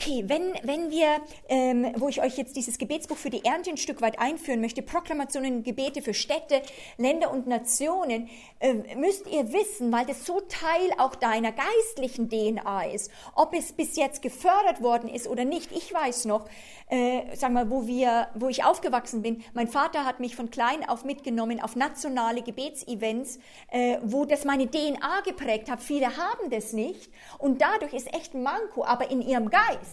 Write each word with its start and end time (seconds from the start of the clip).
okay, 0.00 0.24
wenn, 0.26 0.54
wenn 0.62 0.90
wir, 0.90 1.20
ähm, 1.48 1.92
wo 1.96 2.08
ich 2.08 2.22
euch 2.22 2.38
jetzt 2.38 2.56
dieses 2.56 2.78
Gebetsbuch 2.78 3.18
für 3.18 3.28
die 3.28 3.44
Ernte 3.44 3.70
ein 3.70 3.76
Stück 3.76 4.00
weit 4.00 4.18
einführen 4.18 4.60
möchte, 4.60 4.80
Proklamationen, 4.80 5.62
Gebete 5.62 6.00
für 6.00 6.14
Städte, 6.14 6.62
Länder 6.96 7.30
und 7.30 7.46
Nationen, 7.46 8.28
äh, 8.60 8.74
müsst 8.96 9.26
ihr 9.26 9.52
wissen, 9.52 9.92
weil 9.92 10.06
das 10.06 10.24
so 10.24 10.40
Teil 10.40 10.90
auch 10.98 11.14
deiner 11.14 11.52
geistlichen 11.52 12.30
DNA 12.30 12.84
ist, 12.86 13.10
ob 13.34 13.52
es 13.54 13.72
bis 13.72 13.96
jetzt 13.96 14.22
gefördert 14.22 14.82
worden 14.82 15.10
ist 15.10 15.28
oder 15.28 15.44
nicht. 15.44 15.70
Ich 15.72 15.92
weiß 15.92 16.24
noch, 16.24 16.46
äh, 16.88 17.36
sagen 17.36 17.54
wir, 17.54 17.70
wo 17.70 17.86
wir, 17.86 18.28
wo 18.34 18.48
ich 18.48 18.64
aufgewachsen 18.64 19.20
bin. 19.20 19.44
Mein 19.52 19.68
Vater 19.68 20.06
hat 20.06 20.18
mich 20.18 20.34
von 20.34 20.50
klein 20.50 20.88
auf 20.88 21.04
mitgenommen 21.04 21.60
auf 21.60 21.76
nationale 21.76 22.42
Gebetsevents, 22.42 23.38
äh, 23.70 23.98
wo 24.02 24.24
das 24.24 24.44
meine 24.44 24.70
DNA 24.70 25.20
geprägt 25.26 25.70
hat. 25.70 25.82
Viele 25.82 26.16
haben 26.16 26.50
das 26.50 26.72
nicht 26.72 27.10
und 27.38 27.60
dadurch 27.60 27.92
ist 27.92 28.12
echt 28.14 28.34
ein 28.34 28.42
Manko, 28.42 28.84
aber 28.84 29.10
in 29.10 29.20
ihrem 29.20 29.50
Geist. 29.50 29.89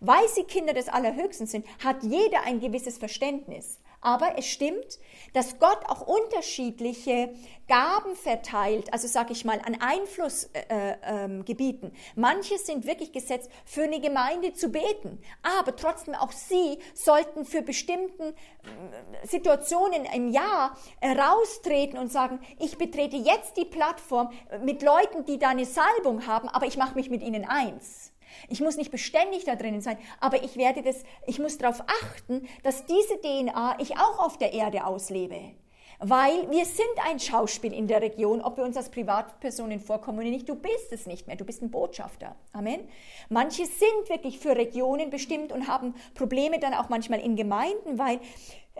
Weil 0.00 0.28
sie 0.28 0.44
Kinder 0.44 0.72
des 0.72 0.88
Allerhöchsten 0.88 1.46
sind, 1.46 1.66
hat 1.84 2.02
jeder 2.02 2.42
ein 2.44 2.60
gewisses 2.60 2.98
Verständnis. 2.98 3.80
Aber 4.00 4.38
es 4.38 4.46
stimmt, 4.46 5.00
dass 5.32 5.58
Gott 5.58 5.80
auch 5.88 6.06
unterschiedliche 6.06 7.34
Gaben 7.66 8.14
verteilt, 8.14 8.92
also 8.92 9.08
sage 9.08 9.32
ich 9.32 9.44
mal, 9.44 9.60
an 9.64 9.76
Einflussgebieten. 9.80 11.88
Äh, 11.88 11.92
äh, 11.92 12.14
Manche 12.14 12.58
sind 12.58 12.86
wirklich 12.86 13.10
gesetzt, 13.10 13.50
für 13.64 13.82
eine 13.82 14.00
Gemeinde 14.00 14.52
zu 14.52 14.68
beten, 14.68 15.20
aber 15.42 15.74
trotzdem 15.74 16.14
auch 16.14 16.30
sie 16.30 16.78
sollten 16.94 17.44
für 17.44 17.62
bestimmten 17.62 18.22
äh, 18.22 19.26
Situationen 19.26 20.04
im 20.04 20.28
Jahr 20.28 20.78
raustreten 21.02 21.98
und 21.98 22.12
sagen, 22.12 22.38
ich 22.60 22.78
betrete 22.78 23.16
jetzt 23.16 23.56
die 23.56 23.64
Plattform 23.64 24.30
mit 24.62 24.82
Leuten, 24.82 25.24
die 25.24 25.40
da 25.40 25.48
eine 25.48 25.66
Salbung 25.66 26.28
haben, 26.28 26.48
aber 26.48 26.66
ich 26.66 26.76
mache 26.76 26.94
mich 26.94 27.10
mit 27.10 27.22
ihnen 27.22 27.44
eins. 27.44 28.12
Ich 28.48 28.60
muss 28.60 28.76
nicht 28.76 28.90
beständig 28.90 29.44
da 29.44 29.56
drinnen 29.56 29.80
sein, 29.80 29.98
aber 30.20 30.42
ich 30.42 30.56
werde 30.56 30.82
das, 30.82 31.02
ich 31.26 31.38
muss 31.38 31.58
darauf 31.58 31.82
achten, 32.02 32.48
dass 32.62 32.84
diese 32.86 33.20
DNA 33.20 33.76
ich 33.80 33.96
auch 33.96 34.18
auf 34.18 34.38
der 34.38 34.52
Erde 34.52 34.84
auslebe. 34.84 35.54
Weil 36.00 36.48
wir 36.50 36.64
sind 36.64 36.86
ein 37.08 37.18
Schauspiel 37.18 37.72
in 37.72 37.88
der 37.88 38.00
Region, 38.00 38.40
ob 38.40 38.56
wir 38.56 38.64
uns 38.64 38.76
als 38.76 38.88
Privatpersonen 38.88 39.80
vorkommen 39.80 40.20
oder 40.20 40.28
nicht. 40.28 40.48
Du 40.48 40.54
bist 40.54 40.92
es 40.92 41.06
nicht 41.06 41.26
mehr, 41.26 41.34
du 41.34 41.44
bist 41.44 41.60
ein 41.60 41.72
Botschafter. 41.72 42.36
Amen. 42.52 42.86
Manche 43.28 43.66
sind 43.66 44.08
wirklich 44.08 44.38
für 44.38 44.54
Regionen 44.54 45.10
bestimmt 45.10 45.50
und 45.50 45.66
haben 45.66 45.94
Probleme 46.14 46.60
dann 46.60 46.74
auch 46.74 46.88
manchmal 46.88 47.18
in 47.18 47.34
Gemeinden, 47.34 47.98
weil 47.98 48.20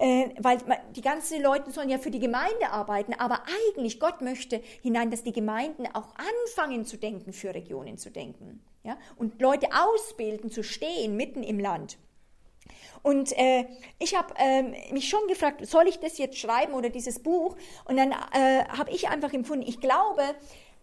äh, 0.01 0.29
weil 0.39 0.59
die 0.95 1.01
ganzen 1.01 1.43
Leute 1.43 1.73
sollen 1.73 1.89
ja 1.89 1.99
für 1.99 2.13
die 2.13 2.21
Gemeinde 2.21 2.71
arbeiten, 2.71 3.15
aber 3.15 3.43
eigentlich 3.67 3.99
Gott 3.99 4.21
möchte 4.21 4.63
hinein, 4.81 5.11
dass 5.11 5.25
die 5.25 5.33
Gemeinden 5.33 5.87
auch 5.93 6.15
anfangen 6.15 6.85
zu 6.85 6.99
denken, 6.99 7.33
für 7.33 7.53
Regionen 7.53 7.99
zu 7.99 8.11
denken. 8.11 8.63
Ja? 8.89 8.97
Und 9.17 9.41
Leute 9.41 9.69
ausbilden, 9.73 10.51
zu 10.51 10.63
stehen 10.65 11.15
mitten 11.15 11.43
im 11.43 11.61
Land. 11.61 11.99
Und 13.03 13.37
äh, 13.39 13.67
ich 13.99 14.17
habe 14.17 14.35
ähm, 14.39 14.75
mich 14.91 15.09
schon 15.09 15.27
gefragt, 15.29 15.65
soll 15.67 15.87
ich 15.87 16.01
das 16.01 16.19
jetzt 16.19 16.39
schreiben 16.39 16.73
oder 16.73 16.89
dieses 16.89 17.23
Buch? 17.23 17.57
Und 17.85 17.97
dann 17.99 18.13
äh, 18.13 18.65
habe 18.67 18.91
ich 18.91 19.09
einfach 19.09 19.33
empfunden, 19.33 19.67
ich 19.69 19.81
glaube, 19.81 20.23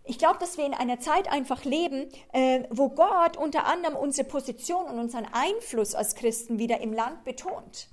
ich 0.04 0.20
glaube, 0.20 0.38
dass 0.40 0.58
wir 0.58 0.66
in 0.66 0.76
einer 0.76 1.00
Zeit 1.00 1.32
einfach 1.32 1.66
leben, 1.66 2.08
äh, 2.32 2.64
wo 2.70 2.90
Gott 2.90 3.38
unter 3.38 3.66
anderem 3.66 3.96
unsere 3.96 4.28
Position 4.28 4.86
und 4.86 5.00
unseren 5.00 5.26
Einfluss 5.32 5.96
als 5.96 6.16
Christen 6.16 6.60
wieder 6.60 6.80
im 6.80 6.94
Land 6.94 7.24
betont. 7.26 7.90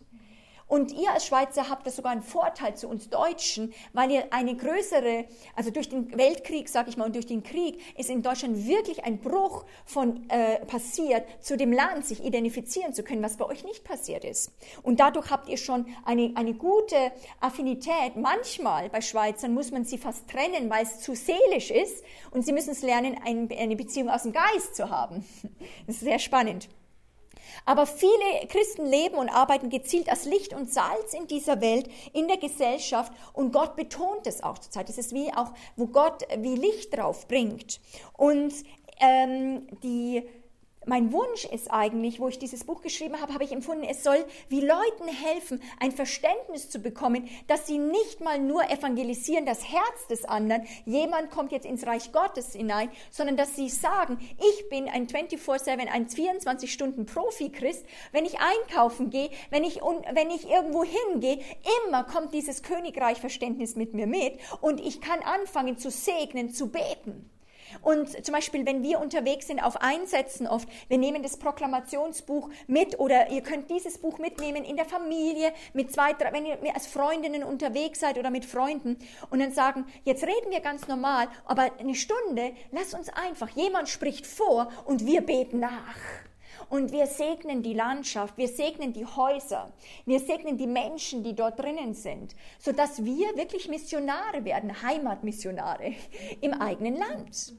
Und 0.72 0.90
ihr 0.90 1.12
als 1.12 1.26
Schweizer 1.26 1.68
habt 1.68 1.86
das 1.86 1.96
sogar 1.96 2.12
einen 2.12 2.22
Vorteil 2.22 2.74
zu 2.74 2.88
uns 2.88 3.10
Deutschen, 3.10 3.74
weil 3.92 4.10
ihr 4.10 4.32
eine 4.32 4.56
größere, 4.56 5.26
also 5.54 5.70
durch 5.70 5.90
den 5.90 6.16
Weltkrieg, 6.16 6.66
sage 6.66 6.88
ich 6.88 6.96
mal, 6.96 7.04
und 7.04 7.14
durch 7.14 7.26
den 7.26 7.42
Krieg 7.42 7.78
ist 7.98 8.08
in 8.08 8.22
Deutschland 8.22 8.66
wirklich 8.66 9.04
ein 9.04 9.18
Bruch 9.18 9.66
von 9.84 10.30
äh, 10.30 10.64
passiert, 10.64 11.26
zu 11.44 11.58
dem 11.58 11.74
Land 11.74 12.06
sich 12.06 12.24
identifizieren 12.24 12.94
zu 12.94 13.02
können, 13.02 13.22
was 13.22 13.36
bei 13.36 13.44
euch 13.44 13.64
nicht 13.64 13.84
passiert 13.84 14.24
ist. 14.24 14.50
Und 14.82 14.98
dadurch 14.98 15.30
habt 15.30 15.50
ihr 15.50 15.58
schon 15.58 15.84
eine, 16.06 16.32
eine 16.36 16.54
gute 16.54 17.12
Affinität. 17.38 18.16
Manchmal 18.16 18.88
bei 18.88 19.02
Schweizern 19.02 19.52
muss 19.52 19.72
man 19.72 19.84
sie 19.84 19.98
fast 19.98 20.26
trennen, 20.26 20.70
weil 20.70 20.84
es 20.84 21.00
zu 21.00 21.14
seelisch 21.14 21.70
ist 21.70 22.02
und 22.30 22.46
sie 22.46 22.52
müssen 22.52 22.70
es 22.70 22.80
lernen, 22.80 23.18
eine 23.22 23.76
Beziehung 23.76 24.08
aus 24.08 24.22
dem 24.22 24.32
Geist 24.32 24.74
zu 24.74 24.88
haben. 24.88 25.22
Das 25.86 25.96
ist 25.96 26.00
sehr 26.00 26.18
spannend. 26.18 26.70
Aber 27.64 27.86
viele 27.86 28.46
Christen 28.48 28.86
leben 28.86 29.16
und 29.16 29.28
arbeiten 29.28 29.70
gezielt 29.70 30.08
als 30.08 30.24
Licht 30.24 30.52
und 30.52 30.72
Salz 30.72 31.14
in 31.14 31.26
dieser 31.26 31.60
Welt, 31.60 31.88
in 32.12 32.28
der 32.28 32.36
Gesellschaft 32.38 33.12
und 33.32 33.52
Gott 33.52 33.76
betont 33.76 34.26
es 34.26 34.42
auch 34.42 34.58
zurzeit. 34.58 34.88
Es 34.88 34.98
ist 34.98 35.14
wie 35.14 35.32
auch, 35.32 35.52
wo 35.76 35.86
Gott 35.86 36.26
wie 36.38 36.54
Licht 36.54 36.96
drauf 36.96 37.28
bringt. 37.28 37.80
Und 38.14 38.54
ähm, 39.00 39.66
die 39.82 40.22
mein 40.86 41.12
Wunsch 41.12 41.44
ist 41.44 41.70
eigentlich, 41.70 42.20
wo 42.20 42.28
ich 42.28 42.38
dieses 42.38 42.64
Buch 42.64 42.82
geschrieben 42.82 43.20
habe, 43.20 43.34
habe 43.34 43.44
ich 43.44 43.52
empfunden, 43.52 43.84
es 43.84 44.02
soll 44.02 44.24
wie 44.48 44.60
Leuten 44.60 45.08
helfen, 45.08 45.62
ein 45.80 45.92
Verständnis 45.92 46.70
zu 46.70 46.80
bekommen, 46.80 47.28
dass 47.46 47.66
sie 47.66 47.78
nicht 47.78 48.20
mal 48.20 48.38
nur 48.38 48.68
evangelisieren 48.70 49.46
das 49.46 49.68
Herz 49.68 50.06
des 50.08 50.24
anderen, 50.24 50.66
jemand 50.84 51.30
kommt 51.30 51.52
jetzt 51.52 51.66
ins 51.66 51.86
Reich 51.86 52.12
Gottes 52.12 52.52
hinein, 52.52 52.90
sondern 53.10 53.36
dass 53.36 53.56
sie 53.56 53.68
sagen, 53.68 54.18
ich 54.38 54.68
bin 54.68 54.88
ein 54.88 55.06
24-7, 55.06 55.88
ein 55.88 56.06
24-Stunden-Profi-Christ, 56.08 57.84
wenn 58.12 58.24
ich 58.24 58.38
einkaufen 58.38 59.10
gehe, 59.10 59.30
wenn 59.50 59.64
ich, 59.64 59.80
wenn 60.12 60.30
ich 60.30 60.48
irgendwo 60.48 60.84
hingehe, 60.84 61.40
immer 61.86 62.04
kommt 62.04 62.34
dieses 62.34 62.62
Königreich-Verständnis 62.62 63.76
mit 63.76 63.94
mir 63.94 64.06
mit 64.06 64.38
und 64.60 64.80
ich 64.80 65.00
kann 65.00 65.20
anfangen 65.20 65.78
zu 65.78 65.90
segnen, 65.90 66.52
zu 66.52 66.68
beten. 66.68 67.28
Und 67.80 68.24
zum 68.24 68.34
Beispiel, 68.34 68.66
wenn 68.66 68.82
wir 68.82 69.00
unterwegs 69.00 69.46
sind 69.46 69.60
auf 69.60 69.80
Einsätzen 69.80 70.46
oft, 70.46 70.68
wir 70.88 70.98
nehmen 70.98 71.22
das 71.22 71.36
Proklamationsbuch 71.36 72.50
mit 72.66 72.98
oder 72.98 73.30
ihr 73.30 73.42
könnt 73.42 73.70
dieses 73.70 73.98
Buch 73.98 74.18
mitnehmen 74.18 74.64
in 74.64 74.76
der 74.76 74.84
Familie, 74.84 75.52
mit 75.72 75.92
zwei, 75.92 76.12
drei, 76.12 76.32
wenn 76.32 76.46
ihr 76.46 76.58
als 76.74 76.86
Freundinnen 76.86 77.44
unterwegs 77.44 78.00
seid 78.00 78.18
oder 78.18 78.30
mit 78.30 78.44
Freunden 78.44 78.98
und 79.30 79.38
dann 79.38 79.52
sagen, 79.52 79.86
jetzt 80.04 80.24
reden 80.24 80.50
wir 80.50 80.60
ganz 80.60 80.88
normal, 80.88 81.28
aber 81.44 81.70
eine 81.78 81.94
Stunde, 81.94 82.52
lass 82.70 82.94
uns 82.94 83.08
einfach, 83.08 83.48
jemand 83.50 83.88
spricht 83.88 84.26
vor 84.26 84.70
und 84.84 85.06
wir 85.06 85.22
beten 85.22 85.60
nach. 85.60 85.96
Und 86.72 86.90
wir 86.90 87.06
segnen 87.06 87.62
die 87.62 87.74
Landschaft, 87.74 88.38
wir 88.38 88.48
segnen 88.48 88.94
die 88.94 89.04
Häuser, 89.04 89.70
wir 90.06 90.18
segnen 90.18 90.56
die 90.56 90.66
Menschen, 90.66 91.22
die 91.22 91.34
dort 91.34 91.58
drinnen 91.58 91.92
sind, 91.92 92.34
sodass 92.58 93.04
wir 93.04 93.36
wirklich 93.36 93.68
Missionare 93.68 94.46
werden, 94.46 94.80
Heimatmissionare 94.80 95.92
im 96.40 96.54
eigenen 96.54 96.96
Land. 96.96 97.52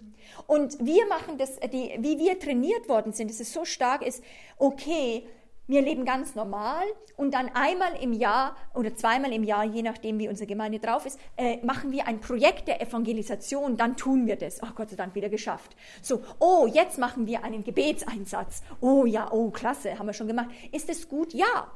Und 0.48 0.84
wir 0.84 1.06
machen 1.06 1.38
das, 1.38 1.60
die, 1.60 1.96
wie 2.00 2.18
wir 2.18 2.40
trainiert 2.40 2.90
worden 2.90 3.14
sind, 3.14 3.30
dass 3.30 3.40
es 3.40 3.54
so 3.54 3.66
stark 3.66 4.02
ist, 4.02 4.24
okay, 4.58 5.28
wir 5.68 5.82
leben 5.82 6.04
ganz 6.04 6.36
normal 6.36 6.84
und 7.16 7.34
dann 7.34 7.50
einmal 7.54 7.96
im 8.02 8.12
Jahr 8.12 8.58
oder 8.74 8.96
zweimal 8.96 9.32
im 9.32 9.44
Jahr, 9.44 9.64
je 9.64 9.82
nachdem 9.82 10.20
wie 10.20 10.28
unsere 10.28 10.48
Gemeinde 10.48 10.80
drauf 10.80 11.06
ist, 11.06 11.20
äh, 11.38 11.58
machen 11.66 11.92
wir 11.92 12.06
ein 12.08 12.20
Projekt 12.20 12.68
der 12.68 12.82
Evangelisation, 12.82 13.78
dann 13.78 13.96
tun 13.96 14.28
wir 14.28 14.36
das. 14.36 14.62
Ach 14.62 14.76
Gott 14.76 14.90
sei 14.90 14.98
Dank 14.98 15.16
wieder 15.16 15.30
geschafft. 15.30 15.76
So, 16.02 16.22
oh, 16.40 16.68
jetzt 16.68 16.98
machen 16.98 17.28
wir 17.28 17.44
einen 17.44 17.64
Gebetseinsatz. 17.64 18.62
Oh 18.82 19.06
ja, 19.06 19.32
oh 19.32 19.52
klasse, 19.52 19.98
haben 19.98 20.08
wir 20.08 20.14
schon 20.14 20.28
gemacht. 20.28 20.50
Ist 20.72 20.90
es 20.90 21.08
gut? 21.08 21.34
Ja. 21.34 21.72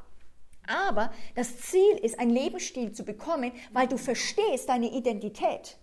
Aber 0.66 1.10
das 1.34 1.58
Ziel 1.58 1.96
ist, 2.02 2.18
einen 2.18 2.30
Lebensstil 2.30 2.92
zu 2.92 3.04
bekommen, 3.04 3.52
weil 3.72 3.88
du 3.88 3.96
verstehst 3.96 4.68
deine 4.68 4.92
Identität. 4.92 5.78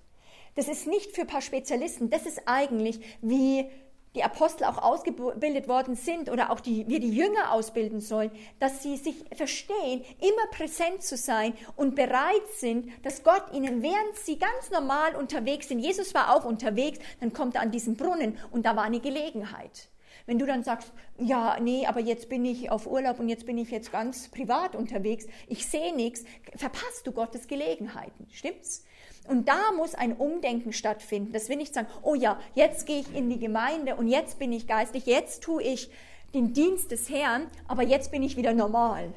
Das 0.53 0.67
ist 0.67 0.85
nicht 0.85 1.15
für 1.15 1.21
ein 1.21 1.27
paar 1.27 1.41
Spezialisten, 1.41 2.11
das 2.11 2.27
ist 2.27 2.43
eigentlich 2.45 2.99
wie 3.21 3.69
die 4.15 4.23
Apostel 4.23 4.63
auch 4.63 4.81
ausgebildet 4.81 5.67
worden 5.67 5.95
sind 5.95 6.29
oder 6.29 6.51
auch 6.51 6.59
die, 6.59 6.87
wir 6.87 6.99
die 6.99 7.11
Jünger 7.11 7.51
ausbilden 7.51 7.99
sollen, 7.99 8.31
dass 8.59 8.81
sie 8.81 8.97
sich 8.97 9.15
verstehen, 9.35 10.03
immer 10.19 10.47
präsent 10.51 11.03
zu 11.03 11.17
sein 11.17 11.53
und 11.75 11.95
bereit 11.95 12.47
sind, 12.57 12.89
dass 13.03 13.23
Gott 13.23 13.43
ihnen, 13.53 13.83
während 13.83 14.15
sie 14.15 14.39
ganz 14.39 14.71
normal 14.71 15.15
unterwegs 15.15 15.67
sind, 15.67 15.79
Jesus 15.79 16.13
war 16.13 16.35
auch 16.35 16.45
unterwegs, 16.45 16.99
dann 17.19 17.33
kommt 17.33 17.55
er 17.55 17.61
an 17.61 17.71
diesen 17.71 17.95
Brunnen 17.95 18.37
und 18.51 18.65
da 18.65 18.75
war 18.75 18.83
eine 18.83 18.99
Gelegenheit. 18.99 19.89
Wenn 20.25 20.39
du 20.39 20.45
dann 20.45 20.63
sagst, 20.63 20.91
ja, 21.19 21.59
nee, 21.59 21.85
aber 21.85 21.99
jetzt 21.99 22.29
bin 22.29 22.45
ich 22.45 22.71
auf 22.71 22.87
Urlaub 22.87 23.19
und 23.19 23.29
jetzt 23.29 23.45
bin 23.45 23.57
ich 23.57 23.69
jetzt 23.69 23.91
ganz 23.91 24.29
privat 24.29 24.75
unterwegs, 24.75 25.25
ich 25.47 25.67
sehe 25.67 25.95
nichts, 25.95 26.23
verpasst 26.55 27.05
du 27.05 27.11
Gottes 27.11 27.47
Gelegenheiten. 27.47 28.27
Stimmt's? 28.31 28.85
Und 29.27 29.47
da 29.47 29.71
muss 29.75 29.95
ein 29.95 30.13
Umdenken 30.13 30.73
stattfinden. 30.73 31.33
Das 31.33 31.49
will 31.49 31.57
nicht 31.57 31.73
sagen, 31.73 31.87
oh 32.03 32.15
ja, 32.15 32.39
jetzt 32.53 32.85
gehe 32.85 32.99
ich 32.99 33.15
in 33.15 33.29
die 33.29 33.39
Gemeinde 33.39 33.95
und 33.95 34.07
jetzt 34.07 34.39
bin 34.39 34.51
ich 34.51 34.67
geistlich, 34.67 35.05
jetzt 35.05 35.41
tue 35.41 35.63
ich 35.63 35.89
den 36.33 36.53
Dienst 36.53 36.91
des 36.91 37.09
Herrn, 37.09 37.47
aber 37.67 37.83
jetzt 37.83 38.11
bin 38.11 38.21
ich 38.21 38.37
wieder 38.37 38.53
normal. 38.53 39.13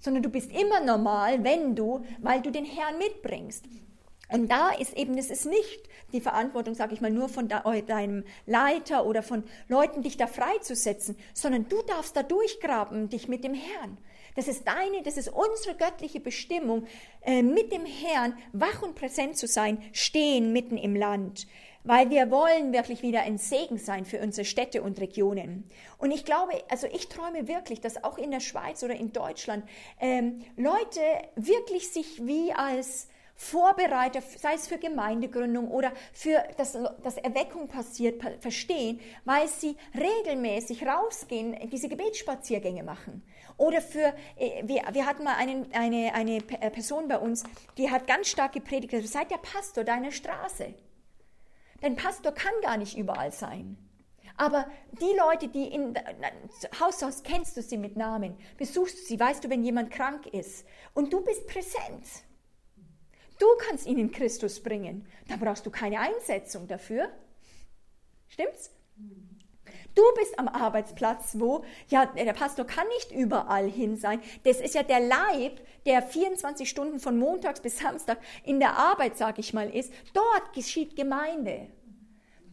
Sondern 0.00 0.22
du 0.22 0.30
bist 0.30 0.50
immer 0.52 0.80
normal, 0.80 1.42
wenn 1.44 1.74
du, 1.74 2.04
weil 2.20 2.40
du 2.40 2.50
den 2.50 2.64
Herrn 2.64 2.96
mitbringst. 2.98 3.64
Und 4.28 4.50
da 4.50 4.70
ist 4.70 4.96
eben, 4.96 5.16
es 5.18 5.30
ist 5.30 5.46
nicht 5.46 5.88
die 6.12 6.20
Verantwortung, 6.20 6.74
sage 6.74 6.94
ich 6.94 7.00
mal, 7.00 7.10
nur 7.10 7.28
von 7.28 7.48
deinem 7.48 8.24
Leiter 8.46 9.06
oder 9.06 9.22
von 9.22 9.44
Leuten, 9.68 10.02
dich 10.02 10.16
da 10.16 10.26
freizusetzen, 10.26 11.16
sondern 11.34 11.68
du 11.68 11.82
darfst 11.82 12.16
da 12.16 12.22
durchgraben, 12.22 13.08
dich 13.08 13.28
mit 13.28 13.44
dem 13.44 13.54
Herrn. 13.54 13.98
Das 14.36 14.48
ist 14.48 14.66
deine, 14.66 15.02
das 15.02 15.16
ist 15.16 15.28
unsere 15.28 15.74
göttliche 15.76 16.20
Bestimmung, 16.20 16.86
äh, 17.22 17.42
mit 17.42 17.72
dem 17.72 17.86
Herrn 17.86 18.36
wach 18.52 18.82
und 18.82 18.94
präsent 18.94 19.36
zu 19.36 19.46
sein, 19.46 19.82
stehen 19.92 20.52
mitten 20.52 20.76
im 20.76 20.94
Land. 20.94 21.46
weil 21.86 22.10
wir 22.10 22.32
wollen 22.32 22.72
wirklich 22.72 23.02
wieder 23.02 23.22
ein 23.22 23.38
Segen 23.38 23.78
sein 23.78 24.04
für 24.04 24.18
unsere 24.18 24.44
Städte 24.44 24.82
und 24.82 25.00
Regionen. 25.00 25.70
Und 25.98 26.10
ich 26.10 26.24
glaube, 26.24 26.52
also 26.68 26.88
ich 26.88 27.08
träume 27.08 27.46
wirklich, 27.46 27.80
dass 27.80 28.02
auch 28.02 28.18
in 28.18 28.32
der 28.32 28.40
Schweiz 28.40 28.82
oder 28.82 28.96
in 28.96 29.12
Deutschland 29.12 29.64
ähm, 30.00 30.40
Leute 30.56 31.00
wirklich 31.36 31.92
sich 31.92 32.26
wie 32.26 32.52
als 32.52 33.08
Vorbereiter, 33.38 34.22
sei 34.22 34.54
es 34.54 34.66
für 34.66 34.78
Gemeindegründung 34.78 35.70
oder 35.70 35.92
für 36.12 36.42
das, 36.56 36.78
dass 37.02 37.18
Erweckung 37.18 37.68
passiert, 37.68 38.22
verstehen, 38.40 38.98
weil 39.26 39.46
sie 39.46 39.76
regelmäßig 39.94 40.86
rausgehen, 40.86 41.54
diese 41.70 41.90
Gebetsspaziergänge 41.90 42.82
machen. 42.82 43.22
Oder 43.58 43.82
für, 43.82 44.14
äh, 44.36 44.62
wir, 44.66 44.82
wir 44.90 45.06
hatten 45.06 45.24
mal 45.24 45.36
einen, 45.36 45.70
eine, 45.74 46.14
eine 46.14 46.36
äh, 46.36 46.70
Person 46.70 47.08
bei 47.08 47.18
uns, 47.18 47.44
die 47.76 47.90
hat 47.90 48.06
ganz 48.06 48.28
stark 48.28 48.52
gepredigt, 48.52 48.94
also 48.94 49.06
seid 49.06 49.30
der 49.30 49.38
Pastor 49.38 49.84
deiner 49.84 50.12
Straße. 50.12 50.74
Dein 51.82 51.94
Pastor 51.94 52.32
kann 52.32 52.54
gar 52.62 52.78
nicht 52.78 52.96
überall 52.96 53.32
sein. 53.32 53.76
Aber 54.38 54.66
die 55.00 55.16
Leute, 55.16 55.48
die 55.48 55.68
in 55.68 55.94
Haus 56.80 56.98
zu 56.98 57.06
Haus 57.06 57.22
kennst 57.22 57.56
du 57.56 57.62
sie 57.62 57.78
mit 57.78 57.96
Namen, 57.96 58.36
besuchst 58.56 58.98
du 58.98 59.02
sie, 59.02 59.20
weißt 59.20 59.44
du, 59.44 59.50
wenn 59.50 59.62
jemand 59.62 59.90
krank 59.90 60.26
ist 60.26 60.66
und 60.94 61.12
du 61.12 61.22
bist 61.22 61.46
präsent. 61.46 62.04
Du 63.38 63.46
kannst 63.58 63.86
ihnen 63.86 64.10
Christus 64.10 64.62
bringen. 64.62 65.06
Da 65.28 65.36
brauchst 65.36 65.66
du 65.66 65.70
keine 65.70 66.00
Einsetzung 66.00 66.66
dafür. 66.66 67.08
Stimmt's? 68.28 68.70
Du 69.94 70.02
bist 70.18 70.38
am 70.38 70.48
Arbeitsplatz, 70.48 71.36
wo, 71.38 71.64
ja, 71.88 72.04
der 72.04 72.32
Pastor 72.34 72.66
kann 72.66 72.86
nicht 72.88 73.12
überall 73.12 73.68
hin 73.68 73.96
sein. 73.96 74.20
Das 74.44 74.60
ist 74.60 74.74
ja 74.74 74.82
der 74.82 75.00
Leib, 75.00 75.58
der 75.86 76.02
24 76.02 76.68
Stunden 76.68 77.00
von 77.00 77.18
Montags 77.18 77.60
bis 77.60 77.78
Samstag 77.78 78.18
in 78.44 78.60
der 78.60 78.76
Arbeit, 78.76 79.16
sag 79.16 79.38
ich 79.38 79.54
mal, 79.54 79.70
ist. 79.74 79.92
Dort 80.12 80.52
geschieht 80.52 80.96
Gemeinde. 80.96 81.68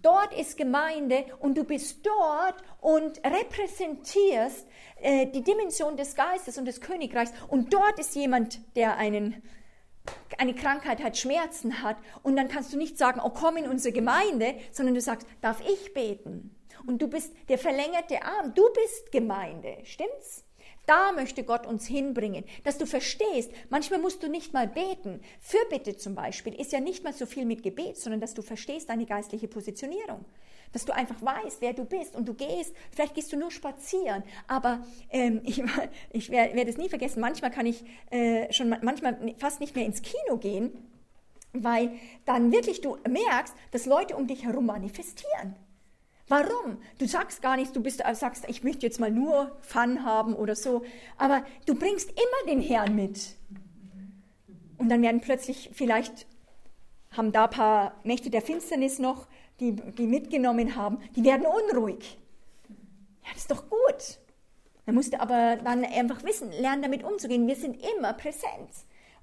Dort 0.02 0.38
ist 0.38 0.58
Gemeinde 0.58 1.26
und 1.40 1.58
du 1.58 1.66
bist 1.66 2.06
dort 2.06 2.56
und 2.80 3.22
repräsentierst 3.26 4.68
äh, 5.02 5.28
die 5.28 5.44
Dimension 5.44 5.98
des 5.98 6.16
Geistes 6.16 6.58
und 6.58 6.66
des 6.66 6.82
Königreichs. 6.82 7.34
Und 7.48 7.74
dort 7.74 8.00
ist 8.00 8.16
jemand, 8.16 8.60
der 8.76 8.98
einen 8.98 9.42
eine 10.38 10.56
Krankheit 10.56 11.04
hat, 11.04 11.18
Schmerzen 11.18 11.82
hat 11.82 11.98
und 12.22 12.36
dann 12.36 12.50
kannst 12.50 12.74
du 12.74 12.78
nicht 12.78 12.98
sagen, 12.98 13.22
oh 13.24 13.30
komm 13.30 13.58
in 13.58 13.68
unsere 13.68 13.94
Gemeinde, 13.94 14.56
sondern 14.72 14.96
du 14.96 15.02
sagst, 15.02 15.28
darf 15.42 15.62
ich 15.62 15.94
beten? 15.94 16.56
Und 16.86 17.02
du 17.02 17.08
bist 17.08 17.34
der 17.50 17.58
verlängerte 17.58 18.24
Arm, 18.24 18.54
du 18.54 18.64
bist 18.74 19.12
Gemeinde, 19.12 19.78
stimmt's? 19.84 20.43
Da 20.86 21.14
möchte 21.14 21.44
Gott 21.44 21.66
uns 21.66 21.88
hinbringen, 21.88 22.44
dass 22.64 22.78
du 22.78 22.86
verstehst, 22.86 23.52
manchmal 23.70 24.00
musst 24.00 24.22
du 24.22 24.28
nicht 24.28 24.54
mal 24.54 24.68
beten. 24.68 25.22
Fürbitte 25.40 25.96
zum 25.96 26.14
Beispiel 26.14 26.54
ist 26.60 26.74
ja 26.74 26.82
nicht 26.82 27.04
mal 27.04 27.14
so 27.14 27.26
viel 27.26 27.46
mit 27.46 27.64
Gebet, 27.64 27.98
sondern 27.98 28.20
dass 28.20 28.34
du 28.34 28.42
verstehst 28.42 28.90
deine 28.90 29.06
geistliche 29.06 29.48
Positionierung 29.48 30.26
dass 30.74 30.86
du 30.86 30.94
einfach 30.94 31.22
weißt, 31.22 31.62
wer 31.62 31.74
du 31.74 31.86
bist 31.86 32.16
und 32.16 32.28
du 32.28 32.34
gehst, 32.34 32.76
vielleicht 32.92 33.14
gehst 33.16 33.32
du 33.32 33.38
nur 33.38 33.52
spazieren, 33.52 34.24
aber 34.48 34.84
ähm, 35.12 35.42
ich, 35.46 35.64
ich 36.12 36.30
werde 36.30 36.56
werd 36.56 36.68
es 36.68 36.78
nie 36.78 36.90
vergessen, 36.90 37.22
manchmal 37.22 37.52
kann 37.52 37.66
ich 37.66 37.86
äh, 38.10 38.52
schon 38.52 38.76
manchmal 38.82 39.36
fast 39.38 39.60
nicht 39.62 39.76
mehr 39.76 39.86
ins 39.86 40.02
Kino 40.02 40.38
gehen, 40.38 40.72
weil 41.54 41.92
dann 42.26 42.52
wirklich 42.52 42.82
du 42.82 42.98
merkst, 43.08 43.54
dass 43.72 43.86
Leute 43.86 44.16
um 44.16 44.28
dich 44.28 44.44
herum 44.44 44.66
manifestieren. 44.66 45.56
Warum? 46.28 46.78
Du 47.00 47.08
sagst 47.08 47.42
gar 47.42 47.58
nichts, 47.58 47.74
du 47.74 47.82
bist, 47.82 48.04
äh, 48.04 48.16
sagst, 48.16 48.46
ich 48.48 48.64
möchte 48.64 48.86
jetzt 48.86 49.00
mal 49.00 49.12
nur 49.12 49.58
Fun 49.62 50.06
haben 50.06 50.34
oder 50.34 50.56
so, 50.56 50.84
aber 51.18 51.44
du 51.66 51.76
bringst 51.76 52.10
immer 52.12 52.52
den 52.52 52.62
Herrn 52.62 52.96
mit. 52.96 53.36
Und 54.78 54.90
dann 54.90 55.02
werden 55.02 55.22
plötzlich 55.22 55.70
vielleicht 55.74 56.28
haben 57.12 57.32
da 57.32 57.46
ein 57.46 57.50
paar 57.50 58.00
Mächte 58.04 58.30
der 58.30 58.42
Finsternis 58.42 59.00
noch 59.00 59.28
die, 59.60 59.74
die 59.76 60.08
mitgenommen 60.08 60.76
haben, 60.76 60.98
die 61.16 61.24
werden 61.24 61.46
unruhig. 61.46 62.18
Ja, 63.24 63.30
das 63.34 63.44
ist 63.44 63.52
doch 63.52 63.70
gut. 63.70 64.20
Man 64.86 64.96
musste 64.96 65.22
aber 65.22 65.58
dann 65.58 65.86
einfach 65.86 66.24
wissen, 66.24 66.52
lernen 66.52 66.82
damit 66.82 67.04
umzugehen. 67.04 67.48
Wir 67.48 67.56
sind 67.56 67.78
immer 67.96 68.14
präsent 68.14 68.70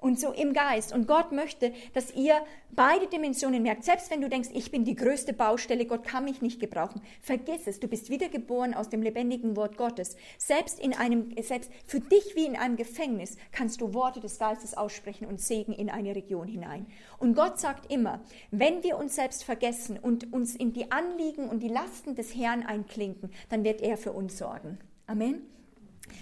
und 0.00 0.18
so 0.18 0.32
im 0.32 0.52
Geist. 0.52 0.92
Und 0.92 1.06
Gott 1.06 1.32
möchte, 1.32 1.72
dass 1.94 2.14
ihr 2.14 2.34
beide 2.70 3.06
Dimensionen 3.06 3.62
merkt. 3.62 3.84
Selbst 3.84 4.10
wenn 4.10 4.20
du 4.20 4.28
denkst, 4.28 4.50
ich 4.52 4.70
bin 4.70 4.84
die 4.84 4.94
größte 4.94 5.32
Baustelle, 5.32 5.86
Gott 5.86 6.04
kann 6.04 6.24
mich 6.24 6.42
nicht 6.42 6.60
gebrauchen. 6.60 7.02
Vergiss 7.20 7.66
es. 7.66 7.80
Du 7.80 7.88
bist 7.88 8.10
wiedergeboren 8.10 8.74
aus 8.74 8.88
dem 8.88 9.02
lebendigen 9.02 9.56
Wort 9.56 9.76
Gottes. 9.76 10.16
Selbst 10.38 10.80
in 10.80 10.94
einem, 10.94 11.34
selbst 11.42 11.70
für 11.86 12.00
dich 12.00 12.34
wie 12.34 12.46
in 12.46 12.56
einem 12.56 12.76
Gefängnis 12.76 13.36
kannst 13.52 13.80
du 13.80 13.94
Worte 13.94 14.20
des 14.20 14.38
Geistes 14.38 14.76
aussprechen 14.76 15.26
und 15.26 15.40
Segen 15.40 15.72
in 15.72 15.90
eine 15.90 16.14
Region 16.14 16.48
hinein. 16.48 16.86
Und 17.18 17.34
Gott 17.34 17.58
sagt 17.58 17.92
immer, 17.92 18.20
wenn 18.50 18.82
wir 18.82 18.96
uns 18.96 19.16
selbst 19.16 19.44
vergessen 19.44 19.98
und 19.98 20.32
uns 20.32 20.54
in 20.54 20.72
die 20.72 20.90
Anliegen 20.90 21.48
und 21.48 21.62
die 21.62 21.68
Lasten 21.68 22.14
des 22.14 22.34
Herrn 22.34 22.64
einklinken, 22.64 23.30
dann 23.48 23.64
wird 23.64 23.82
er 23.82 23.96
für 23.96 24.12
uns 24.12 24.38
sorgen. 24.38 24.78
Amen. 25.06 25.49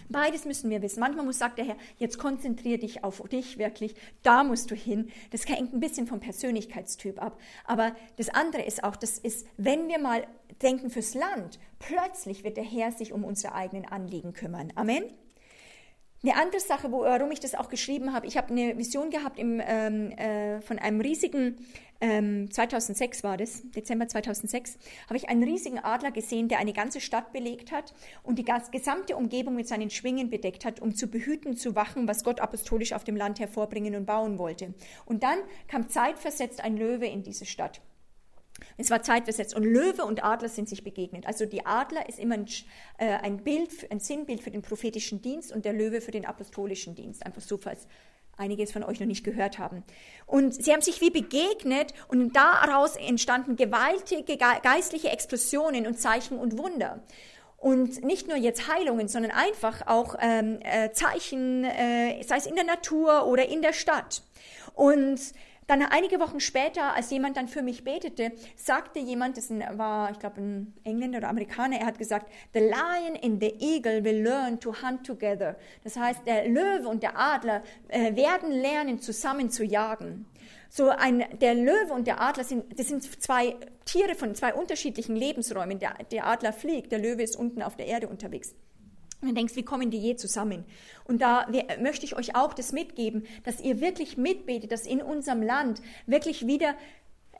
Beides 0.08 0.44
müssen 0.44 0.70
wir 0.70 0.82
wissen. 0.82 1.00
Manchmal 1.00 1.24
muss, 1.24 1.38
sagt 1.38 1.58
der 1.58 1.64
Herr, 1.64 1.76
jetzt 1.98 2.18
konzentriere 2.18 2.78
dich 2.78 3.04
auf 3.04 3.22
dich 3.28 3.58
wirklich, 3.58 3.94
da 4.22 4.44
musst 4.44 4.70
du 4.70 4.74
hin. 4.74 5.10
Das 5.30 5.48
hängt 5.48 5.72
ein 5.72 5.80
bisschen 5.80 6.06
vom 6.06 6.20
Persönlichkeitstyp 6.20 7.20
ab. 7.22 7.38
Aber 7.64 7.94
das 8.16 8.28
andere 8.28 8.62
ist 8.62 8.84
auch, 8.84 8.96
das 8.96 9.18
ist, 9.18 9.46
wenn 9.56 9.88
wir 9.88 9.98
mal 9.98 10.26
denken 10.62 10.90
fürs 10.90 11.14
Land, 11.14 11.58
plötzlich 11.78 12.44
wird 12.44 12.56
der 12.56 12.64
Herr 12.64 12.92
sich 12.92 13.12
um 13.12 13.24
unsere 13.24 13.54
eigenen 13.54 13.84
Anliegen 13.84 14.32
kümmern. 14.32 14.72
Amen. 14.74 15.04
Eine 16.20 16.34
andere 16.34 16.60
Sache, 16.60 16.90
warum 16.90 17.30
ich 17.30 17.38
das 17.38 17.54
auch 17.54 17.68
geschrieben 17.68 18.12
habe, 18.12 18.26
ich 18.26 18.36
habe 18.36 18.48
eine 18.50 18.76
Vision 18.76 19.10
gehabt 19.10 19.38
im, 19.38 19.62
ähm, 19.64 20.10
äh, 20.10 20.60
von 20.60 20.80
einem 20.80 21.00
riesigen, 21.00 21.64
ähm, 22.00 22.50
2006 22.50 23.22
war 23.22 23.36
das, 23.36 23.62
Dezember 23.70 24.08
2006, 24.08 24.78
habe 25.06 25.16
ich 25.16 25.28
einen 25.28 25.44
riesigen 25.44 25.78
Adler 25.78 26.10
gesehen, 26.10 26.48
der 26.48 26.58
eine 26.58 26.72
ganze 26.72 27.00
Stadt 27.00 27.32
belegt 27.32 27.70
hat 27.70 27.94
und 28.24 28.36
die 28.40 28.44
gesamte 28.72 29.16
Umgebung 29.16 29.54
mit 29.54 29.68
seinen 29.68 29.90
Schwingen 29.90 30.28
bedeckt 30.28 30.64
hat, 30.64 30.80
um 30.80 30.92
zu 30.92 31.06
behüten, 31.06 31.56
zu 31.56 31.76
wachen, 31.76 32.08
was 32.08 32.24
Gott 32.24 32.40
apostolisch 32.40 32.94
auf 32.94 33.04
dem 33.04 33.14
Land 33.14 33.38
hervorbringen 33.38 33.94
und 33.94 34.04
bauen 34.04 34.38
wollte. 34.38 34.74
Und 35.06 35.22
dann 35.22 35.38
kam 35.68 35.88
zeitversetzt 35.88 36.64
ein 36.64 36.76
Löwe 36.76 37.06
in 37.06 37.22
diese 37.22 37.46
Stadt. 37.46 37.80
Es 38.78 38.90
war 38.90 39.02
zeitversetzt 39.02 39.54
und 39.54 39.64
Löwe 39.64 40.04
und 40.04 40.24
Adler 40.24 40.48
sind 40.48 40.68
sich 40.68 40.84
begegnet. 40.84 41.26
Also 41.26 41.46
die 41.46 41.66
Adler 41.66 42.08
ist 42.08 42.18
immer 42.18 42.36
ein, 42.36 42.46
äh, 42.98 43.06
ein 43.06 43.42
Bild, 43.42 43.90
ein 43.90 43.98
Sinnbild 43.98 44.40
für 44.40 44.52
den 44.52 44.62
prophetischen 44.62 45.20
Dienst 45.20 45.52
und 45.52 45.64
der 45.64 45.72
Löwe 45.72 46.00
für 46.00 46.12
den 46.12 46.24
apostolischen 46.24 46.94
Dienst. 46.94 47.26
Einfach 47.26 47.42
so, 47.42 47.58
falls 47.58 47.88
einige 48.36 48.62
es 48.62 48.72
von 48.72 48.84
euch 48.84 49.00
noch 49.00 49.06
nicht 49.06 49.24
gehört 49.24 49.58
haben. 49.58 49.82
Und 50.26 50.54
sie 50.54 50.72
haben 50.72 50.80
sich 50.80 51.00
wie 51.00 51.10
begegnet 51.10 51.92
und 52.06 52.36
daraus 52.36 52.94
entstanden 52.94 53.56
gewaltige 53.56 54.36
geistliche 54.36 55.08
Explosionen 55.08 55.86
und 55.86 55.98
Zeichen 55.98 56.38
und 56.38 56.56
Wunder. 56.56 57.02
Und 57.56 58.04
nicht 58.04 58.28
nur 58.28 58.36
jetzt 58.36 58.68
Heilungen, 58.72 59.08
sondern 59.08 59.32
einfach 59.32 59.88
auch 59.88 60.14
ähm, 60.20 60.60
äh, 60.62 60.92
Zeichen, 60.92 61.64
äh, 61.64 62.22
sei 62.22 62.36
es 62.36 62.46
in 62.46 62.54
der 62.54 62.64
Natur 62.64 63.26
oder 63.26 63.48
in 63.48 63.62
der 63.62 63.72
Stadt. 63.72 64.22
Und 64.74 65.18
dann 65.68 65.82
einige 65.82 66.18
Wochen 66.18 66.40
später, 66.40 66.94
als 66.94 67.10
jemand 67.10 67.36
dann 67.36 67.46
für 67.46 67.62
mich 67.62 67.84
betete, 67.84 68.32
sagte 68.56 68.98
jemand, 68.98 69.36
das 69.36 69.50
war, 69.50 70.10
ich 70.10 70.18
glaube, 70.18 70.40
ein 70.40 70.74
Engländer 70.82 71.18
oder 71.18 71.28
Amerikaner, 71.28 71.78
er 71.78 71.86
hat 71.86 71.98
gesagt, 71.98 72.32
The 72.54 72.60
lion 72.60 73.16
and 73.22 73.40
the 73.40 73.54
eagle 73.60 74.02
will 74.02 74.22
learn 74.22 74.58
to 74.58 74.72
hunt 74.82 75.06
together. 75.06 75.56
Das 75.84 75.96
heißt, 75.96 76.26
der 76.26 76.48
Löwe 76.48 76.88
und 76.88 77.02
der 77.02 77.18
Adler 77.18 77.62
äh, 77.88 78.16
werden 78.16 78.50
lernen, 78.50 78.98
zusammen 78.98 79.50
zu 79.50 79.62
jagen. 79.62 80.26
So 80.70 80.88
ein, 80.88 81.24
der 81.40 81.54
Löwe 81.54 81.92
und 81.92 82.06
der 82.06 82.20
Adler 82.20 82.44
sind, 82.44 82.78
das 82.78 82.88
sind 82.88 83.02
zwei 83.22 83.56
Tiere 83.84 84.14
von 84.14 84.34
zwei 84.34 84.54
unterschiedlichen 84.54 85.16
Lebensräumen. 85.16 85.78
Der, 85.78 85.94
der 86.10 86.26
Adler 86.26 86.54
fliegt, 86.54 86.92
der 86.92 86.98
Löwe 86.98 87.22
ist 87.22 87.36
unten 87.36 87.62
auf 87.62 87.76
der 87.76 87.86
Erde 87.86 88.08
unterwegs. 88.08 88.54
Und 89.20 89.28
du 89.28 89.34
denkst, 89.34 89.56
wie 89.56 89.64
kommen 89.64 89.90
die 89.90 89.98
je 89.98 90.16
zusammen? 90.16 90.64
Und 91.04 91.20
da 91.20 91.48
möchte 91.80 92.06
ich 92.06 92.16
euch 92.16 92.36
auch 92.36 92.54
das 92.54 92.72
mitgeben, 92.72 93.26
dass 93.44 93.60
ihr 93.60 93.80
wirklich 93.80 94.16
mitbetet, 94.16 94.70
dass 94.70 94.86
in 94.86 95.02
unserem 95.02 95.42
Land 95.42 95.82
wirklich 96.06 96.46
wieder 96.46 96.74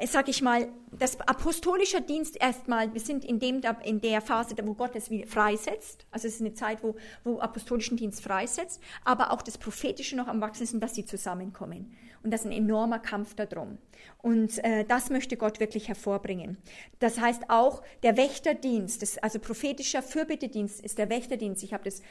sag 0.07 0.29
ich 0.29 0.43
mal, 0.43 0.69
das 0.93 1.21
apostolische 1.21 2.01
Dienst 2.01 2.41
erstmal, 2.41 2.95
wir 2.95 3.01
sind 3.01 3.25
in, 3.25 3.41
dem, 3.41 3.61
in 3.83 4.01
der 4.01 4.21
Phase, 4.21 4.55
wo 4.63 4.75
Gott 4.75 4.95
es 4.95 5.11
freisetzt. 5.27 6.07
Also 6.13 6.29
es 6.29 6.35
ist 6.35 6.41
eine 6.41 6.55
Zeit, 6.55 6.83
wo, 6.83 6.95
wo 7.25 7.41
apostolischen 7.41 7.97
Dienst 7.97 8.23
freisetzt, 8.23 8.81
aber 9.05 9.33
auch 9.33 9.43
das 9.43 9.59
Prophetische 9.59 10.17
noch 10.17 10.29
am 10.29 10.41
Wachsen 10.41 10.63
ist 10.63 10.75
und 10.75 10.81
dass 10.81 10.95
sie 10.95 11.05
zusammenkommen. 11.05 11.97
Und 12.29 12.33
das 12.33 12.43
ist 12.43 12.49
ein 12.49 12.53
enormer 12.53 12.99
Kampf 12.99 13.35
darum. 13.37 13.79
Und 14.21 14.63
äh, 14.63 14.85
das 14.85 15.09
möchte 15.09 15.39
Gott 15.39 15.61
wirklich 15.61 15.89
hervorbringen. 15.89 16.59
Das 16.99 17.19
heißt 17.19 17.49
auch 17.49 17.83
der 18.03 18.19
Wächterdienst, 18.19 19.01
das, 19.01 19.17
also 19.17 19.39
prophetischer 19.39 20.03
Fürbittedienst 20.03 20.83
ist 20.83 20.99
der 20.99 21.09
Wächterdienst. 21.09 21.63
Ich 21.63 21.73
habe 21.73 21.85
das 21.85 22.03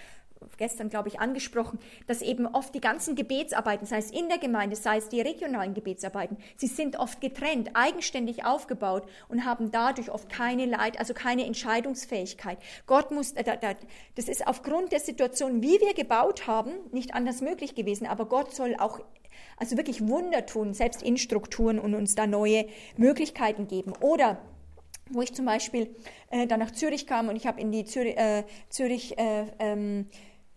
gestern, 0.57 0.89
glaube 0.89 1.09
ich, 1.09 1.19
angesprochen, 1.19 1.77
dass 2.07 2.23
eben 2.23 2.47
oft 2.47 2.73
die 2.73 2.81
ganzen 2.81 3.15
Gebetsarbeiten, 3.15 3.85
sei 3.85 3.99
es 3.99 4.09
in 4.09 4.27
der 4.27 4.39
Gemeinde, 4.39 4.75
sei 4.75 4.97
es 4.97 5.07
die 5.07 5.21
regionalen 5.21 5.75
Gebetsarbeiten, 5.75 6.37
sie 6.55 6.65
sind 6.65 6.97
oft 6.97 7.21
getrennt, 7.21 7.69
eigenständig 7.75 8.43
aufgebaut 8.43 9.07
und 9.29 9.45
haben 9.45 9.69
dadurch 9.69 10.09
oft 10.09 10.29
keine 10.29 10.65
Leid, 10.65 10.97
also 10.97 11.13
keine 11.13 11.45
Entscheidungsfähigkeit. 11.45 12.57
Gott 12.87 13.11
muss, 13.11 13.33
äh, 13.33 13.75
das 14.15 14.29
ist 14.29 14.47
aufgrund 14.47 14.91
der 14.91 14.99
Situation, 14.99 15.61
wie 15.61 15.79
wir 15.79 15.93
gebaut 15.93 16.47
haben, 16.47 16.71
nicht 16.91 17.13
anders 17.13 17.41
möglich 17.41 17.75
gewesen, 17.75 18.07
aber 18.07 18.25
Gott 18.25 18.55
soll 18.55 18.75
auch 18.79 18.99
Also 19.57 19.77
wirklich 19.77 20.07
Wunder 20.07 20.45
tun, 20.45 20.73
selbst 20.73 21.01
in 21.01 21.17
Strukturen 21.17 21.79
und 21.79 21.95
uns 21.95 22.15
da 22.15 22.27
neue 22.27 22.65
Möglichkeiten 22.95 23.67
geben. 23.67 23.93
Oder 24.01 24.37
wo 25.09 25.21
ich 25.21 25.33
zum 25.33 25.45
Beispiel 25.45 25.95
äh, 26.29 26.47
dann 26.47 26.59
nach 26.59 26.71
Zürich 26.71 27.07
kam 27.07 27.29
und 27.29 27.35
ich 27.35 27.47
habe 27.47 27.59
in 27.61 27.71
die 27.71 27.85
Zürich, 27.85 28.17
äh, 28.17 28.43
Zürich 28.69 29.17
äh, 29.17 29.45
ähm, 29.59 30.07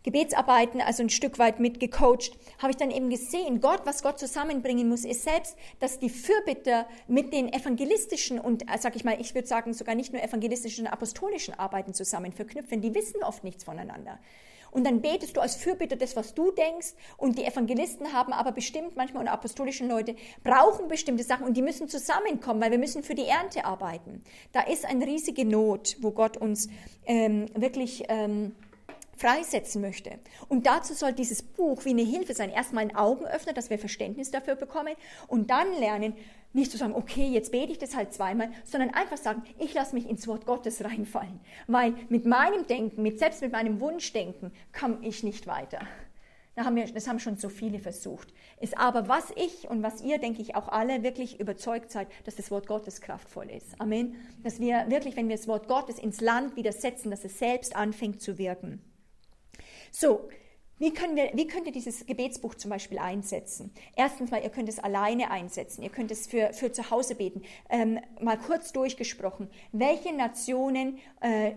Gebetsarbeiten, 0.02 0.80
also 0.80 1.02
ein 1.02 1.10
Stück 1.10 1.38
weit 1.38 1.60
mitgecoacht, 1.60 2.32
habe 2.58 2.70
ich 2.70 2.76
dann 2.76 2.90
eben 2.90 3.10
gesehen, 3.10 3.60
Gott, 3.60 3.82
was 3.84 4.02
Gott 4.02 4.18
zusammenbringen 4.18 4.88
muss, 4.88 5.04
ist 5.04 5.24
selbst, 5.24 5.56
dass 5.78 5.98
die 5.98 6.08
Fürbitter 6.08 6.86
mit 7.06 7.34
den 7.34 7.52
evangelistischen 7.52 8.38
und, 8.38 8.62
äh, 8.62 8.78
sag 8.78 8.96
ich 8.96 9.04
mal, 9.04 9.20
ich 9.20 9.34
würde 9.34 9.46
sagen, 9.46 9.74
sogar 9.74 9.94
nicht 9.94 10.12
nur 10.12 10.22
evangelistischen, 10.22 10.86
apostolischen 10.86 11.52
Arbeiten 11.58 11.92
zusammen 11.92 12.32
verknüpfen. 12.32 12.80
Die 12.80 12.94
wissen 12.94 13.22
oft 13.22 13.44
nichts 13.44 13.64
voneinander. 13.64 14.18
Und 14.70 14.84
dann 14.84 15.00
betest 15.00 15.36
du 15.36 15.40
als 15.40 15.56
Fürbitter 15.56 15.96
das, 15.96 16.16
was 16.16 16.34
du 16.34 16.50
denkst. 16.52 16.94
Und 17.16 17.38
die 17.38 17.44
Evangelisten 17.44 18.12
haben 18.12 18.32
aber 18.32 18.52
bestimmt 18.52 18.96
manchmal 18.96 19.22
und 19.22 19.28
apostolischen 19.28 19.88
Leute 19.88 20.14
brauchen 20.44 20.88
bestimmte 20.88 21.24
Sachen 21.24 21.46
und 21.46 21.56
die 21.56 21.62
müssen 21.62 21.88
zusammenkommen, 21.88 22.60
weil 22.60 22.70
wir 22.70 22.78
müssen 22.78 23.02
für 23.02 23.14
die 23.14 23.26
Ernte 23.26 23.64
arbeiten. 23.64 24.22
Da 24.52 24.62
ist 24.62 24.84
eine 24.84 25.06
riesige 25.06 25.44
Not, 25.44 25.96
wo 26.00 26.10
Gott 26.10 26.36
uns 26.36 26.68
ähm, 27.06 27.46
wirklich 27.54 28.04
ähm, 28.08 28.54
freisetzen 29.20 29.82
möchte. 29.82 30.18
Und 30.48 30.66
dazu 30.66 30.94
soll 30.94 31.12
dieses 31.12 31.42
Buch 31.42 31.84
wie 31.84 31.90
eine 31.90 32.02
Hilfe 32.02 32.34
sein. 32.34 32.50
Erstmal 32.50 32.84
ein 32.84 32.96
Augenöffner, 32.96 33.52
dass 33.52 33.68
wir 33.68 33.78
Verständnis 33.78 34.30
dafür 34.30 34.54
bekommen 34.54 34.94
und 35.28 35.50
dann 35.50 35.78
lernen, 35.78 36.14
nicht 36.52 36.70
zu 36.70 36.78
sagen, 36.78 36.94
okay, 36.94 37.28
jetzt 37.28 37.52
bete 37.52 37.72
ich 37.72 37.78
das 37.78 37.96
halt 37.96 38.12
zweimal, 38.12 38.50
sondern 38.64 38.90
einfach 38.90 39.16
sagen, 39.16 39.42
ich 39.58 39.74
lasse 39.74 39.94
mich 39.94 40.08
ins 40.08 40.26
Wort 40.26 40.46
Gottes 40.46 40.84
reinfallen. 40.84 41.40
Weil 41.66 41.94
mit 42.08 42.26
meinem 42.26 42.66
Denken, 42.66 43.02
mit, 43.02 43.18
selbst 43.18 43.42
mit 43.42 43.52
meinem 43.52 43.80
Wunschdenken, 43.80 44.52
komme 44.78 44.98
ich 45.02 45.22
nicht 45.22 45.46
weiter. 45.46 45.80
Da 46.56 46.64
haben 46.64 46.74
wir, 46.76 46.84
das 46.86 47.06
haben 47.06 47.20
schon 47.20 47.36
so 47.36 47.48
viele 47.48 47.78
versucht. 47.78 48.34
Ist 48.60 48.76
aber 48.76 49.08
was 49.08 49.32
ich 49.36 49.70
und 49.70 49.82
was 49.82 50.02
ihr, 50.02 50.18
denke 50.18 50.42
ich, 50.42 50.56
auch 50.56 50.68
alle 50.68 51.02
wirklich 51.02 51.38
überzeugt 51.38 51.92
seid, 51.92 52.08
dass 52.24 52.36
das 52.36 52.50
Wort 52.50 52.66
Gottes 52.66 53.00
kraftvoll 53.00 53.48
ist. 53.48 53.80
Amen. 53.80 54.16
Dass 54.42 54.58
wir 54.58 54.86
wirklich, 54.88 55.16
wenn 55.16 55.28
wir 55.28 55.36
das 55.36 55.46
Wort 55.46 55.68
Gottes 55.68 55.98
ins 55.98 56.20
Land 56.20 56.56
wieder 56.56 56.72
setzen, 56.72 57.10
dass 57.10 57.24
es 57.24 57.38
selbst 57.38 57.76
anfängt 57.76 58.20
zu 58.20 58.36
wirken. 58.36 58.82
So, 59.92 60.28
wie, 60.80 60.94
können 60.94 61.14
wir, 61.14 61.30
wie 61.34 61.46
könnt 61.46 61.66
ihr 61.66 61.72
dieses 61.72 62.06
Gebetsbuch 62.06 62.54
zum 62.54 62.70
Beispiel 62.70 62.98
einsetzen? 62.98 63.70
Erstens 63.94 64.30
mal, 64.30 64.42
ihr 64.42 64.48
könnt 64.48 64.66
es 64.66 64.78
alleine 64.78 65.30
einsetzen, 65.30 65.82
ihr 65.82 65.90
könnt 65.90 66.10
es 66.10 66.26
für, 66.26 66.54
für 66.54 66.72
zu 66.72 66.90
Hause 66.90 67.16
beten. 67.16 67.42
Ähm, 67.68 68.00
mal 68.18 68.38
kurz 68.38 68.72
durchgesprochen, 68.72 69.50
welche 69.72 70.14
Nationen, 70.14 70.98
äh, 71.20 71.52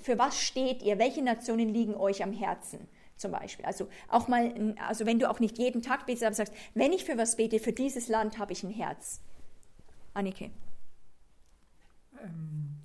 für 0.00 0.18
was 0.18 0.40
steht 0.40 0.82
ihr? 0.82 0.98
Welche 0.98 1.22
Nationen 1.22 1.68
liegen 1.68 1.94
euch 1.94 2.24
am 2.24 2.32
Herzen? 2.32 2.88
Zum 3.16 3.30
Beispiel. 3.30 3.64
Also 3.64 3.88
auch 4.08 4.26
mal, 4.26 4.74
also 4.86 5.06
wenn 5.06 5.20
du 5.20 5.30
auch 5.30 5.38
nicht 5.38 5.58
jeden 5.58 5.80
Tag 5.80 6.06
betest, 6.06 6.24
aber 6.24 6.34
sagst, 6.34 6.52
wenn 6.74 6.92
ich 6.92 7.04
für 7.04 7.16
was 7.16 7.36
bete, 7.36 7.60
für 7.60 7.72
dieses 7.72 8.08
Land 8.08 8.38
habe 8.38 8.52
ich 8.52 8.64
ein 8.64 8.70
Herz. 8.70 9.20
Annike. 10.14 10.50
Ähm, 12.20 12.76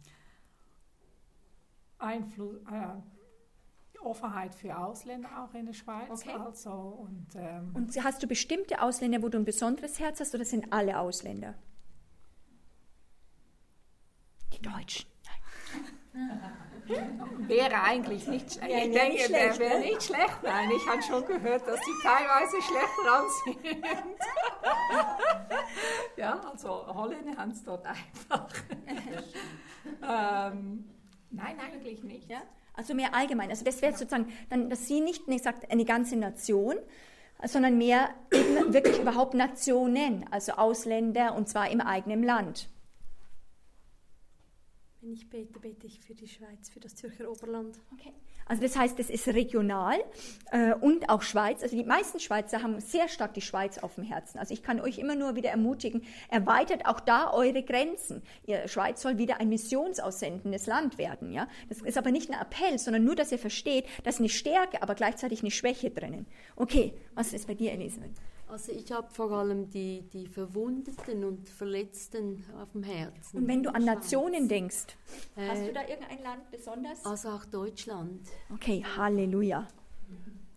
Einfluss, 1.98 2.58
äh, 2.72 3.23
Offenheit 4.06 4.56
für 4.56 4.78
Ausländer 4.78 5.30
auch 5.44 5.54
in 5.54 5.66
der 5.66 5.74
Schweiz. 5.74 6.10
Okay. 6.10 6.34
Also, 6.34 6.72
und, 6.72 7.28
ähm, 7.36 7.72
und 7.74 8.04
hast 8.04 8.22
du 8.24 8.28
bestimmte 8.28 8.82
Ausländer, 8.82 9.22
wo 9.22 9.30
du 9.30 9.38
ein 9.38 9.46
besonderes 9.46 10.00
Herz 10.00 10.20
hast, 10.20 10.34
oder 10.36 10.46
sind 10.46 10.72
alle 10.72 11.00
Ausländer? 11.00 11.56
Die 14.54 14.62
Deutschen. 14.62 15.06
wäre 17.48 17.82
eigentlich 17.82 18.28
nicht 18.28 18.54
schlecht. 18.54 18.72
Ja, 18.72 18.78
ich 18.78 18.92
denke, 18.92 19.14
nicht 19.14 19.26
schlecht, 19.26 19.60
wäre 19.60 19.80
ne? 19.80 19.86
nicht 19.86 20.04
schlecht. 20.04 20.44
Nein, 20.44 20.72
ich 20.76 20.88
habe 20.88 21.02
schon 21.02 21.26
gehört, 21.26 21.68
dass 21.68 21.80
sie 21.80 21.92
teilweise 22.02 22.62
schlecht 22.62 22.94
dran 23.06 23.26
sind. 23.44 24.20
ja, 26.18 26.40
also 26.40 26.88
Holländer 26.94 27.38
haben 27.38 27.52
es 27.52 27.64
dort 27.64 27.86
einfach. 27.86 28.50
ähm, 30.08 30.90
nein, 31.30 31.60
eigentlich 31.60 32.04
nicht. 32.04 32.30
Ja? 32.30 32.42
Also 32.74 32.94
mehr 32.96 33.14
allgemein. 33.14 33.50
Also 33.50 33.64
das 33.64 33.82
wäre 33.82 33.94
sozusagen, 33.94 34.32
dann, 34.50 34.70
dass 34.70 34.88
sie 34.88 35.00
nicht, 35.00 35.28
nicht 35.28 35.44
sagt, 35.44 35.72
eine 35.72 35.86
ganze 35.86 36.16
Nation, 36.16 36.76
sondern 37.46 37.78
mehr 37.78 38.10
eben 38.32 38.74
wirklich 38.74 39.00
überhaupt 39.00 39.34
Nationen, 39.34 40.26
also 40.32 40.54
Ausländer 40.54 41.36
und 41.36 41.50
zwar 41.50 41.70
im 41.70 41.82
eigenen 41.82 42.24
Land. 42.24 42.70
Wenn 45.04 45.12
ich 45.12 45.30
bete, 45.30 45.60
bete 45.60 45.86
ich 45.86 46.00
für 46.00 46.16
die 46.16 46.30
Schweiz, 46.30 46.70
für 46.70 46.80
das 46.80 46.96
Zürcher 46.96 47.30
Oberland. 47.30 47.78
Okay. 47.92 48.14
Also 48.46 48.62
das 48.62 48.78
heißt, 48.78 48.98
es 49.02 49.10
ist 49.10 49.28
regional 49.28 49.98
äh, 50.52 50.74
und 50.76 51.10
auch 51.10 51.24
Schweiz. 51.24 51.62
Also 51.62 51.76
die 51.76 51.84
meisten 51.84 52.22
Schweizer 52.22 52.64
haben 52.64 52.80
sehr 52.80 53.10
stark 53.10 53.34
die 53.34 53.42
Schweiz 53.42 53.80
auf 53.80 53.96
dem 53.96 54.06
Herzen. 54.06 54.40
Also 54.40 54.54
ich 54.54 54.64
kann 54.64 54.80
euch 54.80 55.00
immer 55.00 55.16
nur 55.16 55.36
wieder 55.36 55.50
ermutigen, 55.50 56.04
erweitert 56.30 56.86
auch 56.86 57.02
da 57.02 57.34
eure 57.34 57.64
Grenzen. 57.64 58.22
Ihr 58.46 58.66
Schweiz 58.70 59.02
soll 59.02 59.18
wieder 59.18 59.42
ein 59.42 59.50
missionsaussendendes 59.50 60.68
Land 60.68 60.98
werden. 60.98 61.34
Ja? 61.34 61.50
Das 61.68 61.82
ist 61.82 61.98
aber 61.98 62.12
nicht 62.12 62.32
ein 62.32 62.40
Appell, 62.40 62.80
sondern 62.80 63.04
nur, 63.04 63.18
dass 63.18 63.34
ihr 63.34 63.40
versteht, 63.40 63.86
dass 64.06 64.20
eine 64.20 64.30
Stärke, 64.30 64.82
aber 64.82 64.96
gleichzeitig 64.96 65.42
eine 65.42 65.52
Schwäche 65.52 65.92
drinnen. 65.92 66.28
Okay, 66.56 66.94
was 67.14 67.34
ist 67.34 67.48
bei 67.48 67.56
dir, 67.56 67.74
Elisabeth? 67.74 68.14
Also 68.54 68.72
ich 68.72 68.92
habe 68.92 69.10
vor 69.10 69.32
allem 69.32 69.72
die, 69.72 70.04
die 70.14 70.28
Verwundeten 70.28 71.24
und 71.24 71.50
Verletzten 71.50 72.46
auf 72.62 72.72
dem 72.74 72.84
Herzen. 72.84 73.38
Und 73.38 73.48
wenn 73.48 73.64
du 73.64 73.74
an 73.74 73.84
Nationen 73.84 74.48
denkst, 74.48 74.96
äh, 75.36 75.48
hast 75.48 75.66
du 75.66 75.74
da 75.74 75.82
irgendein 75.88 76.22
Land 76.22 76.52
besonders? 76.52 77.04
Also 77.04 77.30
auch 77.30 77.46
Deutschland. 77.46 78.22
Okay, 78.54 78.86
Halleluja. 78.96 79.68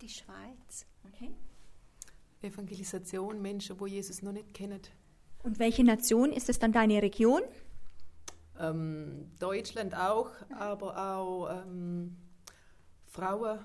Die 0.03 0.11
Schweiz. 0.11 0.85
Okay. 1.07 1.31
Evangelisation, 2.43 3.41
Menschen, 3.41 3.81
wo 3.81 3.87
Jesus 3.87 4.21
noch 4.21 4.33
nicht 4.33 4.53
kennen. 4.53 4.83
Und 5.43 5.59
welche 5.59 5.83
Nation 5.83 6.35
ist 6.35 6.51
es 6.51 6.59
dann 6.59 6.73
deine 6.73 7.01
Region? 7.01 7.41
Ähm, 8.61 9.31
Deutschland 9.39 9.97
auch, 9.97 10.33
aber 10.51 11.17
auch 11.17 11.49
ähm, 11.49 12.15
Frauen 13.07 13.65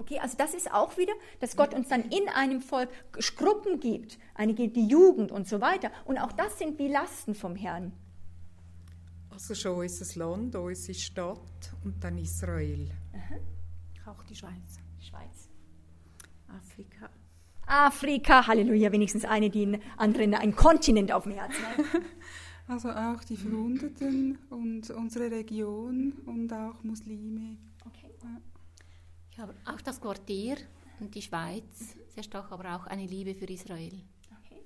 Okay, 0.00 0.18
also 0.18 0.34
das 0.38 0.54
ist 0.54 0.72
auch 0.72 0.96
wieder, 0.96 1.12
dass 1.40 1.56
Gott 1.56 1.74
uns 1.74 1.88
dann 1.88 2.04
in 2.04 2.26
einem 2.30 2.62
Volk 2.62 2.88
Gruppen 3.36 3.80
gibt, 3.80 4.18
einige 4.34 4.66
die 4.68 4.86
Jugend 4.86 5.30
und 5.30 5.46
so 5.46 5.60
weiter. 5.60 5.90
Und 6.06 6.16
auch 6.16 6.32
das 6.32 6.58
sind 6.58 6.78
wie 6.78 6.88
Lasten 6.88 7.34
vom 7.34 7.54
Herrn. 7.54 7.92
Also 9.28 9.54
schon 9.54 9.76
unser 9.76 10.18
Land, 10.18 10.56
unsere 10.56 10.98
Stadt 10.98 11.74
und 11.84 12.02
dann 12.02 12.16
Israel. 12.16 12.90
Aha. 13.12 14.10
Auch 14.10 14.22
die 14.24 14.34
Schweiz. 14.34 14.80
Schweiz. 15.00 15.50
Afrika. 16.48 17.10
Afrika, 17.66 18.46
Halleluja, 18.46 18.90
wenigstens 18.92 19.26
eine, 19.26 19.50
die 19.50 19.78
anderen 19.98 20.32
ein 20.34 20.56
Kontinent 20.56 21.12
auf 21.12 21.24
dem 21.24 21.32
Herzen 21.32 21.62
hat. 21.66 21.76
Also 22.68 22.88
auch 22.90 23.24
die 23.24 23.36
Verwundeten 23.36 24.38
und 24.48 24.90
unsere 24.90 25.28
Region 25.28 26.12
und 26.24 26.52
auch 26.52 26.84
Muslime. 26.84 27.56
Aber 29.40 29.54
auch 29.64 29.80
das 29.80 29.98
Quartier 30.00 30.58
und 31.00 31.14
die 31.14 31.22
Schweiz 31.22 31.96
sehr 32.14 32.22
stark, 32.22 32.52
aber 32.52 32.76
auch 32.76 32.86
eine 32.86 33.06
Liebe 33.06 33.34
für 33.34 33.46
Israel. 33.46 34.02
Okay. 34.38 34.62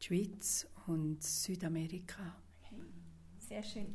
Die 0.00 0.04
Schweiz 0.04 0.66
und 0.86 1.22
Südamerika. 1.22 2.36
Okay. 2.62 2.82
Sehr 3.38 3.62
schön. 3.62 3.94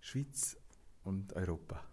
Schweiz 0.00 0.56
und 1.04 1.32
Europa. 1.34 1.84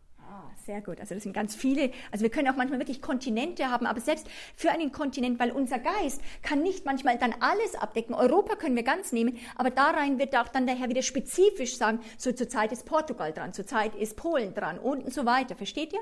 Sehr 0.65 0.81
gut. 0.81 0.99
Also 1.01 1.13
das 1.13 1.23
sind 1.23 1.33
ganz 1.33 1.55
viele. 1.55 1.91
Also 2.11 2.23
wir 2.23 2.29
können 2.29 2.47
auch 2.47 2.55
manchmal 2.55 2.79
wirklich 2.79 3.01
Kontinente 3.01 3.69
haben, 3.69 3.85
aber 3.85 3.99
selbst 3.99 4.27
für 4.55 4.71
einen 4.71 4.93
Kontinent, 4.93 5.37
weil 5.39 5.51
unser 5.51 5.77
Geist 5.77 6.21
kann 6.41 6.61
nicht 6.61 6.85
manchmal 6.85 7.17
dann 7.17 7.35
alles 7.41 7.75
abdecken. 7.75 8.15
Europa 8.15 8.55
können 8.55 8.75
wir 8.75 8.83
ganz 8.83 9.11
nehmen, 9.11 9.37
aber 9.55 9.71
da 9.71 9.89
rein 9.89 10.19
wird 10.19 10.35
auch 10.37 10.47
dann 10.47 10.65
daher 10.65 10.87
wieder 10.87 11.01
spezifisch 11.01 11.75
sagen, 11.75 11.99
so 12.17 12.31
zurzeit 12.31 12.71
ist 12.71 12.85
Portugal 12.85 13.33
dran, 13.33 13.53
zurzeit 13.53 13.93
ist 13.95 14.15
Polen 14.15 14.53
dran 14.53 14.79
und 14.79 15.13
so 15.13 15.25
weiter. 15.25 15.55
Versteht 15.55 15.91
ihr? 15.91 15.99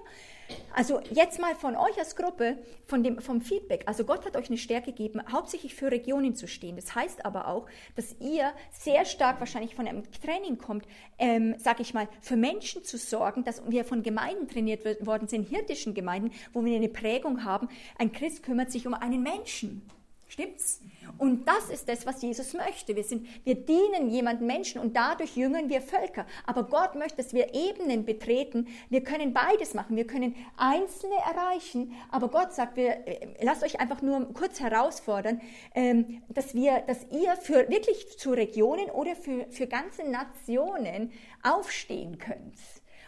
Also 0.74 1.02
jetzt 1.12 1.40
mal 1.40 1.56
von 1.56 1.76
euch 1.76 1.98
als 1.98 2.16
Gruppe, 2.16 2.58
von 2.86 3.04
dem, 3.04 3.22
vom 3.22 3.42
Feedback. 3.42 3.84
Also 3.88 4.04
Gott 4.04 4.26
hat 4.26 4.36
euch 4.36 4.48
eine 4.48 4.58
Stärke 4.58 4.92
gegeben, 4.92 5.22
hauptsächlich 5.32 5.76
für 5.76 5.92
Regionen 5.92 6.36
zu 6.36 6.48
stehen. 6.48 6.76
Das 6.76 6.94
heißt 6.94 7.26
aber 7.26 7.48
auch, 7.48 7.68
dass 7.96 8.16
ihr 8.20 8.52
sehr 8.72 9.06
stark 9.06 9.40
wahrscheinlich 9.40 9.76
von 9.76 9.88
einem 9.88 10.04
Training 10.12 10.58
kommt, 10.58 10.86
ähm, 11.20 11.56
sag 11.58 11.80
ich 11.80 11.94
mal, 11.94 12.08
für 12.22 12.36
Menschen 12.36 12.84
zu 12.84 12.98
sorgen, 12.98 13.44
dass 13.44 13.62
wir 13.70 13.86
von 13.86 14.04
Gemeinden 14.12 14.48
trainiert 14.48 15.06
worden 15.06 15.28
sind, 15.28 15.48
hirdischen 15.48 15.94
Gemeinden, 15.94 16.32
wo 16.54 16.66
wir 16.66 16.76
eine 16.76 16.90
Prägung 16.90 17.44
haben. 17.46 17.70
Ein 17.98 18.12
Christ 18.12 18.44
kümmert 18.44 18.72
sich 18.72 18.86
um 18.86 18.94
einen 18.94 19.24
Menschen. 19.24 19.82
Stimmt's? 20.28 20.80
Und 21.18 21.46
das 21.46 21.70
ist 21.70 21.90
das, 21.90 22.06
was 22.06 22.22
Jesus 22.22 22.54
möchte. 22.54 22.96
Wir, 22.96 23.04
sind, 23.04 23.28
wir 23.44 23.56
dienen 23.56 24.10
jemandem 24.10 24.48
Menschen 24.48 24.80
und 24.80 24.96
dadurch 24.96 25.36
jüngern 25.36 25.70
wir 25.70 25.82
Völker. 25.82 26.26
Aber 26.46 26.64
Gott 26.64 26.96
möchte, 26.96 27.18
dass 27.18 27.34
wir 27.34 27.54
Ebenen 27.54 28.06
betreten. 28.06 28.68
Wir 28.90 29.04
können 29.04 29.34
beides 29.34 29.74
machen. 29.74 29.98
Wir 29.98 30.08
können 30.08 30.36
Einzelne 30.56 31.16
erreichen. 31.16 31.94
Aber 32.12 32.30
Gott 32.30 32.54
sagt, 32.54 32.78
wir, 32.78 33.06
äh, 33.08 33.28
lasst 33.42 33.62
euch 33.62 33.82
einfach 33.82 34.02
nur 34.02 34.34
kurz 34.34 34.62
herausfordern, 34.62 35.42
ähm, 35.76 36.22
dass 36.30 36.54
wir, 36.54 36.80
dass 36.88 37.06
ihr 37.12 37.36
für 37.36 37.68
wirklich 37.70 38.18
zu 38.18 38.32
Regionen 38.32 38.90
oder 38.90 39.18
für, 39.18 39.48
für 39.50 39.68
ganze 39.68 40.10
Nationen 40.10 41.12
aufstehen 41.44 42.20
könnt. 42.20 42.56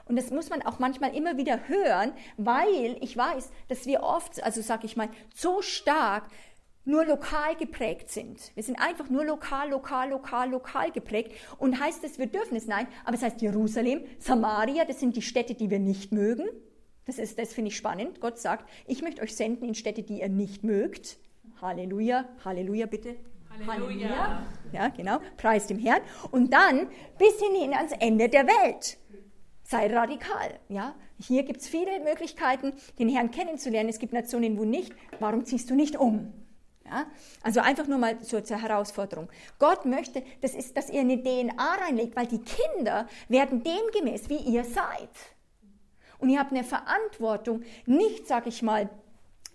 Und 0.05 0.17
das 0.17 0.31
muss 0.31 0.49
man 0.49 0.61
auch 0.63 0.79
manchmal 0.79 1.15
immer 1.15 1.37
wieder 1.37 1.67
hören, 1.67 2.11
weil 2.37 2.97
ich 3.01 3.15
weiß, 3.15 3.51
dass 3.69 3.85
wir 3.85 4.03
oft, 4.03 4.43
also 4.43 4.61
sag 4.61 4.83
ich 4.83 4.97
mal, 4.97 5.09
so 5.33 5.61
stark 5.61 6.25
nur 6.85 7.05
lokal 7.05 7.55
geprägt 7.55 8.09
sind. 8.09 8.51
Wir 8.55 8.63
sind 8.63 8.79
einfach 8.79 9.09
nur 9.09 9.23
lokal, 9.23 9.69
lokal, 9.69 10.09
lokal, 10.09 10.49
lokal 10.49 10.91
geprägt. 10.91 11.31
Und 11.57 11.79
heißt 11.79 12.03
es, 12.03 12.19
wir 12.19 12.27
dürfen 12.27 12.57
es? 12.57 12.67
Nein, 12.67 12.87
aber 13.05 13.15
es 13.15 13.23
heißt 13.23 13.41
Jerusalem, 13.41 14.03
Samaria, 14.19 14.83
das 14.85 14.99
sind 14.99 15.15
die 15.15 15.21
Städte, 15.21 15.53
die 15.53 15.69
wir 15.69 15.79
nicht 15.79 16.11
mögen. 16.11 16.49
Das, 17.05 17.17
ist, 17.19 17.39
das 17.39 17.53
finde 17.53 17.69
ich 17.69 17.77
spannend. 17.77 18.19
Gott 18.19 18.37
sagt, 18.37 18.69
ich 18.87 19.01
möchte 19.01 19.21
euch 19.21 19.35
senden 19.35 19.67
in 19.67 19.75
Städte, 19.75 20.03
die 20.03 20.19
ihr 20.19 20.29
nicht 20.29 20.63
mögt. 20.63 21.17
Halleluja, 21.61 22.25
Halleluja 22.43 22.85
bitte. 22.85 23.15
Halleluja. 23.49 24.09
Halleluja. 24.09 24.45
Ja, 24.71 24.87
genau. 24.89 25.19
Preis 25.37 25.67
dem 25.67 25.79
Herrn. 25.79 26.01
Und 26.31 26.51
dann 26.51 26.87
bis 27.17 27.39
hin 27.39 27.73
ans 27.73 27.93
Ende 27.99 28.27
der 28.27 28.47
Welt. 28.47 28.97
Sei 29.73 29.87
radikal. 29.87 30.59
Ja? 30.69 30.93
Hier 31.19 31.41
gibt 31.41 31.61
es 31.61 31.67
viele 31.67 31.99
Möglichkeiten, 32.01 32.73
den 32.99 33.09
Herrn 33.09 33.31
kennenzulernen. 33.31 33.89
Es 33.89 33.97
gibt 33.97 34.13
Nationen, 34.13 34.55
wo 34.59 34.65
nicht. 34.65 34.93
Warum 35.19 35.45
ziehst 35.45 35.67
du 35.71 35.73
nicht 35.73 35.95
um? 35.95 36.31
Ja? 36.85 37.07
Also 37.41 37.59
einfach 37.59 37.87
nur 37.87 37.97
mal 37.97 38.23
so 38.23 38.39
zur 38.41 38.61
Herausforderung. 38.61 39.29
Gott 39.57 39.85
möchte, 39.85 40.21
das 40.41 40.53
ist, 40.53 40.77
dass 40.77 40.91
ihr 40.91 41.01
eine 41.01 41.17
DNA 41.23 41.73
reinlegt, 41.73 42.15
weil 42.15 42.27
die 42.27 42.41
Kinder 42.43 43.07
werden 43.29 43.63
demgemäß, 43.63 44.29
wie 44.29 44.37
ihr 44.37 44.63
seid. 44.63 45.09
Und 46.19 46.29
ihr 46.29 46.39
habt 46.39 46.51
eine 46.51 46.63
Verantwortung, 46.63 47.63
nicht, 47.87 48.27
sag 48.27 48.45
ich 48.45 48.61
mal, 48.61 48.91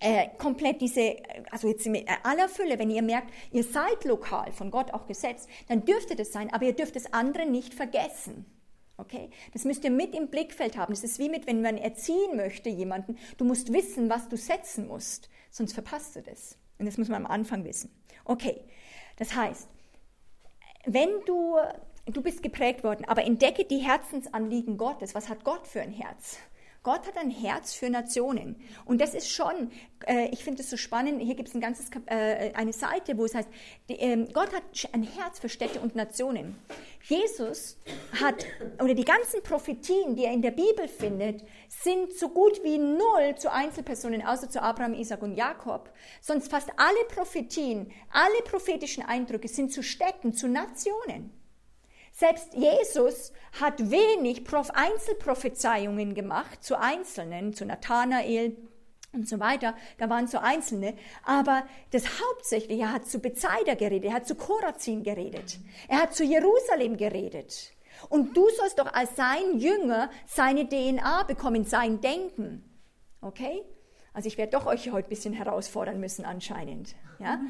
äh, 0.01 0.31
komplett 0.37 0.81
diese, 0.81 1.15
also 1.53 1.69
jetzt 1.69 1.87
in 1.87 2.05
aller 2.25 2.49
Fülle, 2.49 2.77
wenn 2.81 2.91
ihr 2.91 3.03
merkt, 3.03 3.33
ihr 3.53 3.63
seid 3.63 4.05
lokal 4.05 4.51
von 4.51 4.73
Gott 4.73 4.93
auch 4.93 5.07
gesetzt, 5.07 5.49
dann 5.69 5.85
dürfte 5.85 6.17
das 6.17 6.33
sein, 6.33 6.53
aber 6.53 6.65
ihr 6.65 6.75
dürft 6.75 6.97
das 6.97 7.13
andere 7.13 7.47
nicht 7.47 7.73
vergessen. 7.73 8.58
Okay? 8.99 9.31
Das 9.53 9.65
müsst 9.65 9.85
ihr 9.85 9.91
mit 9.91 10.15
im 10.15 10.29
Blickfeld 10.29 10.77
haben. 10.77 10.93
Das 10.93 11.05
ist 11.05 11.19
wie 11.19 11.31
mit, 11.31 11.47
wenn 11.47 11.63
man 11.63 11.79
erziehen 11.79 12.37
möchte 12.37 12.69
jemanden. 12.69 13.17
Du 13.39 13.45
musst 13.45 13.73
wissen, 13.73 14.11
was 14.11 14.29
du 14.29 14.37
setzen 14.37 14.89
musst, 14.89 15.31
sonst 15.51 15.73
verpasst 15.73 16.17
du 16.17 16.23
das. 16.23 16.59
Und 16.79 16.87
das 16.87 16.99
muss 16.99 17.09
man 17.09 17.25
am 17.25 17.31
Anfang 17.31 17.65
wissen. 17.65 17.91
Okay, 18.25 18.65
das 19.17 19.35
heißt, 19.35 19.69
wenn 20.85 21.09
du, 21.27 21.57
du 22.07 22.23
bist 22.23 22.43
geprägt 22.43 22.85
worden, 22.85 23.05
aber 23.07 23.25
entdecke 23.25 23.65
die 23.65 23.79
Herzensanliegen 23.79 24.77
Gottes. 24.77 25.15
Was 25.15 25.29
hat 25.29 25.45
Gott 25.45 25.67
für 25.67 25.81
ein 25.81 25.93
Herz? 25.93 26.39
Gott 26.83 27.07
hat 27.07 27.17
ein 27.17 27.31
Herz 27.31 27.75
für 27.75 27.91
Nationen. 27.91 28.57
Und 28.85 29.01
das 29.01 29.15
ist 29.15 29.31
schon, 29.31 29.71
äh, 30.07 30.29
ich 30.29 30.45
finde 30.45 30.63
es 30.63 30.71
so 30.71 30.77
spannend, 30.77 31.21
hier 31.21 31.35
gibt 31.35 31.49
es 31.49 31.55
ein 31.55 31.63
äh, 32.07 32.53
eine 32.55 32.73
Seite, 32.73 33.19
wo 33.19 33.25
es 33.25 33.35
heißt, 33.35 33.49
die, 33.89 33.99
äh, 33.99 34.27
Gott 34.33 34.55
hat 34.55 34.63
ein 34.93 35.03
Herz 35.03 35.41
für 35.41 35.49
Städte 35.49 35.81
und 35.81 35.97
Nationen. 35.97 36.57
Jesus 37.03 37.79
hat, 38.21 38.45
oder 38.83 38.95
die 38.95 39.05
ganzen 39.05 39.43
Prophetien, 39.43 40.15
die 40.15 40.25
er 40.25 40.33
in 40.33 40.43
der 40.43 40.51
Bibel 40.51 40.89
findet, 40.89 41.43
sind 41.69 42.13
so 42.13 42.29
gut 42.29 42.63
wie 42.63 42.79
null 42.79 43.35
zu 43.37 43.53
Einzelpersonen, 43.53 44.25
außer 44.25 44.49
zu 44.49 44.63
Abraham, 44.63 44.95
Isaac 44.95 45.23
und 45.23 45.35
Jakob. 45.35 45.91
Sonst 46.21 46.51
fast 46.51 46.71
alle 46.77 47.05
Prophetien, 47.09 47.91
alle 48.11 48.43
prophetischen 48.45 49.05
Eindrücke 49.05 49.49
sind 49.49 49.73
zu 49.73 49.83
Städten, 49.83 50.33
zu 50.33 50.49
Nationen. 50.49 51.38
Selbst 52.19 52.53
Jesus 52.55 53.33
hat 53.61 53.93
wenig 53.93 54.43
Einzelprophezeiungen 54.75 56.15
gemacht 56.15 56.65
zu 56.65 56.77
Einzelnen, 56.77 57.55
zu 57.55 57.65
Nathanael 57.65 58.57
und 59.13 59.29
so 59.29 59.39
weiter. 59.39 59.77
Da 59.99 60.11
waren 60.11 60.27
so 60.27 60.39
Einzelne. 60.39 60.97
Aber 61.23 61.65
das 61.93 62.21
Hauptsächliche, 62.21 62.83
er 62.83 62.93
hat 62.93 63.07
zu 63.07 63.21
Bethsaida 63.21 63.75
geredet, 63.75 64.07
er 64.07 64.15
hat 64.15 64.27
zu 64.27 64.35
Korazin 64.35 65.05
geredet, 65.05 65.61
er 65.87 66.03
hat 66.03 66.17
zu 66.17 66.25
Jerusalem 66.25 66.97
geredet. 66.97 67.73
Und 68.09 68.37
du 68.37 68.49
sollst 68.51 68.81
doch 68.81 68.93
als 68.93 69.15
sein 69.15 69.61
Jünger 69.61 70.11
seine 70.27 70.69
DNA 70.69 71.23
bekommen, 71.23 71.67
sein 71.67 72.01
Denken. 72.01 72.65
Okay? 73.21 73.63
Also 74.15 74.27
ich 74.27 74.39
werde 74.39 74.53
doch 74.53 74.67
euch 74.67 74.91
heute 74.91 75.09
ein 75.09 75.11
bisschen 75.11 75.33
herausfordern 75.33 76.01
müssen 76.01 76.25
anscheinend. 76.25 76.95
Ja? 77.19 77.41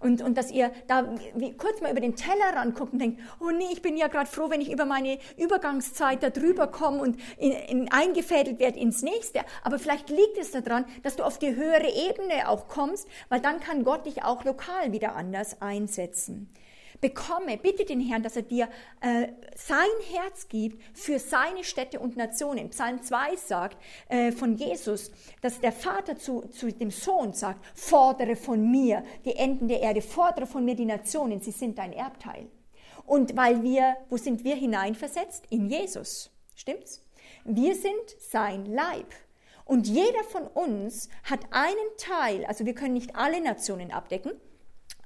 Und, 0.00 0.22
und 0.22 0.36
dass 0.36 0.50
ihr 0.50 0.72
da 0.86 1.14
wie, 1.34 1.56
kurz 1.56 1.80
mal 1.80 1.90
über 1.90 2.00
den 2.00 2.16
Tellerrand 2.16 2.74
guckt 2.74 2.92
und 2.92 2.98
denkt, 2.98 3.20
oh 3.40 3.50
nee, 3.50 3.68
ich 3.72 3.82
bin 3.82 3.96
ja 3.96 4.08
gerade 4.08 4.28
froh, 4.28 4.50
wenn 4.50 4.60
ich 4.60 4.72
über 4.72 4.84
meine 4.84 5.18
Übergangszeit 5.36 6.22
da 6.22 6.30
drüber 6.30 6.66
komme 6.66 7.00
und 7.00 7.16
in, 7.38 7.52
in, 7.52 7.92
eingefädelt 7.92 8.58
werde 8.58 8.78
ins 8.78 9.02
nächste. 9.02 9.40
Aber 9.62 9.78
vielleicht 9.78 10.10
liegt 10.10 10.38
es 10.38 10.50
daran, 10.50 10.84
dass 11.02 11.16
du 11.16 11.24
auf 11.24 11.38
die 11.38 11.54
höhere 11.54 11.88
Ebene 11.88 12.48
auch 12.48 12.68
kommst, 12.68 13.08
weil 13.28 13.40
dann 13.40 13.60
kann 13.60 13.84
Gott 13.84 14.06
dich 14.06 14.24
auch 14.24 14.44
lokal 14.44 14.92
wieder 14.92 15.14
anders 15.16 15.60
einsetzen 15.60 16.50
bekomme, 17.00 17.56
bitte 17.58 17.84
den 17.84 18.00
Herrn, 18.00 18.22
dass 18.22 18.36
er 18.36 18.42
dir 18.42 18.68
äh, 19.00 19.28
sein 19.54 19.78
Herz 20.12 20.48
gibt 20.48 20.82
für 20.96 21.18
seine 21.18 21.64
Städte 21.64 22.00
und 22.00 22.16
Nationen. 22.16 22.70
Psalm 22.70 23.02
2 23.02 23.36
sagt 23.36 23.78
äh, 24.08 24.32
von 24.32 24.56
Jesus, 24.56 25.10
dass 25.42 25.60
der 25.60 25.72
Vater 25.72 26.16
zu, 26.16 26.42
zu 26.48 26.72
dem 26.72 26.90
Sohn 26.90 27.32
sagt, 27.32 27.64
fordere 27.74 28.36
von 28.36 28.70
mir 28.70 29.04
die 29.24 29.36
Enden 29.36 29.68
der 29.68 29.80
Erde, 29.80 30.02
fordere 30.02 30.46
von 30.46 30.64
mir 30.64 30.74
die 30.74 30.84
Nationen, 30.84 31.40
sie 31.40 31.52
sind 31.52 31.78
dein 31.78 31.92
Erbteil. 31.92 32.48
Und 33.04 33.36
weil 33.36 33.62
wir, 33.62 33.96
wo 34.08 34.16
sind 34.16 34.44
wir 34.44 34.56
hineinversetzt? 34.56 35.44
In 35.50 35.68
Jesus. 35.68 36.30
Stimmt's? 36.54 37.02
Wir 37.44 37.74
sind 37.74 37.94
sein 38.18 38.66
Leib. 38.66 39.06
Und 39.64 39.86
jeder 39.86 40.22
von 40.24 40.46
uns 40.46 41.08
hat 41.24 41.40
einen 41.50 41.76
Teil, 41.98 42.44
also 42.46 42.64
wir 42.64 42.74
können 42.74 42.94
nicht 42.94 43.16
alle 43.16 43.40
Nationen 43.40 43.90
abdecken, 43.90 44.32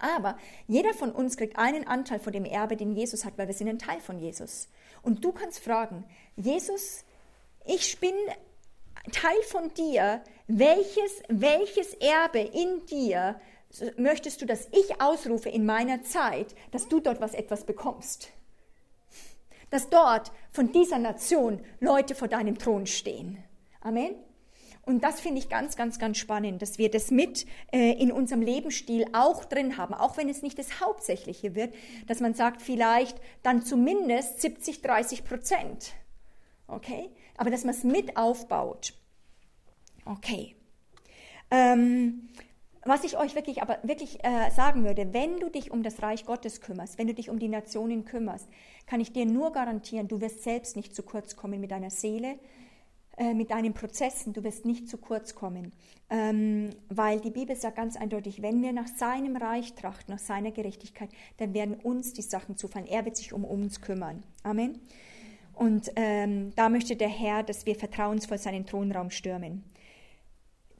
aber 0.00 0.36
jeder 0.66 0.94
von 0.94 1.12
uns 1.12 1.36
kriegt 1.36 1.58
einen 1.58 1.86
Anteil 1.86 2.18
von 2.18 2.32
dem 2.32 2.44
Erbe, 2.44 2.76
den 2.76 2.94
Jesus 2.94 3.24
hat, 3.24 3.38
weil 3.38 3.46
wir 3.46 3.54
sind 3.54 3.68
ein 3.68 3.78
Teil 3.78 4.00
von 4.00 4.18
Jesus. 4.18 4.68
Und 5.02 5.24
du 5.24 5.32
kannst 5.32 5.60
fragen, 5.60 6.04
Jesus, 6.36 7.04
ich 7.64 7.98
bin 8.00 8.14
Teil 9.12 9.42
von 9.48 9.72
dir, 9.74 10.22
welches, 10.46 11.22
welches 11.28 11.94
Erbe 11.94 12.40
in 12.40 12.84
dir 12.86 13.40
möchtest 13.96 14.42
du, 14.42 14.46
dass 14.46 14.68
ich 14.72 15.00
ausrufe 15.00 15.48
in 15.48 15.64
meiner 15.64 16.02
Zeit, 16.02 16.54
dass 16.72 16.88
du 16.88 17.00
dort 17.00 17.20
was 17.20 17.34
etwas 17.34 17.64
bekommst? 17.64 18.30
Dass 19.70 19.88
dort 19.88 20.32
von 20.50 20.72
dieser 20.72 20.98
Nation 20.98 21.64
Leute 21.78 22.14
vor 22.14 22.28
deinem 22.28 22.58
Thron 22.58 22.86
stehen. 22.86 23.42
Amen. 23.80 24.16
Und 24.82 25.04
das 25.04 25.20
finde 25.20 25.38
ich 25.38 25.48
ganz, 25.48 25.76
ganz, 25.76 25.98
ganz 25.98 26.18
spannend, 26.18 26.62
dass 26.62 26.78
wir 26.78 26.90
das 26.90 27.10
mit 27.10 27.46
äh, 27.72 27.92
in 27.92 28.10
unserem 28.10 28.42
Lebensstil 28.42 29.04
auch 29.12 29.44
drin 29.44 29.76
haben, 29.76 29.94
auch 29.94 30.16
wenn 30.16 30.28
es 30.28 30.42
nicht 30.42 30.58
das 30.58 30.80
Hauptsächliche 30.80 31.54
wird, 31.54 31.74
dass 32.06 32.20
man 32.20 32.34
sagt, 32.34 32.62
vielleicht 32.62 33.20
dann 33.42 33.62
zumindest 33.62 34.40
70, 34.40 34.82
30 34.82 35.24
Prozent. 35.24 35.92
Okay? 36.66 37.10
Aber 37.36 37.50
dass 37.50 37.64
man 37.64 37.74
es 37.74 37.84
mit 37.84 38.16
aufbaut. 38.16 38.94
Okay. 40.04 40.56
Ähm, 41.50 42.28
was 42.84 43.04
ich 43.04 43.18
euch 43.18 43.34
wirklich, 43.34 43.60
aber 43.60 43.78
wirklich 43.82 44.24
äh, 44.24 44.50
sagen 44.50 44.84
würde, 44.84 45.12
wenn 45.12 45.38
du 45.38 45.50
dich 45.50 45.70
um 45.70 45.82
das 45.82 46.02
Reich 46.02 46.24
Gottes 46.24 46.62
kümmerst, 46.62 46.98
wenn 46.98 47.08
du 47.08 47.14
dich 47.14 47.28
um 47.28 47.38
die 47.38 47.48
Nationen 47.48 48.06
kümmerst, 48.06 48.48
kann 48.86 49.00
ich 49.00 49.12
dir 49.12 49.26
nur 49.26 49.52
garantieren, 49.52 50.08
du 50.08 50.20
wirst 50.20 50.42
selbst 50.42 50.76
nicht 50.76 50.94
zu 50.94 51.02
kurz 51.02 51.36
kommen 51.36 51.60
mit 51.60 51.70
deiner 51.70 51.90
Seele, 51.90 52.38
äh, 53.20 53.34
mit 53.34 53.50
deinen 53.50 53.74
Prozessen, 53.74 54.32
du 54.32 54.42
wirst 54.44 54.64
nicht 54.64 54.88
zu 54.88 54.96
kurz 54.96 55.34
kommen. 55.34 55.72
Ähm, 56.08 56.70
weil 56.88 57.20
die 57.20 57.28
Bibel 57.28 57.54
sagt 57.54 57.76
ganz 57.76 57.96
eindeutig, 57.96 58.40
wenn 58.40 58.62
wir 58.62 58.72
nach 58.72 58.88
seinem 58.88 59.36
Reich 59.36 59.74
trachten, 59.74 60.14
nach 60.14 60.18
seiner 60.18 60.52
Gerechtigkeit, 60.52 61.10
dann 61.36 61.52
werden 61.52 61.74
uns 61.74 62.14
die 62.14 62.22
Sachen 62.22 62.56
zufallen. 62.56 62.86
Er 62.86 63.04
wird 63.04 63.18
sich 63.18 63.34
um 63.34 63.44
uns 63.44 63.82
kümmern. 63.82 64.22
Amen. 64.42 64.78
Und 65.52 65.92
ähm, 65.96 66.54
da 66.56 66.70
möchte 66.70 66.96
der 66.96 67.10
Herr, 67.10 67.42
dass 67.42 67.66
wir 67.66 67.74
vertrauensvoll 67.74 68.38
seinen 68.38 68.64
Thronraum 68.64 69.10
stürmen. 69.10 69.64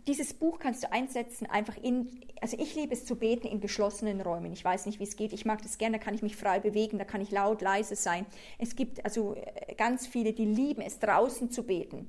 Dieses 0.07 0.33
Buch 0.33 0.61
kannst 0.61 0.85
du 0.85 0.93
einsetzen, 0.93 1.47
einfach 1.47 1.77
in, 1.77 2.23
also 2.41 2.57
ich 2.59 2.75
liebe 2.75 2.95
es 2.95 3.05
zu 3.05 3.17
beten 3.17 3.49
in 3.49 3.61
geschlossenen 3.61 4.23
Räumen. 4.23 4.55
Ich 4.55 4.65
weiß 4.65 4.87
nicht, 4.87 4.99
wie 4.99 5.05
es 5.05 5.17
geht. 5.17 5.35
Ich 5.35 5.45
mag 5.45 5.61
das 5.61 5.77
gerne, 5.77 5.99
da 5.99 6.03
kann 6.03 6.15
ich 6.15 6.23
mich 6.23 6.37
frei 6.37 6.59
bewegen, 6.59 6.97
da 6.97 7.05
kann 7.05 7.21
ich 7.21 7.31
laut, 7.31 7.61
leise 7.61 7.97
sein. 7.97 8.25
Es 8.57 8.77
gibt 8.77 9.05
also 9.05 9.35
äh, 9.35 9.75
ganz 9.75 10.07
viele, 10.07 10.33
die 10.33 10.47
lieben 10.47 10.81
es, 10.81 11.01
draußen 11.01 11.51
zu 11.51 11.65
beten 11.65 12.09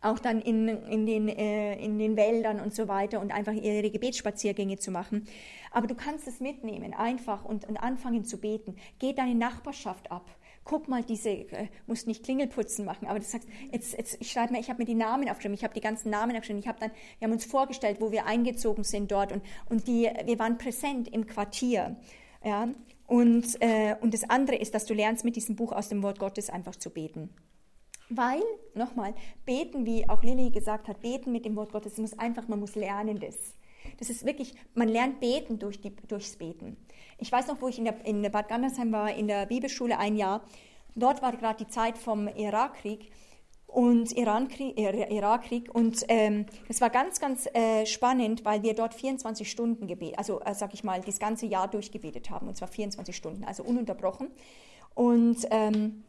auch 0.00 0.18
dann 0.18 0.40
in, 0.40 0.68
in, 0.68 1.06
den, 1.06 1.28
äh, 1.28 1.76
in 1.76 1.98
den 1.98 2.16
Wäldern 2.16 2.60
und 2.60 2.74
so 2.74 2.88
weiter 2.88 3.20
und 3.20 3.32
einfach 3.32 3.52
ihre 3.52 3.90
Gebetsspaziergänge 3.90 4.78
zu 4.78 4.90
machen. 4.90 5.26
Aber 5.70 5.86
du 5.86 5.94
kannst 5.94 6.26
es 6.26 6.40
mitnehmen, 6.40 6.94
einfach 6.94 7.44
und, 7.44 7.66
und 7.68 7.76
anfangen 7.76 8.24
zu 8.24 8.38
beten. 8.38 8.76
Geh 8.98 9.12
deine 9.12 9.34
Nachbarschaft 9.34 10.10
ab 10.10 10.24
guck 10.64 10.88
mal, 10.88 11.02
diese, 11.02 11.30
äh, 11.30 11.68
musst 11.86 12.06
nicht 12.06 12.22
Klingelputzen 12.22 12.84
machen, 12.84 13.08
aber 13.08 13.18
du 13.18 13.24
sagst, 13.24 13.48
jetzt, 13.72 13.96
jetzt 13.96 14.18
ich 14.20 14.30
schreibe 14.30 14.52
mir, 14.52 14.60
ich 14.60 14.68
habe 14.68 14.78
mir 14.78 14.84
die 14.84 14.94
Namen 14.94 15.28
aufgeschrieben, 15.28 15.54
ich 15.54 15.64
habe 15.64 15.74
die 15.74 15.80
ganzen 15.80 16.10
Namen 16.10 16.32
aufgeschrieben, 16.32 16.60
ich 16.60 16.68
habe 16.68 16.78
dann, 16.78 16.90
wir 17.18 17.26
haben 17.26 17.32
uns 17.32 17.44
vorgestellt, 17.44 17.96
wo 18.00 18.12
wir 18.12 18.26
eingezogen 18.26 18.84
sind 18.84 19.10
dort 19.10 19.32
und, 19.32 19.42
und 19.68 19.88
die, 19.88 20.08
wir 20.24 20.38
waren 20.38 20.58
präsent 20.58 21.08
im 21.08 21.26
Quartier, 21.26 21.96
ja, 22.44 22.68
und, 23.06 23.60
äh, 23.60 23.96
und 24.00 24.14
das 24.14 24.30
andere 24.30 24.56
ist, 24.56 24.72
dass 24.72 24.86
du 24.86 24.94
lernst, 24.94 25.24
mit 25.24 25.34
diesem 25.34 25.56
Buch 25.56 25.72
aus 25.72 25.88
dem 25.88 26.04
Wort 26.04 26.20
Gottes 26.20 26.48
einfach 26.48 26.76
zu 26.76 26.90
beten. 26.90 27.30
Weil, 28.10 28.42
nochmal, 28.74 29.14
beten, 29.46 29.86
wie 29.86 30.08
auch 30.08 30.24
Lilly 30.24 30.50
gesagt 30.50 30.88
hat, 30.88 31.00
beten 31.00 31.30
mit 31.30 31.44
dem 31.44 31.54
Wort 31.54 31.72
Gottes, 31.72 31.96
muss 31.96 32.18
einfach, 32.18 32.48
man 32.48 32.58
muss 32.58 32.74
lernen 32.74 33.20
das. 33.20 33.54
Das 33.98 34.10
ist 34.10 34.26
wirklich, 34.26 34.54
man 34.74 34.88
lernt 34.88 35.20
beten 35.20 35.58
durch 35.60 35.80
die, 35.80 35.94
durchs 36.08 36.36
Beten. 36.36 36.76
Ich 37.18 37.30
weiß 37.30 37.46
noch, 37.46 37.60
wo 37.62 37.68
ich 37.68 37.78
in, 37.78 37.84
der, 37.84 38.04
in 38.04 38.22
Bad 38.22 38.48
Gandersheim 38.48 38.90
war, 38.92 39.14
in 39.14 39.28
der 39.28 39.46
Bibelschule 39.46 39.96
ein 39.96 40.16
Jahr. 40.16 40.42
Dort 40.96 41.22
war 41.22 41.36
gerade 41.36 41.64
die 41.64 41.70
Zeit 41.70 41.98
vom 41.98 42.26
Irakkrieg. 42.28 43.10
und 43.68 44.10
Irankrieg, 44.16 44.76
äh, 44.76 45.16
Irakkrieg. 45.16 45.72
Und 45.72 46.04
ähm, 46.08 46.46
das 46.66 46.80
war 46.80 46.90
ganz, 46.90 47.20
ganz 47.20 47.46
äh, 47.54 47.86
spannend, 47.86 48.44
weil 48.44 48.64
wir 48.64 48.74
dort 48.74 48.92
24 48.94 49.48
Stunden 49.48 49.86
gebetet, 49.86 50.18
also 50.18 50.40
äh, 50.40 50.54
sag 50.54 50.74
ich 50.74 50.82
mal, 50.82 51.00
das 51.00 51.20
ganze 51.20 51.46
Jahr 51.46 51.68
durchgebetet 51.68 52.30
haben, 52.30 52.48
und 52.48 52.56
zwar 52.56 52.66
24 52.66 53.14
Stunden, 53.14 53.44
also 53.44 53.62
ununterbrochen. 53.62 54.32
Und 54.94 55.46
ähm, 55.52 56.02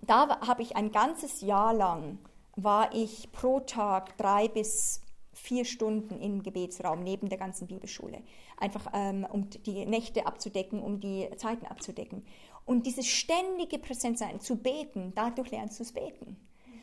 da 0.00 0.40
habe 0.46 0.62
ich 0.62 0.76
ein 0.76 0.92
ganzes 0.92 1.40
Jahr 1.40 1.74
lang, 1.74 2.18
war 2.54 2.94
ich 2.94 3.30
pro 3.32 3.60
Tag 3.60 4.16
drei 4.16 4.48
bis 4.48 5.02
vier 5.32 5.64
Stunden 5.64 6.20
im 6.20 6.42
Gebetsraum 6.42 7.02
neben 7.02 7.28
der 7.28 7.38
ganzen 7.38 7.66
Bibelschule. 7.66 8.22
Einfach 8.56 8.90
ähm, 8.94 9.26
um 9.30 9.50
die 9.50 9.84
Nächte 9.84 10.26
abzudecken, 10.26 10.80
um 10.80 11.00
die 11.00 11.28
Zeiten 11.36 11.66
abzudecken. 11.66 12.24
Und 12.64 12.86
dieses 12.86 13.06
ständige 13.06 13.78
Präsentsein, 13.78 14.40
zu 14.40 14.56
beten, 14.56 15.12
dadurch 15.14 15.50
lernst 15.50 15.78
du 15.78 15.82
es 15.82 15.92
beten 15.92 16.36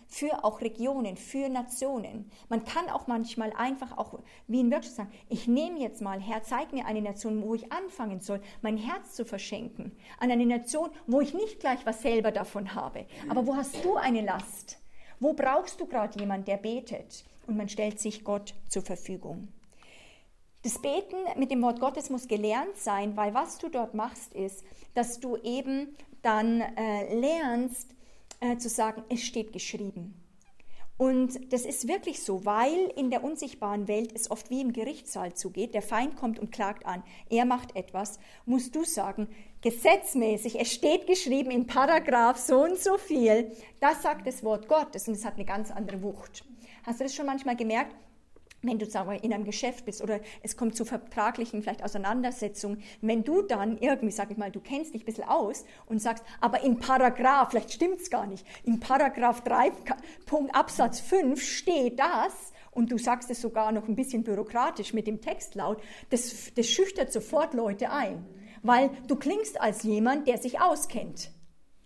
für 0.08 0.44
auch 0.44 0.62
Regionen, 0.62 1.18
für 1.18 1.50
Nationen. 1.50 2.30
Man 2.50 2.64
kann 2.64 2.90
auch 2.90 3.08
manchmal 3.08 3.54
einfach 3.54 3.98
auch 3.98 4.20
wie 4.48 4.60
in 4.60 4.72
Wirtschaft 4.72 4.96
sagen, 4.96 5.12
ich 5.30 5.48
nehme 5.48 5.80
jetzt 5.80 6.02
mal, 6.02 6.20
Herr, 6.20 6.44
zeig 6.44 6.74
mir 6.74 6.86
eine 6.86 7.02
Nation, 7.02 7.42
wo 7.42 7.56
ich 7.56 7.72
anfangen 7.72 8.22
soll, 8.22 8.42
mein 8.62 8.78
Herz 8.78 9.14
zu 9.14 9.26
verschenken. 9.26 9.92
An 10.20 10.32
eine 10.32 10.46
Nation, 10.46 10.90
wo 11.08 11.22
ich 11.22 11.34
nicht 11.34 11.60
gleich 11.60 11.86
was 11.86 12.02
selber 12.02 12.32
davon 12.32 12.76
habe. 12.76 13.06
Aber 13.30 13.48
wo 13.48 13.56
hast 13.56 13.84
du 13.84 13.96
eine 13.96 14.22
Last? 14.22 14.80
Wo 15.20 15.34
brauchst 15.34 15.80
du 15.80 15.86
gerade 15.86 16.20
jemanden, 16.20 16.46
der 16.46 16.58
betet? 16.58 17.26
Und 17.48 17.58
man 17.58 17.70
stellt 17.70 18.00
sich 18.00 18.24
Gott 18.24 18.54
zur 18.70 18.82
Verfügung. 18.84 19.50
Das 20.64 20.82
Beten 20.82 21.18
mit 21.38 21.52
dem 21.52 21.62
Wort 21.62 21.82
Gottes 21.82 22.10
muss 22.10 22.28
gelernt 22.28 22.78
sein, 22.78 23.18
weil 23.18 23.34
was 23.34 23.58
du 23.58 23.68
dort 23.68 23.94
machst, 23.94 24.34
ist, 24.34 24.64
dass 24.94 25.20
du 25.20 25.36
eben 25.38 25.96
dann 26.22 26.62
äh, 26.62 27.14
lernst, 27.14 27.94
äh, 28.44 28.58
zu 28.58 28.70
sagen, 28.70 29.04
es 29.10 29.22
steht 29.24 29.54
geschrieben. 29.54 30.20
Und 30.98 31.52
das 31.52 31.66
ist 31.66 31.88
wirklich 31.88 32.22
so, 32.22 32.46
weil 32.46 32.92
in 32.96 33.10
der 33.10 33.24
unsichtbaren 33.24 33.88
Welt 33.88 34.12
es 34.14 34.30
oft 34.30 34.50
wie 34.52 34.62
im 34.62 34.74
Gerichtssaal 34.74 35.34
zugeht. 35.34 35.74
Der 35.74 35.82
Feind 35.82 36.16
kommt 36.16 36.40
und 36.40 36.52
klagt 36.52 36.86
an, 36.86 37.04
er 37.30 37.46
macht 37.46 37.76
etwas, 37.76 38.20
musst 38.46 38.76
du 38.76 38.84
sagen, 38.84 39.28
gesetzmäßig, 39.62 40.60
es 40.60 40.72
steht 40.72 41.08
geschrieben 41.08 41.50
in 41.50 41.66
Paragraph 41.66 42.38
so 42.38 42.64
und 42.64 42.78
so 42.78 42.98
viel, 42.98 43.52
das 43.80 44.04
sagt 44.04 44.28
das 44.28 44.44
Wort 44.44 44.68
Gottes 44.68 45.08
und 45.08 45.16
es 45.16 45.26
hat 45.26 45.36
eine 45.36 45.46
ganz 45.46 45.72
andere 45.72 46.04
Wucht. 46.04 46.46
Hast 46.84 47.00
du 47.00 47.06
das 47.06 47.16
schon 47.16 47.26
manchmal 47.26 47.56
gemerkt? 47.56 47.96
Wenn 48.64 48.80
du 48.80 48.86
sagen 48.86 49.10
wir, 49.10 49.24
in 49.24 49.34
einem 49.34 49.44
Geschäft 49.44 49.86
bist 49.86 50.02
oder 50.02 50.20
es 50.42 50.58
kommt 50.58 50.76
zu 50.76 50.86
vertraglichen 50.86 51.62
vielleicht 51.62 51.84
Auseinandersetzungen, 51.84 52.82
wenn 53.02 53.24
du 53.24 53.42
dann 53.42 53.78
irgendwie, 53.78 54.12
sag 54.12 54.32
ich 54.32 54.38
mal, 54.38 54.52
du 54.52 54.62
kennst 54.62 54.94
dich 54.94 55.04
ein 55.04 55.06
bisschen 55.06 55.26
aus 55.26 55.66
und 55.86 56.02
sagst, 56.02 56.24
aber 56.40 56.64
in 56.64 56.80
Paragraph, 56.80 57.50
vielleicht 57.52 57.74
stimmt 57.74 58.00
es 58.00 58.10
gar 58.10 58.26
nicht, 58.26 58.46
in 58.64 58.80
Paragraph 58.80 59.42
3, 59.42 59.72
Punkt 60.26 60.56
Absatz 60.56 61.02
5 61.02 61.42
steht 61.42 62.00
das 62.00 62.54
und 62.72 62.92
du 62.92 62.98
sagst 62.98 63.30
es 63.30 63.42
sogar 63.42 63.72
noch 63.72 63.88
ein 63.88 63.96
bisschen 63.96 64.24
bürokratisch 64.24 64.94
mit 64.94 65.08
dem 65.08 65.22
Textlaut, 65.22 65.82
das, 66.10 66.54
das 66.56 66.68
schüchtert 66.68 67.12
sofort 67.12 67.54
Leute 67.54 67.92
ein, 67.92 68.26
weil 68.62 68.90
du 69.08 69.18
klingst 69.18 69.60
als 69.60 69.84
jemand, 69.84 70.28
der 70.28 70.38
sich 70.38 70.62
auskennt. 70.62 71.32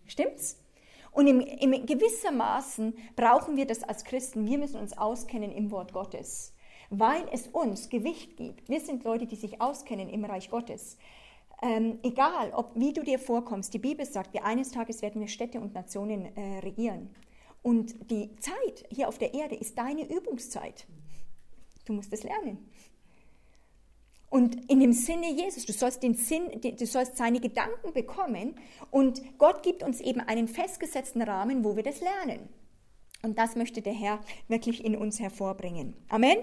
Stimmt's? 0.05 0.63
Und 1.11 1.25
im, 1.25 1.39
im 1.39 1.87
gewissermaßen 1.87 2.95
brauchen 3.15 3.57
wir 3.57 3.65
das 3.65 3.81
als 3.81 4.03
Christen. 4.03 4.45
Wir 4.45 4.59
müssen 4.59 4.79
uns 4.79 4.95
auskennen 4.95 5.51
im 5.51 5.71
Wort 5.71 5.91
Gottes 5.91 6.53
weil 6.89 7.27
es 7.31 7.47
uns 7.47 7.89
Gewicht 7.89 8.37
gibt. 8.37 8.69
Wir 8.69 8.79
sind 8.79 9.03
Leute, 9.03 9.25
die 9.25 9.35
sich 9.35 9.61
auskennen 9.61 10.09
im 10.09 10.25
Reich 10.25 10.49
Gottes. 10.49 10.97
Ähm, 11.61 11.99
egal, 12.03 12.51
ob, 12.53 12.71
wie 12.75 12.93
du 12.93 13.03
dir 13.03 13.17
vorkommst, 13.17 13.73
die 13.73 13.79
Bibel 13.79 14.05
sagt, 14.05 14.33
wir 14.33 14.45
eines 14.45 14.71
Tages 14.71 15.01
werden 15.01 15.19
wir 15.19 15.27
Städte 15.27 15.59
und 15.59 15.73
Nationen 15.73 16.25
äh, 16.35 16.59
regieren. 16.59 17.09
Und 17.63 18.11
die 18.11 18.35
Zeit 18.37 18.85
hier 18.91 19.07
auf 19.07 19.17
der 19.17 19.33
Erde 19.33 19.55
ist 19.55 19.77
deine 19.77 20.07
Übungszeit. 20.07 20.85
Du 21.85 21.93
musst 21.93 22.13
es 22.13 22.23
lernen. 22.23 22.69
Und 24.29 24.69
in 24.69 24.81
dem 24.81 24.93
Sinne 24.93 25.31
Jesus, 25.31 25.65
du 25.65 25.73
sollst 25.73 26.03
den 26.03 26.13
Sinn, 26.13 26.61
du 26.61 26.85
sollst 26.85 27.17
seine 27.17 27.39
Gedanken 27.39 27.93
bekommen 27.93 28.55
und 28.91 29.21
Gott 29.37 29.63
gibt 29.63 29.83
uns 29.83 30.01
eben 30.01 30.19
einen 30.19 30.49
festgesetzten 30.49 31.21
Rahmen, 31.21 31.63
wo 31.63 31.75
wir 31.75 31.83
das 31.83 32.01
lernen. 32.01 32.49
Und 33.23 33.39
das 33.39 33.55
möchte 33.55 33.81
der 33.81 33.93
Herr 33.93 34.19
wirklich 34.47 34.83
in 34.83 34.95
uns 34.95 35.19
hervorbringen. 35.19 35.95
Amen. 36.09 36.39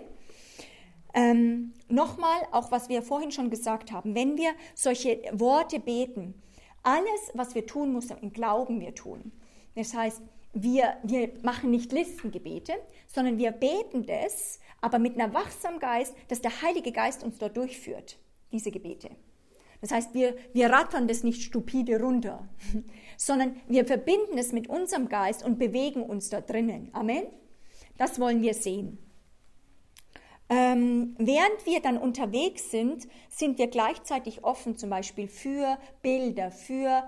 Ähm, 1.14 1.74
Nochmal, 1.88 2.40
auch 2.50 2.72
was 2.72 2.88
wir 2.88 3.02
vorhin 3.02 3.30
schon 3.30 3.50
gesagt 3.50 3.92
haben, 3.92 4.14
wenn 4.14 4.36
wir 4.36 4.52
solche 4.74 5.20
Worte 5.32 5.78
beten, 5.78 6.34
alles, 6.82 7.30
was 7.34 7.54
wir 7.54 7.66
tun, 7.66 7.92
muss 7.92 8.10
im 8.10 8.32
Glauben 8.32 8.80
wir 8.80 8.94
tun. 8.94 9.32
Das 9.74 9.94
heißt, 9.94 10.22
wir, 10.54 10.96
wir 11.02 11.30
machen 11.42 11.70
nicht 11.70 11.92
Listengebete, 11.92 12.72
sondern 13.06 13.38
wir 13.38 13.52
beten 13.52 14.06
das, 14.06 14.60
aber 14.80 14.98
mit 14.98 15.14
einer 15.14 15.34
wachsamen 15.34 15.78
Geist, 15.78 16.14
dass 16.28 16.40
der 16.40 16.62
Heilige 16.62 16.90
Geist 16.90 17.22
uns 17.22 17.38
dort 17.38 17.56
durchführt, 17.56 18.18
diese 18.50 18.70
Gebete. 18.70 19.10
Das 19.80 19.90
heißt, 19.90 20.14
wir, 20.14 20.34
wir 20.52 20.70
rattern 20.70 21.06
das 21.06 21.22
nicht 21.22 21.42
stupide 21.42 22.00
runter, 22.00 22.48
sondern 23.18 23.56
wir 23.68 23.84
verbinden 23.84 24.38
es 24.38 24.52
mit 24.52 24.68
unserem 24.68 25.08
Geist 25.08 25.44
und 25.44 25.58
bewegen 25.58 26.02
uns 26.02 26.30
da 26.30 26.40
drinnen. 26.40 26.88
Amen? 26.92 27.24
Das 27.98 28.18
wollen 28.18 28.40
wir 28.42 28.54
sehen. 28.54 28.98
Ähm, 30.48 31.16
während 31.18 31.64
wir 31.64 31.80
dann 31.80 31.96
unterwegs 31.96 32.70
sind, 32.70 33.08
sind 33.28 33.58
wir 33.58 33.68
gleichzeitig 33.68 34.44
offen 34.44 34.76
zum 34.76 34.90
Beispiel 34.90 35.26
für 35.26 35.78
Bilder, 36.02 36.50
für 36.50 37.04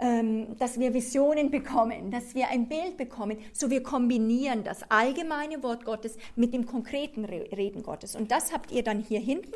ähm, 0.00 0.56
dass 0.58 0.80
wir 0.80 0.92
Visionen 0.92 1.50
bekommen, 1.50 2.10
dass 2.10 2.34
wir 2.34 2.48
ein 2.48 2.68
Bild 2.68 2.96
bekommen. 2.96 3.38
So 3.52 3.70
wir 3.70 3.82
kombinieren 3.82 4.64
das 4.64 4.90
allgemeine 4.90 5.62
Wort 5.62 5.84
Gottes 5.84 6.16
mit 6.36 6.52
dem 6.52 6.66
konkreten 6.66 7.24
Reden 7.24 7.82
Gottes. 7.82 8.16
Und 8.16 8.32
das 8.32 8.52
habt 8.52 8.72
ihr 8.72 8.82
dann 8.82 9.00
hier 9.00 9.20
hinten. 9.20 9.54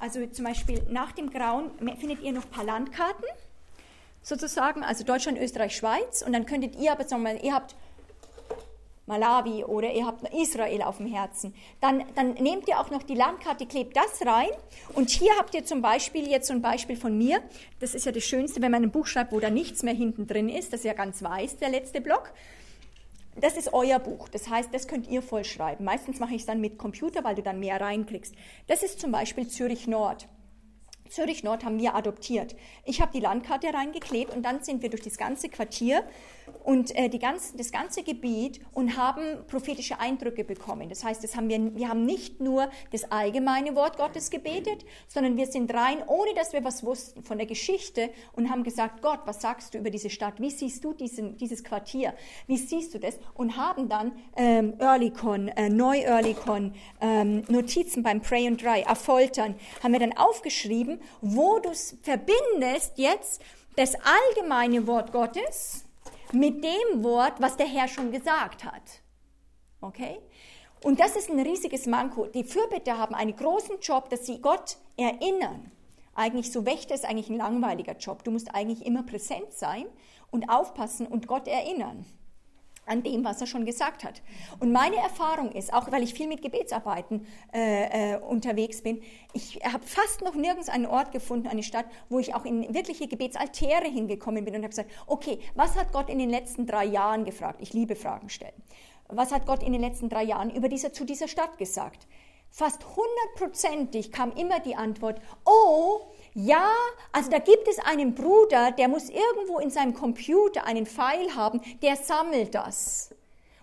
Also 0.00 0.26
zum 0.26 0.44
Beispiel 0.44 0.82
nach 0.90 1.12
dem 1.12 1.30
Grauen 1.30 1.70
findet 1.98 2.22
ihr 2.22 2.32
noch 2.32 2.44
ein 2.44 2.50
paar 2.50 2.64
Landkarten 2.64 3.24
sozusagen, 4.22 4.82
also 4.82 5.04
Deutschland, 5.04 5.38
Österreich, 5.38 5.74
Schweiz. 5.74 6.22
Und 6.22 6.34
dann 6.34 6.44
könntet 6.44 6.76
ihr 6.76 6.92
aber 6.92 7.04
sagen, 7.04 7.24
ihr 7.42 7.54
habt 7.54 7.74
Malawi 9.08 9.64
oder 9.64 9.92
ihr 9.92 10.06
habt 10.06 10.22
Israel 10.32 10.82
auf 10.82 10.98
dem 10.98 11.06
Herzen, 11.06 11.54
dann, 11.80 12.04
dann 12.14 12.34
nehmt 12.34 12.68
ihr 12.68 12.78
auch 12.78 12.90
noch 12.90 13.02
die 13.02 13.14
Landkarte, 13.14 13.66
klebt 13.66 13.96
das 13.96 14.24
rein. 14.24 14.50
Und 14.94 15.10
hier 15.10 15.32
habt 15.38 15.54
ihr 15.54 15.64
zum 15.64 15.82
Beispiel 15.82 16.28
jetzt 16.28 16.46
so 16.46 16.54
ein 16.54 16.62
Beispiel 16.62 16.96
von 16.96 17.16
mir. 17.16 17.42
Das 17.80 17.94
ist 17.94 18.06
ja 18.06 18.12
das 18.12 18.24
Schönste, 18.24 18.62
wenn 18.62 18.70
man 18.70 18.84
ein 18.84 18.92
Buch 18.92 19.06
schreibt, 19.06 19.32
wo 19.32 19.40
da 19.40 19.50
nichts 19.50 19.82
mehr 19.82 19.94
hinten 19.94 20.26
drin 20.26 20.48
ist. 20.48 20.72
Das 20.72 20.80
ist 20.80 20.86
ja 20.86 20.92
ganz 20.92 21.22
weiß, 21.22 21.56
der 21.56 21.70
letzte 21.70 22.00
Block. 22.00 22.32
Das 23.40 23.56
ist 23.56 23.72
euer 23.72 23.98
Buch. 23.98 24.28
Das 24.28 24.48
heißt, 24.48 24.74
das 24.74 24.88
könnt 24.88 25.08
ihr 25.08 25.22
vollschreiben. 25.22 25.84
Meistens 25.84 26.18
mache 26.18 26.34
ich 26.34 26.40
es 26.40 26.46
dann 26.46 26.60
mit 26.60 26.76
Computer, 26.76 27.24
weil 27.24 27.36
du 27.36 27.42
dann 27.42 27.60
mehr 27.60 27.80
reinkriegst. 27.80 28.34
Das 28.66 28.82
ist 28.82 29.00
zum 29.00 29.12
Beispiel 29.12 29.48
Zürich 29.48 29.86
Nord. 29.86 30.28
Zürich 31.10 31.44
Nord 31.44 31.64
haben 31.64 31.78
wir 31.78 31.94
adoptiert. 31.94 32.56
Ich 32.84 33.00
habe 33.00 33.12
die 33.12 33.20
Landkarte 33.20 33.72
reingeklebt 33.72 34.34
und 34.34 34.42
dann 34.42 34.62
sind 34.62 34.82
wir 34.82 34.90
durch 34.90 35.02
das 35.02 35.16
ganze 35.16 35.48
Quartier 35.48 36.04
und 36.64 36.94
äh, 36.96 37.08
die 37.08 37.18
ganze, 37.18 37.56
das 37.56 37.72
ganze 37.72 38.02
Gebiet 38.02 38.60
und 38.72 38.96
haben 38.96 39.22
prophetische 39.46 40.00
Eindrücke 40.00 40.44
bekommen. 40.44 40.88
Das 40.88 41.04
heißt, 41.04 41.22
das 41.22 41.36
haben 41.36 41.48
wir, 41.48 41.74
wir 41.76 41.88
haben 41.88 42.04
nicht 42.04 42.40
nur 42.40 42.70
das 42.92 43.10
allgemeine 43.10 43.74
Wort 43.74 43.96
Gottes 43.96 44.30
gebetet, 44.30 44.84
sondern 45.06 45.36
wir 45.36 45.46
sind 45.46 45.72
rein, 45.72 45.98
ohne 46.06 46.34
dass 46.34 46.52
wir 46.52 46.64
was 46.64 46.84
wussten 46.84 47.22
von 47.22 47.38
der 47.38 47.46
Geschichte 47.46 48.10
und 48.32 48.50
haben 48.50 48.64
gesagt, 48.64 49.02
Gott, 49.02 49.20
was 49.24 49.40
sagst 49.40 49.74
du 49.74 49.78
über 49.78 49.90
diese 49.90 50.10
Stadt? 50.10 50.40
Wie 50.40 50.50
siehst 50.50 50.84
du 50.84 50.92
diesen, 50.92 51.36
dieses 51.36 51.64
Quartier? 51.64 52.14
Wie 52.46 52.56
siehst 52.56 52.94
du 52.94 52.98
das? 52.98 53.18
Und 53.34 53.56
haben 53.56 53.88
dann 53.88 54.12
ähm, 54.36 54.74
Earlycon, 54.78 55.48
äh, 55.48 55.68
Neu-Earlycon, 55.68 56.74
ähm, 57.00 57.44
Notizen 57.48 58.02
beim 58.02 58.20
Pray 58.20 58.46
and 58.46 58.62
Dry, 58.62 58.82
Erfoltern, 58.82 59.54
haben 59.82 59.92
wir 59.92 60.00
dann 60.00 60.16
aufgeschrieben, 60.16 60.97
wo 61.20 61.58
du 61.58 61.70
verbindest 62.02 62.92
jetzt 62.96 63.42
das 63.76 63.94
allgemeine 63.94 64.86
Wort 64.86 65.12
Gottes 65.12 65.84
mit 66.32 66.62
dem 66.64 67.04
Wort, 67.04 67.40
was 67.40 67.56
der 67.56 67.66
Herr 67.66 67.88
schon 67.88 68.12
gesagt 68.12 68.64
hat. 68.64 68.82
Okay? 69.80 70.18
Und 70.84 71.00
das 71.00 71.16
ist 71.16 71.30
ein 71.30 71.40
riesiges 71.40 71.86
Manko. 71.86 72.26
Die 72.26 72.44
Fürbitter 72.44 72.98
haben 72.98 73.14
einen 73.14 73.34
großen 73.34 73.80
Job, 73.80 74.10
dass 74.10 74.26
sie 74.26 74.40
Gott 74.40 74.76
erinnern. 74.96 75.70
Eigentlich 76.14 76.52
so 76.52 76.66
Wächter 76.66 76.94
ist 76.94 77.04
eigentlich 77.04 77.30
ein 77.30 77.36
langweiliger 77.36 77.96
Job. 77.96 78.24
Du 78.24 78.30
musst 78.30 78.54
eigentlich 78.54 78.84
immer 78.84 79.04
präsent 79.04 79.52
sein 79.52 79.86
und 80.30 80.48
aufpassen 80.48 81.06
und 81.06 81.26
Gott 81.26 81.48
erinnern 81.48 82.04
an 82.88 83.02
dem, 83.02 83.24
was 83.24 83.40
er 83.40 83.46
schon 83.46 83.64
gesagt 83.64 84.04
hat. 84.04 84.22
Und 84.60 84.72
meine 84.72 84.96
Erfahrung 84.96 85.52
ist, 85.52 85.72
auch 85.72 85.90
weil 85.92 86.02
ich 86.02 86.14
viel 86.14 86.26
mit 86.28 86.42
Gebetsarbeiten 86.42 87.26
äh, 87.52 88.14
äh, 88.14 88.18
unterwegs 88.18 88.82
bin, 88.82 89.00
ich 89.32 89.60
habe 89.64 89.84
fast 89.84 90.22
noch 90.22 90.34
nirgends 90.34 90.68
einen 90.68 90.86
Ort 90.86 91.12
gefunden, 91.12 91.48
eine 91.48 91.62
Stadt, 91.62 91.86
wo 92.08 92.18
ich 92.18 92.34
auch 92.34 92.44
in 92.44 92.74
wirkliche 92.74 93.08
Gebetsaltäre 93.08 93.86
hingekommen 93.86 94.44
bin 94.44 94.54
und 94.54 94.62
habe 94.62 94.70
gesagt, 94.70 94.90
okay, 95.06 95.38
was 95.54 95.76
hat 95.76 95.92
Gott 95.92 96.08
in 96.08 96.18
den 96.18 96.30
letzten 96.30 96.66
drei 96.66 96.84
Jahren 96.84 97.24
gefragt? 97.24 97.60
Ich 97.60 97.72
liebe 97.72 97.96
Fragen 97.96 98.28
stellen. 98.28 98.62
Was 99.08 99.32
hat 99.32 99.46
Gott 99.46 99.62
in 99.62 99.72
den 99.72 99.80
letzten 99.80 100.08
drei 100.08 100.22
Jahren 100.22 100.50
über 100.50 100.68
dieser, 100.68 100.92
zu 100.92 101.04
dieser 101.04 101.28
Stadt 101.28 101.56
gesagt? 101.56 102.06
Fast 102.50 102.84
hundertprozentig 102.96 104.10
kam 104.10 104.32
immer 104.32 104.60
die 104.60 104.74
Antwort, 104.74 105.20
oh, 105.44 106.12
ja, 106.40 106.70
also 107.10 107.30
da 107.32 107.40
gibt 107.40 107.66
es 107.66 107.80
einen 107.80 108.14
Bruder, 108.14 108.70
der 108.70 108.86
muss 108.86 109.10
irgendwo 109.10 109.58
in 109.58 109.70
seinem 109.70 109.92
Computer 109.92 110.64
einen 110.64 110.86
Pfeil 110.86 111.34
haben, 111.34 111.60
der 111.82 111.96
sammelt 111.96 112.54
das. 112.54 113.12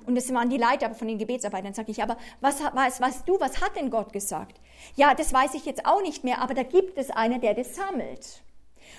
Und 0.06 0.16
das 0.16 0.34
waren 0.34 0.50
die 0.50 0.58
Leiter 0.58 0.94
von 0.94 1.08
den 1.08 1.18
Gebetsarbeitern. 1.18 1.74
Sage 1.74 1.92
ich, 1.92 2.04
aber 2.04 2.18
was, 2.42 2.60
was 2.74 3.00
weißt 3.00 3.30
du, 3.30 3.40
was 3.40 3.62
hat 3.62 3.78
denn 3.78 3.90
Gott 3.90 4.12
gesagt? 4.12 4.60
Ja, 4.98 5.16
das 5.16 5.32
weiß 5.32 5.54
ich 5.54 5.64
jetzt 5.64 5.86
auch 5.86 6.02
nicht 6.02 6.26
mehr, 6.26 6.42
aber 6.42 6.54
da 6.54 6.64
gibt 6.64 6.98
es 6.98 7.12
einen, 7.12 7.40
der 7.40 7.54
das 7.54 7.76
sammelt. 7.78 8.44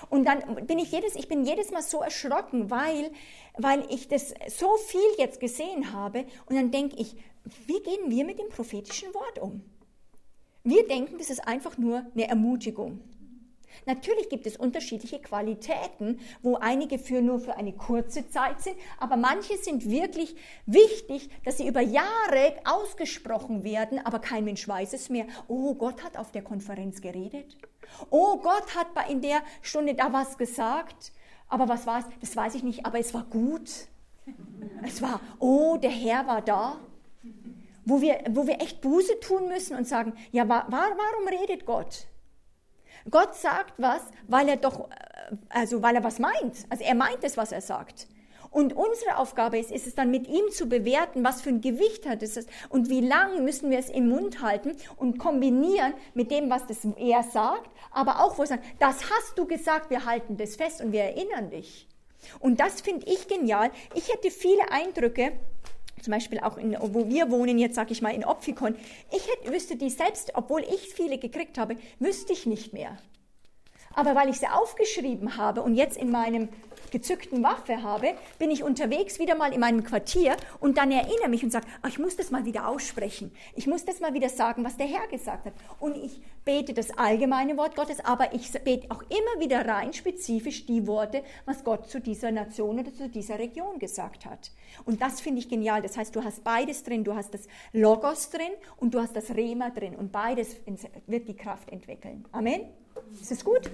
Und 0.09 0.25
dann 0.25 0.65
bin 0.65 0.79
ich 0.79 0.91
jedes, 0.91 1.15
ich 1.15 1.27
bin 1.27 1.45
jedes 1.45 1.69
Mal 1.69 1.83
so 1.83 2.01
erschrocken, 2.01 2.71
weil, 2.71 3.11
weil 3.59 3.85
ich 3.89 4.07
das 4.07 4.33
so 4.49 4.75
viel 4.77 4.99
jetzt 5.19 5.39
gesehen 5.39 5.93
habe. 5.93 6.25
Und 6.47 6.55
dann 6.55 6.71
denke 6.71 6.95
ich, 6.95 7.15
wie 7.67 7.79
gehen 7.81 8.09
wir 8.09 8.25
mit 8.25 8.39
dem 8.39 8.49
prophetischen 8.49 9.13
Wort 9.13 9.37
um? 9.37 9.61
Wir 10.63 10.87
denken, 10.87 11.19
das 11.19 11.29
ist 11.29 11.47
einfach 11.47 11.77
nur 11.77 12.07
eine 12.15 12.27
Ermutigung. 12.27 13.01
Natürlich 13.85 14.29
gibt 14.29 14.45
es 14.47 14.57
unterschiedliche 14.57 15.19
Qualitäten, 15.19 16.19
wo 16.41 16.55
einige 16.55 16.99
für 16.99 17.21
nur 17.21 17.39
für 17.39 17.55
eine 17.55 17.73
kurze 17.73 18.29
Zeit 18.29 18.61
sind, 18.61 18.75
aber 18.99 19.17
manche 19.17 19.57
sind 19.57 19.89
wirklich 19.89 20.35
wichtig, 20.65 21.29
dass 21.45 21.57
sie 21.57 21.67
über 21.67 21.81
Jahre 21.81 22.53
ausgesprochen 22.65 23.63
werden, 23.63 23.99
aber 24.05 24.19
kein 24.19 24.45
Mensch 24.45 24.67
weiß 24.67 24.93
es 24.93 25.09
mehr. 25.09 25.25
Oh, 25.47 25.75
Gott 25.75 26.03
hat 26.03 26.17
auf 26.17 26.31
der 26.31 26.41
Konferenz 26.41 27.01
geredet. 27.01 27.57
Oh, 28.09 28.37
Gott 28.37 28.75
hat 28.75 28.87
in 29.09 29.21
der 29.21 29.41
Stunde 29.61 29.95
da 29.95 30.11
was 30.11 30.37
gesagt. 30.37 31.13
Aber 31.49 31.69
was 31.69 31.87
war 31.87 31.99
es? 31.99 32.05
Das 32.19 32.35
weiß 32.35 32.55
ich 32.55 32.63
nicht, 32.63 32.85
aber 32.85 32.99
es 32.99 33.13
war 33.13 33.23
gut. 33.23 33.69
Es 34.85 35.01
war, 35.01 35.21
oh, 35.39 35.77
der 35.77 35.91
Herr 35.91 36.27
war 36.27 36.41
da 36.41 36.77
wo 37.87 38.01
wir, 38.01 38.19
wo 38.31 38.45
wir 38.45 38.61
echt 38.61 38.81
Buße 38.81 39.19
tun 39.21 39.47
müssen 39.47 39.77
und 39.77 39.87
sagen, 39.87 40.13
ja, 40.31 40.47
wa, 40.47 40.65
warum 40.67 41.27
redet 41.27 41.65
Gott? 41.65 42.05
Gott 43.09 43.35
sagt 43.35 43.73
was, 43.77 44.01
weil 44.27 44.49
er 44.49 44.57
doch, 44.57 44.89
äh, 44.89 45.35
also 45.49 45.81
weil 45.81 45.95
er 45.95 46.03
was 46.03 46.19
meint. 46.19 46.65
Also 46.69 46.83
er 46.83 46.95
meint 46.95 47.23
es, 47.23 47.37
was 47.37 47.51
er 47.51 47.61
sagt. 47.61 48.07
Und 48.49 48.73
unsere 48.73 49.17
Aufgabe 49.17 49.59
ist, 49.59 49.71
ist 49.71 49.87
es 49.87 49.95
dann 49.95 50.09
mit 50.09 50.27
ihm 50.27 50.49
zu 50.51 50.67
bewerten, 50.67 51.23
was 51.23 51.41
für 51.41 51.49
ein 51.49 51.61
Gewicht 51.61 52.07
hat 52.07 52.23
es 52.23 52.47
und 52.69 52.89
wie 52.89 53.01
lange 53.01 53.41
müssen 53.41 53.69
wir 53.69 53.77
es 53.77 53.89
im 53.89 54.09
Mund 54.09 54.41
halten 54.41 54.75
und 54.95 55.19
kombinieren 55.19 55.93
mit 56.13 56.31
dem, 56.31 56.49
was 56.49 56.65
das 56.65 56.79
er 56.97 57.23
sagt, 57.23 57.69
aber 57.91 58.23
auch 58.23 58.37
wo 58.37 58.43
er 58.43 58.47
sagt, 58.47 58.63
das 58.79 59.09
hast 59.11 59.37
du 59.37 59.45
gesagt, 59.45 59.89
wir 59.89 60.05
halten 60.05 60.37
das 60.37 60.55
fest 60.55 60.81
und 60.81 60.91
wir 60.91 61.03
erinnern 61.03 61.49
dich. 61.49 61.87
Und 62.39 62.59
das 62.59 62.81
finde 62.81 63.05
ich 63.05 63.27
genial. 63.27 63.69
Ich 63.93 64.11
hätte 64.11 64.31
viele 64.31 64.71
Eindrücke 64.71 65.33
zum 66.01 66.11
Beispiel 66.11 66.39
auch 66.39 66.57
in, 66.57 66.77
wo 66.79 67.07
wir 67.09 67.31
wohnen, 67.31 67.57
jetzt 67.57 67.75
sage 67.75 67.91
ich 67.91 68.01
mal 68.01 68.13
in 68.13 68.25
Opfikon, 68.25 68.75
ich 69.11 69.27
hätte, 69.27 69.53
wüsste 69.53 69.75
die 69.75 69.89
selbst, 69.89 70.31
obwohl 70.35 70.61
ich 70.61 70.93
viele 70.93 71.17
gekriegt 71.17 71.57
habe, 71.57 71.75
wüsste 71.99 72.33
ich 72.33 72.45
nicht 72.45 72.73
mehr. 72.73 72.97
Aber 73.93 74.13
weil 74.13 74.29
ich 74.29 74.39
sie 74.39 74.47
aufgeschrieben 74.47 75.37
habe 75.37 75.61
und 75.63 75.73
jetzt 75.73 75.97
in 75.97 76.11
meinem 76.11 76.49
gezückten 76.91 77.43
Waffe 77.43 77.83
habe, 77.83 78.13
bin 78.39 78.51
ich 78.51 78.63
unterwegs 78.63 79.19
wieder 79.19 79.35
mal 79.35 79.53
in 79.53 79.59
meinem 79.59 79.83
Quartier 79.83 80.35
und 80.59 80.77
dann 80.77 80.91
erinnere 80.91 81.29
mich 81.29 81.43
und 81.43 81.51
sage, 81.51 81.67
oh, 81.83 81.87
ich 81.87 81.99
muss 81.99 82.15
das 82.15 82.31
mal 82.31 82.45
wieder 82.45 82.67
aussprechen. 82.67 83.31
Ich 83.55 83.67
muss 83.67 83.85
das 83.85 83.99
mal 83.99 84.13
wieder 84.13 84.29
sagen, 84.29 84.63
was 84.63 84.77
der 84.77 84.87
Herr 84.87 85.07
gesagt 85.07 85.45
hat. 85.45 85.53
Und 85.79 85.95
ich 85.95 86.21
bete 86.45 86.73
das 86.73 86.97
allgemeine 86.97 87.57
Wort 87.57 87.75
Gottes, 87.75 88.03
aber 88.03 88.33
ich 88.33 88.51
bete 88.63 88.89
auch 88.89 89.01
immer 89.03 89.43
wieder 89.43 89.67
rein 89.67 89.93
spezifisch 89.93 90.65
die 90.65 90.87
Worte, 90.87 91.23
was 91.45 91.63
Gott 91.63 91.89
zu 91.89 91.99
dieser 91.99 92.31
Nation 92.31 92.79
oder 92.79 92.93
zu 92.93 93.09
dieser 93.09 93.37
Region 93.37 93.79
gesagt 93.79 94.25
hat. 94.25 94.51
Und 94.85 95.01
das 95.01 95.21
finde 95.21 95.39
ich 95.39 95.49
genial. 95.49 95.81
Das 95.81 95.97
heißt, 95.97 96.15
du 96.15 96.23
hast 96.23 96.43
beides 96.43 96.83
drin. 96.83 97.03
Du 97.03 97.15
hast 97.15 97.33
das 97.33 97.47
Logos 97.73 98.29
drin 98.29 98.51
und 98.77 98.93
du 98.93 99.01
hast 99.01 99.15
das 99.15 99.35
Rema 99.35 99.69
drin. 99.69 99.95
Und 99.95 100.11
beides 100.11 100.55
wird 101.07 101.27
die 101.27 101.35
Kraft 101.35 101.69
entwickeln. 101.69 102.25
Amen. 102.31 102.61
Ist 103.21 103.31
das 103.31 103.43
gut? 103.43 103.69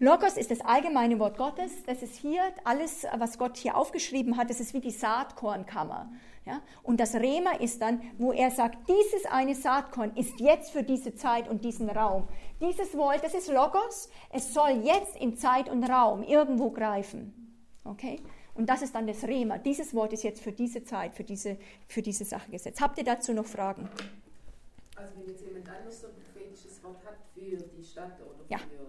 Logos 0.00 0.36
ist 0.36 0.50
das 0.50 0.60
allgemeine 0.60 1.18
Wort 1.18 1.36
Gottes. 1.36 1.72
Das 1.86 2.02
ist 2.02 2.14
hier 2.14 2.42
alles, 2.64 3.04
was 3.18 3.38
Gott 3.38 3.56
hier 3.56 3.76
aufgeschrieben 3.76 4.36
hat. 4.36 4.48
Das 4.48 4.60
ist 4.60 4.72
wie 4.72 4.80
die 4.80 4.92
Saatkornkammer. 4.92 6.12
Ja? 6.46 6.62
Und 6.82 7.00
das 7.00 7.14
Rema 7.14 7.52
ist 7.58 7.82
dann, 7.82 8.00
wo 8.16 8.32
er 8.32 8.50
sagt, 8.50 8.88
dieses 8.88 9.26
eine 9.26 9.54
Saatkorn 9.54 10.16
ist 10.16 10.38
jetzt 10.40 10.70
für 10.70 10.82
diese 10.82 11.14
Zeit 11.14 11.48
und 11.48 11.64
diesen 11.64 11.90
Raum. 11.90 12.28
Dieses 12.60 12.96
Wort, 12.96 13.24
das 13.24 13.34
ist 13.34 13.48
Logos. 13.48 14.08
Es 14.30 14.54
soll 14.54 14.82
jetzt 14.84 15.16
in 15.16 15.36
Zeit 15.36 15.68
und 15.68 15.84
Raum 15.84 16.22
irgendwo 16.22 16.70
greifen. 16.70 17.56
Okay? 17.84 18.20
Und 18.54 18.68
das 18.68 18.82
ist 18.82 18.94
dann 18.94 19.06
das 19.06 19.24
Rema. 19.24 19.58
Dieses 19.58 19.94
Wort 19.94 20.12
ist 20.12 20.22
jetzt 20.22 20.42
für 20.42 20.52
diese 20.52 20.84
Zeit, 20.84 21.14
für 21.14 21.24
diese, 21.24 21.58
für 21.86 22.02
diese 22.02 22.24
Sache 22.24 22.50
gesetzt. 22.50 22.80
Habt 22.80 22.98
ihr 22.98 23.04
dazu 23.04 23.32
noch 23.32 23.46
Fragen? 23.46 23.88
Also 24.96 25.14
wenn 25.16 25.28
jetzt 25.28 25.44
jemand 25.44 25.68
anderes 25.68 26.00
so 26.00 26.06
ein 26.08 26.14
prophetisches 26.14 26.82
Wort 26.82 27.04
hat 27.04 27.18
für 27.34 27.56
die 27.56 27.84
Stadt 27.84 28.18
oder 28.20 28.44
ja. 28.48 28.58
für 28.58 28.88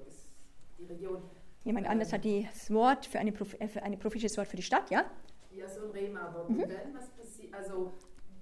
die 0.79 0.85
Region. 0.85 1.21
Jemand 1.63 1.87
anderes 1.87 2.13
hat 2.13 2.23
das 2.25 2.71
Wort 2.71 3.05
für, 3.05 3.19
eine, 3.19 3.31
äh, 3.31 3.67
für 3.67 3.83
ein 3.83 3.99
prophetisches 3.99 4.37
Wort 4.37 4.47
für 4.47 4.55
die 4.55 4.63
Stadt, 4.63 4.89
ja? 4.89 5.05
Ja, 5.51 5.67
so 5.67 5.85
ein 5.85 5.91
Rema, 5.91 6.21
aber 6.21 6.49
mhm. 6.49 6.61
wenn 6.61 6.95
was 6.95 7.09
passiert, 7.09 7.53
also 7.53 7.91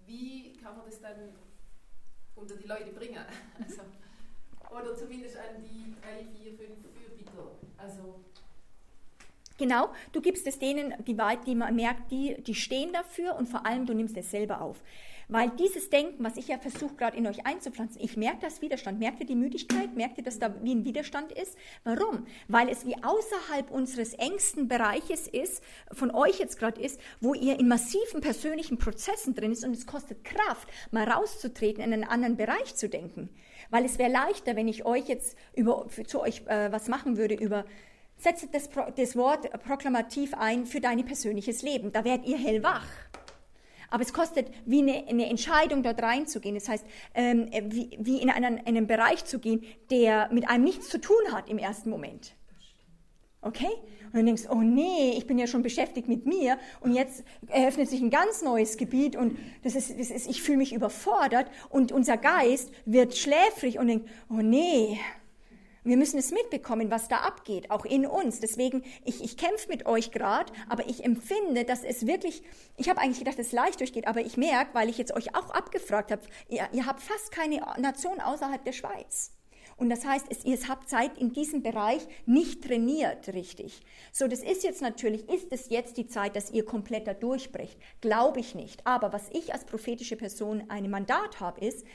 wie 0.05 0.53
kann 0.53 0.77
man 0.77 0.85
das 0.85 1.01
dann 1.01 1.33
unter 2.35 2.55
die 2.55 2.67
Leute 2.67 2.91
bringen? 2.91 3.19
Also, 3.59 3.81
oder 4.69 4.95
zumindest 4.95 5.37
an 5.37 5.63
die 5.63 5.95
drei, 6.01 6.25
vier, 6.25 6.53
fünf 6.53 6.79
Fürbitter. 6.93 7.51
Also 7.77 8.19
Genau, 9.57 9.89
du 10.11 10.21
gibst 10.21 10.45
es 10.45 10.59
denen, 10.59 10.93
die, 11.05 11.17
die 11.45 11.55
man 11.55 11.75
merkt, 11.75 12.11
die, 12.11 12.35
die 12.43 12.53
stehen 12.53 12.93
dafür 12.93 13.35
und 13.35 13.47
vor 13.47 13.65
allem 13.65 13.87
du 13.87 13.93
nimmst 13.93 14.15
es 14.15 14.29
selber 14.29 14.61
auf. 14.61 14.83
Weil 15.29 15.49
dieses 15.59 15.89
Denken, 15.89 16.23
was 16.23 16.37
ich 16.37 16.47
ja 16.47 16.57
versuche 16.57 16.95
gerade 16.95 17.17
in 17.17 17.27
euch 17.27 17.45
einzupflanzen, 17.45 18.01
ich 18.01 18.15
merke 18.15 18.39
das 18.41 18.61
Widerstand. 18.61 18.99
Merkt 18.99 19.19
ihr 19.19 19.25
die 19.25 19.35
Müdigkeit? 19.35 19.93
Merkt 19.93 20.17
ihr, 20.17 20.23
dass 20.23 20.39
da 20.39 20.55
wie 20.63 20.73
ein 20.73 20.85
Widerstand 20.85 21.33
ist? 21.33 21.57
Warum? 21.83 22.25
Weil 22.47 22.69
es 22.69 22.85
wie 22.85 22.95
außerhalb 22.95 23.69
unseres 23.69 24.13
engsten 24.13 24.69
Bereiches 24.69 25.27
ist, 25.27 25.61
von 25.91 26.11
euch 26.11 26.39
jetzt 26.39 26.57
gerade 26.57 26.81
ist, 26.81 26.99
wo 27.19 27.33
ihr 27.33 27.59
in 27.59 27.67
massiven 27.67 28.21
persönlichen 28.21 28.77
Prozessen 28.77 29.35
drin 29.35 29.51
ist 29.51 29.65
und 29.65 29.75
es 29.75 29.85
kostet 29.85 30.23
Kraft, 30.23 30.69
mal 30.91 31.03
rauszutreten, 31.09 31.83
in 31.83 31.91
einen 31.91 32.05
anderen 32.05 32.37
Bereich 32.37 32.75
zu 32.75 32.87
denken. 32.87 33.29
Weil 33.69 33.83
es 33.83 33.97
wäre 33.97 34.11
leichter, 34.11 34.55
wenn 34.55 34.69
ich 34.69 34.85
euch 34.85 35.09
jetzt 35.09 35.37
über, 35.55 35.89
für, 35.89 36.05
zu 36.05 36.21
euch 36.21 36.43
äh, 36.47 36.71
was 36.71 36.87
machen 36.87 37.17
würde 37.17 37.35
über 37.35 37.65
Setze 38.19 38.47
das, 38.51 38.69
das 38.95 39.15
Wort 39.15 39.51
proklamativ 39.63 40.33
ein 40.33 40.65
für 40.65 40.79
dein 40.79 41.05
persönliches 41.05 41.61
Leben. 41.61 41.91
Da 41.91 42.03
werdet 42.03 42.25
ihr 42.25 42.37
hellwach. 42.37 42.87
Aber 43.89 44.03
es 44.03 44.13
kostet 44.13 44.47
wie 44.65 44.81
eine, 44.81 45.07
eine 45.07 45.29
Entscheidung, 45.29 45.83
dort 45.83 46.01
reinzugehen. 46.01 46.55
Das 46.55 46.67
heißt, 46.67 46.85
ähm, 47.13 47.49
wie, 47.67 47.97
wie 47.99 48.21
in 48.21 48.29
einen, 48.29 48.65
einen 48.65 48.87
Bereich 48.87 49.25
zu 49.25 49.39
gehen, 49.39 49.63
der 49.89 50.29
mit 50.31 50.49
einem 50.49 50.63
nichts 50.63 50.89
zu 50.89 50.99
tun 50.99 51.31
hat 51.31 51.49
im 51.49 51.57
ersten 51.57 51.89
Moment. 51.89 52.33
Okay? 53.41 53.69
Und 54.07 54.15
dann 54.15 54.25
denkst 54.25 54.43
du, 54.43 54.51
oh 54.51 54.61
nee, 54.61 55.15
ich 55.17 55.27
bin 55.27 55.37
ja 55.37 55.47
schon 55.47 55.63
beschäftigt 55.63 56.07
mit 56.07 56.25
mir 56.25 56.57
und 56.79 56.93
jetzt 56.93 57.23
eröffnet 57.47 57.89
sich 57.89 58.01
ein 58.01 58.09
ganz 58.09 58.41
neues 58.41 58.77
Gebiet 58.77 59.15
und 59.15 59.37
das 59.63 59.75
ist, 59.75 59.99
das 59.99 60.09
ist 60.09 60.27
ich 60.29 60.41
fühle 60.41 60.57
mich 60.57 60.73
überfordert 60.73 61.47
und 61.69 61.91
unser 61.91 62.17
Geist 62.17 62.71
wird 62.85 63.17
schläfrig 63.17 63.79
und 63.79 63.87
denkt, 63.87 64.09
oh 64.29 64.41
nee, 64.41 64.97
wir 65.87 65.97
müssen 65.97 66.17
es 66.17 66.31
mitbekommen, 66.31 66.91
was 66.91 67.07
da 67.07 67.17
abgeht, 67.17 67.71
auch 67.71 67.85
in 67.85 68.05
uns. 68.05 68.39
Deswegen, 68.39 68.83
ich, 69.05 69.23
ich 69.23 69.37
kämpfe 69.37 69.69
mit 69.69 69.85
euch 69.85 70.11
gerade, 70.11 70.51
aber 70.69 70.87
ich 70.87 71.03
empfinde, 71.03 71.65
dass 71.65 71.83
es 71.83 72.05
wirklich, 72.07 72.43
ich 72.77 72.89
habe 72.89 72.99
eigentlich 73.01 73.19
gedacht, 73.19 73.39
dass 73.39 73.47
es 73.47 73.53
leicht 73.53 73.79
durchgeht, 73.79 74.07
aber 74.07 74.21
ich 74.21 74.37
merke, 74.37 74.73
weil 74.73 74.89
ich 74.89 74.97
jetzt 74.97 75.15
euch 75.15 75.35
auch 75.35 75.49
abgefragt 75.51 76.11
habe, 76.11 76.21
ihr, 76.49 76.67
ihr 76.71 76.85
habt 76.85 77.01
fast 77.01 77.31
keine 77.31 77.61
Nation 77.77 78.19
außerhalb 78.19 78.63
der 78.63 78.73
Schweiz. 78.73 79.31
Und 79.77 79.89
das 79.89 80.05
heißt, 80.05 80.25
es, 80.29 80.43
ihr 80.43 80.57
habt 80.67 80.89
Zeit 80.89 81.17
in 81.19 81.33
diesem 81.33 81.61
Bereich 81.61 82.01
nicht 82.25 82.63
trainiert 82.63 83.27
richtig. 83.29 83.81
So, 84.11 84.27
das 84.27 84.39
ist 84.41 84.63
jetzt 84.63 84.81
natürlich, 84.81 85.29
ist 85.29 85.47
es 85.51 85.69
jetzt 85.69 85.97
die 85.97 86.07
Zeit, 86.07 86.35
dass 86.35 86.49
ihr 86.49 86.65
komplett 86.65 87.05
da 87.05 87.13
durchbrecht? 87.13 87.77
Glaube 88.01 88.39
ich 88.39 88.55
nicht. 88.55 88.85
Aber 88.87 89.13
was 89.13 89.29
ich 89.31 89.53
als 89.53 89.65
prophetische 89.65 90.15
Person 90.15 90.63
ein 90.69 90.89
Mandat 90.89 91.39
habe, 91.39 91.63
ist, 91.63 91.85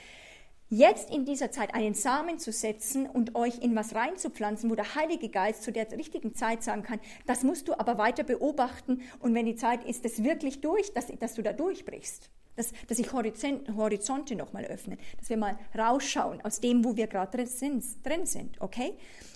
jetzt 0.73 1.11
in 1.11 1.27
dieser 1.27 1.51
Zeit 1.51 1.75
einen 1.75 1.93
Samen 1.93 2.39
zu 2.39 2.51
setzen 2.51 3.07
und 3.07 3.35
euch 3.35 3.59
in 3.59 3.77
was 3.77 3.95
reinzupflanzen, 3.95 4.71
wo 4.71 4.75
der 4.75 4.95
Heilige 4.95 5.29
Geist 5.29 5.63
zu 5.63 5.71
der 5.71 5.91
richtigen 5.93 6.35
Zeit 6.35 6.63
sagen 6.63 6.83
kann, 6.83 6.99
das 7.27 7.43
musst 7.43 7.69
du 7.69 7.79
aber 7.79 7.99
weiter 7.99 8.25
beobachten 8.25 9.03
und 9.21 9.35
wenn 9.35 9.45
die 9.45 9.55
Zeit 9.55 9.85
ist, 9.85 10.07
das 10.07 10.25
wirklich 10.25 10.63
durch, 10.63 10.95
dass, 10.95 11.09
dass 11.19 11.35
du 11.35 11.43
da 11.43 11.53
durchbrichst. 11.53 12.31
Dass, 12.57 12.73
dass 12.87 12.99
sich 12.99 13.13
Horizonte 13.13 14.37
nochmal 14.37 14.65
öffnen, 14.67 14.99
dass 15.19 15.31
wir 15.31 15.39
mal 15.39 15.59
rausschauen 15.77 16.43
aus 16.43 16.61
dem, 16.61 16.85
wo 16.85 16.97
wir 16.97 17.07
gerade 17.07 17.35
drin 17.39 17.47
sind, 17.47 17.85
drin 18.05 18.27
sind, 18.27 18.61
okay? 18.61 18.95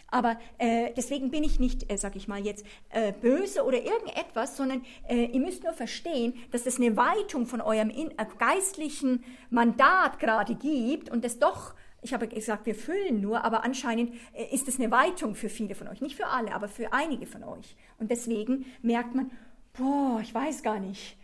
Aber 0.09 0.39
äh, 0.59 0.93
deswegen 0.97 1.31
bin 1.31 1.43
ich 1.43 1.59
nicht, 1.59 1.91
äh, 1.91 1.97
sag 1.97 2.15
ich 2.15 2.29
mal 2.29 2.45
jetzt, 2.45 2.65
äh, 2.91 3.13
böse 3.13 3.65
oder 3.65 3.83
irgendetwas, 3.83 4.57
sondern 4.57 4.85
äh, 5.09 5.25
ihr 5.25 5.41
müsst 5.41 5.65
nur 5.65 5.73
verstehen, 5.73 6.35
dass 6.53 6.67
es 6.67 6.77
eine 6.77 6.97
Weitung 6.97 7.47
von 7.47 7.61
eurem 7.61 7.91
in, 7.91 8.11
äh, 8.13 8.27
geistlichen 8.39 9.25
Mandat 9.51 10.19
gerade 10.19 10.55
gibt 10.55 11.11
und 11.11 11.25
es 11.25 11.39
doch 11.39 11.75
ich 12.03 12.15
habe 12.15 12.29
gesagt, 12.29 12.67
wir 12.67 12.77
füllen 12.77 13.21
nur, 13.21 13.45
aber 13.45 13.65
anscheinend 13.65 14.15
äh, 14.33 14.55
ist 14.55 14.69
es 14.69 14.79
eine 14.79 14.93
Weitung 14.93 15.35
für 15.35 15.49
viele 15.49 15.75
von 15.75 15.89
euch. 15.89 16.01
Nicht 16.01 16.15
für 16.15 16.29
alle, 16.29 16.55
aber 16.55 16.69
für 16.69 16.93
einige 16.93 17.27
von 17.27 17.43
euch. 17.43 17.75
Und 17.99 18.13
deswegen 18.13 18.65
merkt 18.81 19.15
man, 19.17 19.33
boah, 19.73 20.21
ich 20.23 20.33
weiß 20.33 20.63
gar 20.63 20.79
nicht. 20.79 21.17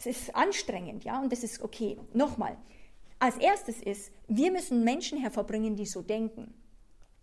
Es 0.00 0.06
ist 0.06 0.34
anstrengend, 0.34 1.04
ja, 1.04 1.20
und 1.20 1.30
das 1.30 1.44
ist 1.44 1.60
okay. 1.60 1.98
Nochmal. 2.14 2.56
Als 3.18 3.36
erstes 3.36 3.82
ist, 3.82 4.12
wir 4.28 4.50
müssen 4.50 4.82
Menschen 4.82 5.18
hervorbringen, 5.18 5.76
die 5.76 5.84
so 5.84 6.00
denken. 6.00 6.54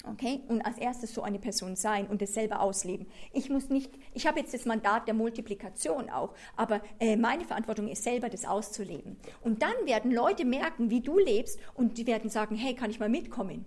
Okay? 0.06 0.42
Und 0.48 0.62
als 0.62 0.78
erstes 0.78 1.12
so 1.12 1.24
eine 1.24 1.40
Person 1.40 1.76
sein 1.76 2.06
und 2.06 2.22
es 2.22 2.36
selber 2.36 2.62
ausleben. 2.62 3.08
Ich 3.34 3.50
muss 3.50 3.70
nicht, 3.70 3.92
ich 4.14 4.28
habe 4.28 4.40
jetzt 4.40 4.54
das 4.54 4.66
Mandat 4.66 5.08
der 5.08 5.16
Multiplikation 5.16 6.12
auch, 6.12 6.36
aber 6.56 6.82
äh, 7.00 7.16
meine 7.16 7.46
Verantwortung 7.46 7.88
ist 7.88 8.04
selber, 8.04 8.30
das 8.30 8.46
auszuleben. 8.46 9.18
Und 9.42 9.64
dann 9.64 9.74
werden 9.86 10.12
Leute 10.12 10.46
merken, 10.46 10.92
wie 10.92 11.02
du 11.02 11.18
lebst 11.18 11.60
und 11.74 11.98
die 11.98 12.06
werden 12.06 12.30
sagen, 12.30 12.56
hey, 12.56 12.76
kann 12.76 12.92
ich 12.92 13.00
mal 13.00 13.10
mitkommen, 13.10 13.66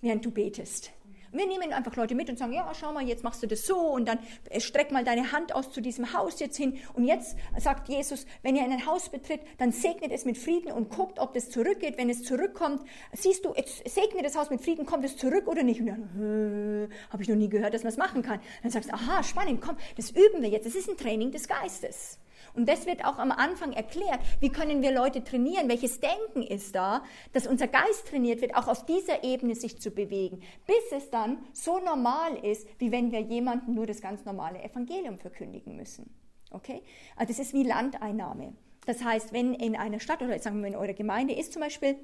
während 0.00 0.24
du 0.24 0.30
betest. 0.30 0.92
Wir 1.34 1.46
nehmen 1.46 1.72
einfach 1.72 1.96
Leute 1.96 2.14
mit 2.14 2.30
und 2.30 2.38
sagen, 2.38 2.52
ja, 2.52 2.70
schau 2.78 2.92
mal, 2.92 3.06
jetzt 3.06 3.24
machst 3.24 3.42
du 3.42 3.46
das 3.46 3.66
so 3.66 3.76
und 3.76 4.06
dann 4.06 4.18
äh, 4.50 4.60
streck 4.60 4.92
mal 4.92 5.04
deine 5.04 5.32
Hand 5.32 5.54
aus 5.54 5.70
zu 5.70 5.80
diesem 5.80 6.12
Haus 6.12 6.38
jetzt 6.40 6.56
hin. 6.56 6.78
Und 6.94 7.04
jetzt 7.04 7.36
sagt 7.58 7.88
Jesus, 7.88 8.26
wenn 8.42 8.56
ihr 8.56 8.62
ein 8.62 8.86
Haus 8.86 9.08
betritt, 9.08 9.40
dann 9.58 9.72
segnet 9.72 10.12
es 10.12 10.24
mit 10.24 10.38
Frieden 10.38 10.72
und 10.72 10.90
guckt, 10.90 11.18
ob 11.18 11.34
das 11.34 11.50
zurückgeht. 11.50 11.98
Wenn 11.98 12.08
es 12.08 12.22
zurückkommt, 12.22 12.82
siehst 13.12 13.44
du, 13.44 13.52
segnet 13.84 14.24
das 14.24 14.36
Haus 14.36 14.50
mit 14.50 14.60
Frieden, 14.60 14.86
kommt 14.86 15.04
es 15.04 15.16
zurück 15.16 15.48
oder 15.48 15.62
nicht? 15.62 15.80
Und 15.80 15.86
dann, 15.86 16.88
habe 17.10 17.22
ich 17.22 17.28
noch 17.28 17.36
nie 17.36 17.48
gehört, 17.48 17.74
dass 17.74 17.82
man 17.82 17.92
es 17.92 17.98
machen 17.98 18.22
kann. 18.22 18.40
Dann 18.62 18.70
sagst 18.70 18.90
du, 18.90 18.94
aha, 18.94 19.22
spannend, 19.22 19.60
komm, 19.60 19.76
das 19.96 20.10
üben 20.10 20.42
wir 20.42 20.48
jetzt. 20.48 20.66
Das 20.66 20.74
ist 20.74 20.88
ein 20.88 20.96
Training 20.96 21.32
des 21.32 21.48
Geistes. 21.48 22.18
Und 22.54 22.68
das 22.68 22.86
wird 22.86 23.04
auch 23.04 23.18
am 23.18 23.32
Anfang 23.32 23.72
erklärt. 23.72 24.20
Wie 24.40 24.48
können 24.48 24.80
wir 24.80 24.92
Leute 24.92 25.24
trainieren? 25.24 25.68
Welches 25.68 26.00
Denken 26.00 26.42
ist 26.42 26.74
da, 26.74 27.02
dass 27.32 27.46
unser 27.46 27.66
Geist 27.66 28.08
trainiert 28.08 28.40
wird, 28.40 28.54
auch 28.54 28.68
auf 28.68 28.86
dieser 28.86 29.24
Ebene 29.24 29.54
sich 29.56 29.80
zu 29.80 29.90
bewegen, 29.90 30.40
bis 30.66 30.92
es 30.92 31.10
dann 31.10 31.38
so 31.52 31.80
normal 31.80 32.36
ist, 32.44 32.66
wie 32.78 32.92
wenn 32.92 33.10
wir 33.10 33.20
jemandem 33.20 33.74
nur 33.74 33.86
das 33.86 34.00
ganz 34.00 34.24
normale 34.24 34.62
Evangelium 34.62 35.18
verkündigen 35.18 35.76
müssen. 35.76 36.14
Okay? 36.50 36.82
Also 37.16 37.32
das 37.32 37.40
ist 37.40 37.54
wie 37.54 37.64
Landeinnahme. 37.64 38.54
Das 38.86 39.02
heißt, 39.02 39.32
wenn 39.32 39.54
in 39.54 39.76
einer 39.76 39.98
Stadt 39.98 40.22
oder 40.22 40.38
sagen 40.38 40.60
wir 40.60 40.68
in 40.68 40.76
eurer 40.76 40.92
Gemeinde 40.92 41.34
ist 41.34 41.52
zum 41.52 41.62
Beispiel 41.62 41.96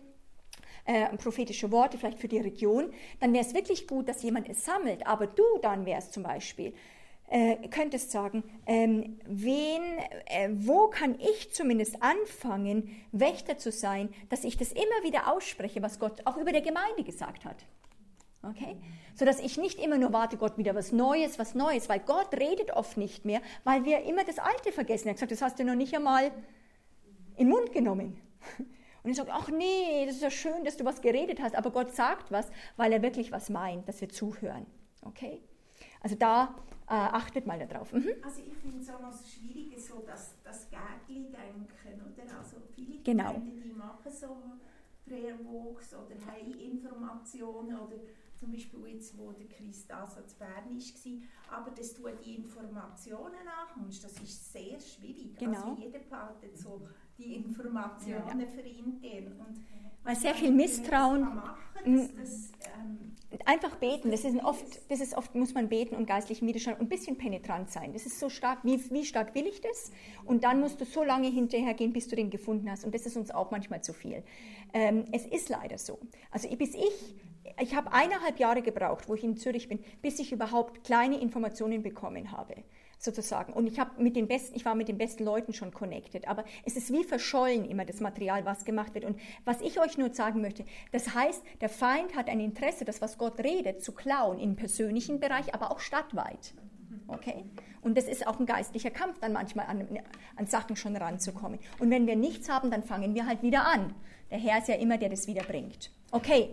äh, 0.84 1.14
prophetische 1.16 1.70
Worte 1.70 1.98
vielleicht 1.98 2.18
für 2.18 2.28
die 2.28 2.38
Region, 2.38 2.90
dann 3.20 3.32
wäre 3.32 3.44
es 3.44 3.54
wirklich 3.54 3.86
gut, 3.86 4.08
dass 4.08 4.22
jemand 4.22 4.48
es 4.48 4.64
sammelt. 4.64 5.06
Aber 5.06 5.26
du 5.26 5.44
dann 5.62 5.86
wärst 5.86 6.12
zum 6.12 6.22
Beispiel 6.22 6.74
äh, 7.30 7.68
könntest 7.68 8.10
sagen, 8.10 8.42
ähm, 8.66 9.20
wen, 9.24 9.82
äh, 10.26 10.50
wo 10.52 10.88
kann 10.88 11.16
ich 11.20 11.52
zumindest 11.52 12.02
anfangen, 12.02 12.90
Wächter 13.12 13.56
zu 13.56 13.70
sein, 13.70 14.08
dass 14.28 14.42
ich 14.44 14.56
das 14.56 14.72
immer 14.72 15.04
wieder 15.04 15.32
ausspreche, 15.32 15.80
was 15.80 16.00
Gott 16.00 16.26
auch 16.26 16.36
über 16.36 16.50
der 16.50 16.60
Gemeinde 16.60 17.04
gesagt 17.04 17.44
hat. 17.44 17.64
Okay? 18.42 18.76
So 19.14 19.24
dass 19.24 19.38
ich 19.38 19.58
nicht 19.58 19.78
immer 19.78 19.96
nur 19.96 20.12
warte, 20.12 20.38
Gott 20.38 20.58
wieder 20.58 20.74
was 20.74 20.90
Neues, 20.90 21.38
was 21.38 21.54
Neues, 21.54 21.88
weil 21.88 22.00
Gott 22.00 22.34
redet 22.34 22.72
oft 22.72 22.96
nicht 22.96 23.24
mehr, 23.24 23.40
weil 23.62 23.84
wir 23.84 24.02
immer 24.02 24.24
das 24.24 24.38
Alte 24.38 24.72
vergessen. 24.72 25.06
Er 25.06 25.10
hat 25.10 25.16
gesagt, 25.16 25.32
das 25.32 25.42
hast 25.42 25.58
du 25.60 25.64
noch 25.64 25.76
nicht 25.76 25.94
einmal 25.94 26.32
in 27.36 27.46
den 27.46 27.48
Mund 27.48 27.72
genommen. 27.72 28.20
Und 29.02 29.10
ich 29.10 29.16
sage, 29.16 29.30
ach 29.32 29.48
nee, 29.50 30.04
das 30.04 30.16
ist 30.16 30.22
ja 30.22 30.30
schön, 30.30 30.64
dass 30.64 30.76
du 30.76 30.84
was 30.84 31.00
geredet 31.00 31.40
hast, 31.40 31.54
aber 31.54 31.70
Gott 31.70 31.94
sagt 31.94 32.32
was, 32.32 32.50
weil 32.76 32.92
er 32.92 33.02
wirklich 33.02 33.30
was 33.30 33.48
meint, 33.50 33.88
dass 33.88 34.00
wir 34.00 34.08
zuhören. 34.08 34.66
Okay? 35.06 35.40
Also 36.02 36.16
da 36.16 36.54
äh, 36.90 36.94
achtet 36.94 37.46
mal 37.46 37.64
darauf. 37.66 37.92
Mhm. 37.92 38.11
Also 38.22 38.42
ich 38.44 38.57
finde 38.57 38.81
es 38.81 38.90
auch 38.90 39.00
noch 39.00 39.12
so 39.12 39.24
schwierig, 39.24 39.81
so 39.81 40.03
das, 40.05 40.35
das 40.42 40.68
Gärtli-Denken, 40.68 41.68
oder? 42.00 42.37
Also 42.37 42.57
viele 42.74 42.98
genau. 43.03 43.35
Gemeinden, 43.35 43.62
die 43.62 43.72
machen 43.72 44.11
so 44.11 44.42
Prayer 45.07 45.38
Walks 45.44 45.94
oder 45.94 46.16
haben 46.26 46.53
Informationen 46.53 47.79
oder 47.79 47.96
zum 48.40 48.50
Beispiel 48.50 48.87
jetzt, 48.88 49.16
wo 49.16 49.31
der 49.31 49.46
Christas 49.46 50.14
zu 50.26 50.37
Bern 50.37 50.76
war, 50.76 51.59
aber 51.59 51.70
dass 51.70 51.94
du 51.94 52.09
die 52.24 52.37
Informationen 52.37 53.44
nachkommst, 53.44 54.03
das 54.03 54.12
ist 54.20 54.53
sehr 54.53 54.81
schwierig. 54.81 55.37
Genau. 55.38 55.70
Also 55.70 55.81
jeder 55.81 55.98
behaltet 56.00 56.59
so 56.59 56.81
die 57.18 57.37
Informationen 57.37 58.40
ja. 58.40 58.46
für 58.46 58.62
intern. 58.62 59.37
Und 59.38 59.61
sehr 60.14 60.34
viel 60.34 60.50
Misstrauen... 60.50 61.20
Machen, 61.22 61.60
das, 61.84 62.14
das, 62.14 62.52
ähm, 62.76 63.10
Einfach 63.46 63.76
beten, 63.76 64.10
das 64.10 64.24
ist 64.24 64.36
oft, 64.42 64.90
das 64.90 65.00
ist 65.00 65.16
oft, 65.16 65.34
muss 65.36 65.54
man 65.54 65.68
beten 65.68 65.94
und 65.94 66.06
geistlichen 66.06 66.48
Widerstand 66.48 66.80
und 66.80 66.86
ein 66.86 66.88
bisschen 66.88 67.16
penetrant 67.16 67.70
sein. 67.70 67.92
Das 67.92 68.04
ist 68.04 68.18
so 68.18 68.28
stark, 68.28 68.58
wie, 68.64 68.78
wie 68.90 69.04
stark 69.04 69.34
will 69.36 69.46
ich 69.46 69.60
das? 69.60 69.92
Und 70.24 70.42
dann 70.42 70.60
musst 70.60 70.80
du 70.80 70.84
so 70.84 71.04
lange 71.04 71.28
hinterhergehen, 71.28 71.92
bis 71.92 72.08
du 72.08 72.16
den 72.16 72.28
gefunden 72.28 72.68
hast. 72.70 72.84
Und 72.84 72.92
das 72.94 73.06
ist 73.06 73.16
uns 73.16 73.30
auch 73.30 73.52
manchmal 73.52 73.82
zu 73.82 73.92
viel. 73.92 74.24
Ähm, 74.74 75.04
es 75.12 75.26
ist 75.26 75.48
leider 75.48 75.78
so. 75.78 76.00
Also 76.32 76.48
bis 76.56 76.74
ich, 76.74 77.14
ich 77.60 77.74
habe 77.76 77.92
eineinhalb 77.92 78.40
Jahre 78.40 78.62
gebraucht, 78.62 79.08
wo 79.08 79.14
ich 79.14 79.22
in 79.22 79.36
Zürich 79.36 79.68
bin, 79.68 79.78
bis 80.02 80.18
ich 80.18 80.32
überhaupt 80.32 80.82
kleine 80.82 81.20
Informationen 81.20 81.82
bekommen 81.82 82.32
habe 82.32 82.56
sozusagen. 83.00 83.52
Und 83.52 83.66
ich 83.66 83.80
habe 83.80 84.00
mit 84.00 84.14
den 84.14 84.28
besten, 84.28 84.54
ich 84.54 84.64
war 84.64 84.74
mit 84.74 84.88
den 84.88 84.98
besten 84.98 85.24
Leuten 85.24 85.52
schon 85.54 85.72
connected. 85.72 86.28
Aber 86.28 86.44
es 86.64 86.76
ist 86.76 86.92
wie 86.92 87.02
verschollen 87.02 87.64
immer 87.64 87.84
das 87.84 88.00
Material, 88.00 88.44
was 88.44 88.64
gemacht 88.64 88.94
wird. 88.94 89.06
Und 89.06 89.18
was 89.44 89.60
ich 89.62 89.80
euch 89.80 89.96
nur 89.98 90.12
sagen 90.12 90.40
möchte, 90.42 90.64
das 90.92 91.14
heißt, 91.14 91.42
der 91.60 91.70
Feind 91.70 92.14
hat 92.14 92.28
ein 92.28 92.40
Interesse, 92.40 92.84
das, 92.84 93.00
was 93.00 93.18
Gott 93.18 93.40
redet, 93.40 93.82
zu 93.82 93.92
klauen 93.92 94.38
im 94.38 94.54
persönlichen 94.54 95.18
Bereich, 95.18 95.54
aber 95.54 95.72
auch 95.72 95.80
stadtweit. 95.80 96.52
Okay? 97.08 97.44
Und 97.80 97.96
das 97.96 98.04
ist 98.04 98.26
auch 98.26 98.38
ein 98.38 98.46
geistlicher 98.46 98.90
Kampf, 98.90 99.18
dann 99.20 99.32
manchmal 99.32 99.66
an, 99.66 99.88
an 100.36 100.46
Sachen 100.46 100.76
schon 100.76 100.94
ranzukommen. 100.96 101.58
Und 101.78 101.90
wenn 101.90 102.06
wir 102.06 102.16
nichts 102.16 102.50
haben, 102.50 102.70
dann 102.70 102.82
fangen 102.82 103.14
wir 103.14 103.26
halt 103.26 103.42
wieder 103.42 103.66
an. 103.66 103.94
Der 104.30 104.38
Herr 104.38 104.58
ist 104.58 104.68
ja 104.68 104.74
immer, 104.74 104.98
der 104.98 105.08
das 105.08 105.26
wieder 105.26 105.42
bringt. 105.42 105.90
Okay, 106.12 106.50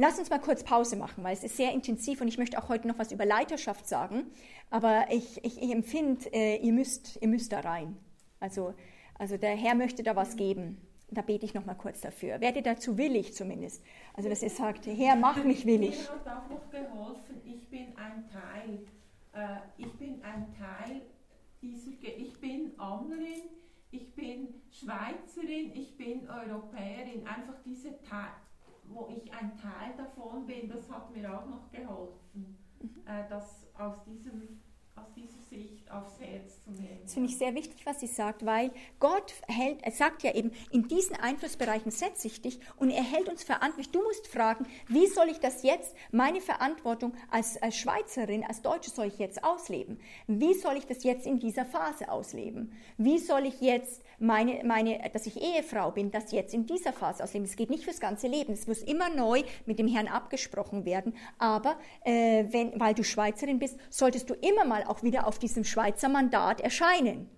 Lass 0.00 0.16
uns 0.16 0.30
mal 0.30 0.38
kurz 0.38 0.62
Pause 0.62 0.94
machen, 0.94 1.24
weil 1.24 1.32
es 1.32 1.42
ist 1.42 1.56
sehr 1.56 1.72
intensiv 1.72 2.20
und 2.20 2.28
ich 2.28 2.38
möchte 2.38 2.56
auch 2.56 2.68
heute 2.68 2.86
noch 2.86 3.00
was 3.00 3.10
über 3.10 3.26
Leiterschaft 3.26 3.88
sagen. 3.88 4.28
Aber 4.70 5.06
ich, 5.10 5.44
ich, 5.44 5.60
ich 5.60 5.72
empfinde, 5.72 6.32
äh, 6.32 6.56
ihr, 6.58 6.72
müsst, 6.72 7.20
ihr 7.20 7.26
müsst 7.26 7.50
da 7.50 7.58
rein. 7.58 7.96
Also, 8.38 8.74
also 9.18 9.36
der 9.36 9.56
Herr 9.56 9.74
möchte 9.74 10.04
da 10.04 10.14
was 10.14 10.36
geben. 10.36 10.80
Da 11.10 11.22
bete 11.22 11.44
ich 11.44 11.52
noch 11.52 11.66
mal 11.66 11.74
kurz 11.74 12.00
dafür. 12.00 12.40
Werdet 12.40 12.66
dazu 12.66 12.96
willig 12.96 13.34
zumindest. 13.34 13.82
Also 14.14 14.28
dass 14.28 14.40
ihr 14.40 14.50
sagt, 14.50 14.86
Herr, 14.86 15.16
mach 15.16 15.42
mich 15.42 15.66
willig. 15.66 15.98
Mir 15.98 16.10
hat 16.10 16.44
auch 16.44 16.48
noch 16.48 16.70
geholfen, 16.70 17.40
ich 17.44 17.68
bin 17.68 17.88
ein 17.96 18.24
Teil. 18.28 18.86
Äh, 19.32 19.58
ich 19.78 19.92
bin 19.94 20.22
ein 20.22 20.46
Teil 20.56 21.02
dieser, 21.60 21.90
ich 22.16 22.40
bin 22.40 22.70
Annerin, 22.78 23.50
ich 23.90 24.14
bin 24.14 24.62
Schweizerin, 24.70 25.72
ich 25.74 25.96
bin 25.96 26.30
Europäerin. 26.30 27.26
Einfach 27.26 27.56
diese 27.64 28.00
Teil 28.02 28.30
wo 28.88 29.08
ich 29.08 29.32
ein 29.32 29.56
Teil 29.56 29.94
davon 29.96 30.46
bin, 30.46 30.68
das 30.68 30.88
hat 30.90 31.10
mir 31.14 31.32
auch 31.32 31.46
noch 31.46 31.70
geholfen, 31.70 32.56
mhm. 32.80 33.02
äh, 33.06 33.28
das 33.28 33.66
aus 33.76 34.02
diesem 34.04 34.60
aus 34.98 35.12
dieser 35.14 35.40
Sicht 35.48 35.90
aufs 35.90 36.18
Herz 36.20 36.62
zu 36.64 36.70
nehmen. 36.70 36.98
Das 37.02 37.14
finde 37.14 37.30
ich 37.30 37.38
sehr 37.38 37.54
wichtig, 37.54 37.84
was 37.84 38.00
sie 38.00 38.06
sagt, 38.06 38.44
weil 38.44 38.70
Gott 38.98 39.34
hält, 39.46 39.82
er 39.82 39.92
sagt 39.92 40.22
ja 40.22 40.34
eben, 40.34 40.50
in 40.70 40.88
diesen 40.88 41.16
Einflussbereichen 41.16 41.90
setze 41.90 42.26
ich 42.26 42.42
dich 42.42 42.58
und 42.76 42.90
er 42.90 43.02
hält 43.02 43.28
uns 43.28 43.44
verantwortlich. 43.44 43.90
Du 43.90 44.02
musst 44.02 44.26
fragen, 44.26 44.66
wie 44.88 45.06
soll 45.06 45.28
ich 45.28 45.38
das 45.38 45.62
jetzt, 45.62 45.94
meine 46.10 46.40
Verantwortung 46.40 47.14
als, 47.30 47.60
als 47.62 47.76
Schweizerin, 47.76 48.44
als 48.44 48.62
Deutsche 48.62 48.90
soll 48.90 49.06
ich 49.06 49.18
jetzt 49.18 49.44
ausleben? 49.44 50.00
Wie 50.26 50.54
soll 50.54 50.76
ich 50.76 50.86
das 50.86 51.04
jetzt 51.04 51.26
in 51.26 51.38
dieser 51.38 51.64
Phase 51.64 52.10
ausleben? 52.10 52.72
Wie 52.96 53.18
soll 53.18 53.46
ich 53.46 53.60
jetzt 53.60 54.02
meine, 54.18 54.62
meine, 54.64 54.98
dass 55.12 55.26
ich 55.26 55.40
Ehefrau 55.40 55.90
bin, 55.90 56.10
das 56.10 56.32
jetzt 56.32 56.54
in 56.54 56.66
dieser 56.66 56.92
Phase 56.92 57.22
ausleben? 57.22 57.46
Es 57.46 57.56
geht 57.56 57.70
nicht 57.70 57.84
fürs 57.84 58.00
ganze 58.00 58.26
Leben. 58.26 58.52
Es 58.52 58.66
muss 58.66 58.82
immer 58.82 59.08
neu 59.08 59.42
mit 59.66 59.78
dem 59.78 59.88
Herrn 59.88 60.08
abgesprochen 60.08 60.84
werden. 60.84 61.14
Aber 61.38 61.76
äh, 62.04 62.44
wenn, 62.50 62.78
weil 62.80 62.94
du 62.94 63.04
Schweizerin 63.04 63.58
bist, 63.58 63.78
solltest 63.90 64.30
du 64.30 64.34
immer 64.34 64.64
mal 64.64 64.84
auch 64.84 65.02
wieder 65.02 65.26
auf 65.26 65.38
diesem 65.38 65.64
Schweizer 65.64 66.08
Mandat 66.08 66.60
erscheinen. 66.60 67.30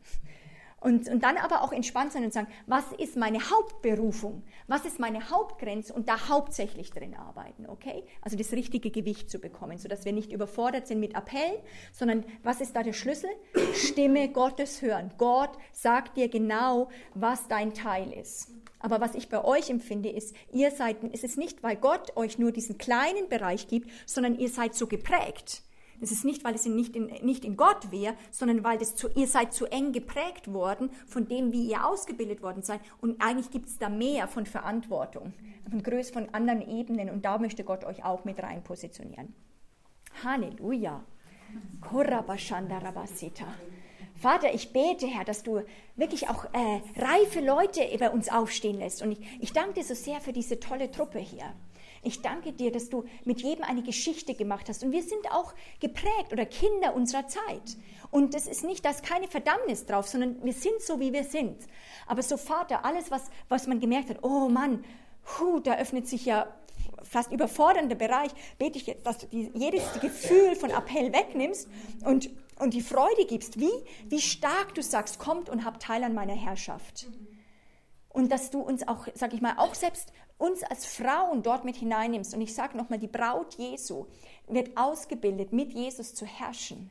Und, 0.80 1.10
und 1.10 1.22
dann 1.22 1.36
aber 1.36 1.62
auch 1.62 1.72
entspannt 1.72 2.12
sein 2.12 2.24
und 2.24 2.32
sagen, 2.32 2.48
was 2.66 2.84
ist 2.96 3.14
meine 3.16 3.38
Hauptberufung? 3.50 4.42
Was 4.66 4.86
ist 4.86 4.98
meine 4.98 5.28
Hauptgrenze? 5.30 5.92
Und 5.92 6.08
da 6.08 6.28
hauptsächlich 6.28 6.90
drin 6.90 7.14
arbeiten, 7.14 7.66
okay? 7.68 8.02
Also 8.22 8.38
das 8.38 8.52
richtige 8.52 8.90
Gewicht 8.90 9.30
zu 9.30 9.38
bekommen, 9.38 9.76
sodass 9.76 10.06
wir 10.06 10.14
nicht 10.14 10.32
überfordert 10.32 10.86
sind 10.86 11.00
mit 11.00 11.14
Appellen, 11.14 11.58
sondern 11.92 12.24
was 12.42 12.62
ist 12.62 12.74
da 12.74 12.82
der 12.82 12.94
Schlüssel? 12.94 13.28
Stimme 13.74 14.30
Gottes 14.30 14.80
hören. 14.80 15.12
Gott 15.18 15.50
sagt 15.72 16.16
dir 16.16 16.28
genau, 16.28 16.88
was 17.14 17.46
dein 17.46 17.74
Teil 17.74 18.10
ist. 18.12 18.48
Aber 18.78 19.02
was 19.02 19.14
ich 19.14 19.28
bei 19.28 19.44
euch 19.44 19.68
empfinde, 19.68 20.08
ist, 20.08 20.34
ihr 20.50 20.70
seid, 20.70 20.96
es 21.12 21.24
ist 21.24 21.36
nicht, 21.36 21.62
weil 21.62 21.76
Gott 21.76 22.16
euch 22.16 22.38
nur 22.38 22.52
diesen 22.52 22.78
kleinen 22.78 23.28
Bereich 23.28 23.68
gibt, 23.68 23.90
sondern 24.06 24.38
ihr 24.38 24.48
seid 24.48 24.74
so 24.74 24.86
geprägt 24.86 25.62
das 26.00 26.10
ist 26.10 26.24
nicht, 26.24 26.44
weil 26.44 26.54
es 26.54 26.64
nicht 26.64 26.96
in, 26.96 27.06
nicht 27.22 27.44
in 27.44 27.56
Gott 27.56 27.90
wäre, 27.90 28.14
sondern 28.30 28.64
weil 28.64 28.78
das 28.78 28.96
zu, 28.96 29.08
ihr 29.14 29.26
seid 29.26 29.52
zu 29.52 29.66
eng 29.66 29.92
geprägt 29.92 30.52
worden 30.52 30.90
von 31.06 31.28
dem, 31.28 31.52
wie 31.52 31.68
ihr 31.68 31.86
ausgebildet 31.86 32.42
worden 32.42 32.62
seid. 32.62 32.80
Und 33.00 33.20
eigentlich 33.20 33.50
gibt 33.50 33.68
es 33.68 33.78
da 33.78 33.88
mehr 33.88 34.26
von 34.26 34.46
Verantwortung, 34.46 35.32
von 35.68 35.82
Größe, 35.82 36.12
von 36.12 36.28
anderen 36.30 36.62
Ebenen. 36.62 37.10
Und 37.10 37.24
da 37.24 37.38
möchte 37.38 37.64
Gott 37.64 37.84
euch 37.84 38.04
auch 38.04 38.24
mit 38.24 38.42
rein 38.42 38.64
positionieren. 38.64 39.34
Halleluja. 40.24 41.04
Vater, 44.16 44.52
ich 44.52 44.72
bete, 44.72 45.06
Herr, 45.06 45.24
dass 45.24 45.42
du 45.42 45.62
wirklich 45.96 46.28
auch 46.28 46.44
äh, 46.52 46.80
reife 47.00 47.40
Leute 47.40 47.80
bei 47.98 48.10
uns 48.10 48.28
aufstehen 48.28 48.78
lässt. 48.78 49.02
Und 49.02 49.12
ich, 49.12 49.20
ich 49.40 49.52
danke 49.52 49.74
dir 49.74 49.84
so 49.84 49.94
sehr 49.94 50.20
für 50.20 50.32
diese 50.32 50.60
tolle 50.60 50.90
Truppe 50.90 51.18
hier. 51.18 51.54
Ich 52.02 52.22
danke 52.22 52.52
dir, 52.52 52.72
dass 52.72 52.88
du 52.88 53.04
mit 53.24 53.42
jedem 53.42 53.64
eine 53.64 53.82
Geschichte 53.82 54.34
gemacht 54.34 54.68
hast. 54.68 54.82
Und 54.82 54.92
wir 54.92 55.02
sind 55.02 55.30
auch 55.32 55.52
geprägt 55.80 56.32
oder 56.32 56.46
Kinder 56.46 56.94
unserer 56.94 57.26
Zeit. 57.28 57.76
Und 58.10 58.34
das 58.34 58.46
ist 58.46 58.64
nicht, 58.64 58.84
da 58.84 58.90
ist 58.90 59.02
keine 59.02 59.28
Verdammnis 59.28 59.86
drauf, 59.86 60.08
sondern 60.08 60.42
wir 60.42 60.54
sind 60.54 60.80
so, 60.80 60.98
wie 60.98 61.12
wir 61.12 61.24
sind. 61.24 61.56
Aber 62.06 62.22
so, 62.22 62.36
Vater, 62.36 62.84
alles, 62.84 63.10
was, 63.10 63.30
was 63.48 63.66
man 63.66 63.80
gemerkt 63.80 64.08
hat, 64.08 64.22
oh 64.22 64.48
Mann, 64.48 64.84
hu, 65.38 65.60
da 65.60 65.76
öffnet 65.76 66.08
sich 66.08 66.24
ja 66.24 66.46
fast 67.02 67.32
überfordernde 67.32 67.96
Bereich, 67.96 68.30
bete 68.58 68.78
ich 68.78 68.86
jetzt, 68.86 69.06
dass 69.06 69.18
du 69.18 69.26
die, 69.26 69.50
jedes 69.54 70.00
Gefühl 70.00 70.56
von 70.56 70.70
Appell 70.70 71.12
wegnimmst 71.12 71.68
und, 72.04 72.30
und 72.58 72.74
die 72.74 72.80
Freude 72.80 73.26
gibst, 73.26 73.58
wie, 73.58 73.70
wie 74.06 74.20
stark 74.20 74.74
du 74.74 74.82
sagst, 74.82 75.18
kommt 75.18 75.48
und 75.48 75.64
habt 75.64 75.82
Teil 75.82 76.04
an 76.04 76.14
meiner 76.14 76.34
Herrschaft. 76.34 77.08
Und 78.08 78.32
dass 78.32 78.50
du 78.50 78.60
uns 78.60 78.86
auch, 78.88 79.06
sag 79.14 79.34
ich 79.34 79.40
mal, 79.40 79.54
auch 79.56 79.74
selbst 79.74 80.12
uns 80.40 80.62
als 80.62 80.86
Frauen 80.86 81.42
dort 81.42 81.64
mit 81.64 81.76
hineinnimmst. 81.76 82.34
Und 82.34 82.40
ich 82.40 82.54
sage 82.54 82.76
nochmal, 82.76 82.98
die 82.98 83.06
Braut 83.06 83.54
Jesu 83.54 84.06
wird 84.48 84.76
ausgebildet, 84.76 85.52
mit 85.52 85.72
Jesus 85.72 86.14
zu 86.14 86.24
herrschen. 86.24 86.90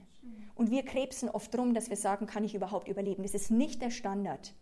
Und 0.56 0.72
wir 0.72 0.84
krebsen 0.84 1.30
oft 1.30 1.54
drum, 1.54 1.74
dass 1.74 1.90
wir 1.90 1.98
sagen, 1.98 2.28
kann 2.28 2.44
ich 2.44 2.54
überhaupt 2.54 2.88
überleben? 2.88 3.24
Das 3.24 3.34
ist 3.34 3.50
nicht 3.50 3.82
der 3.82 3.92
Standard. 3.92 4.54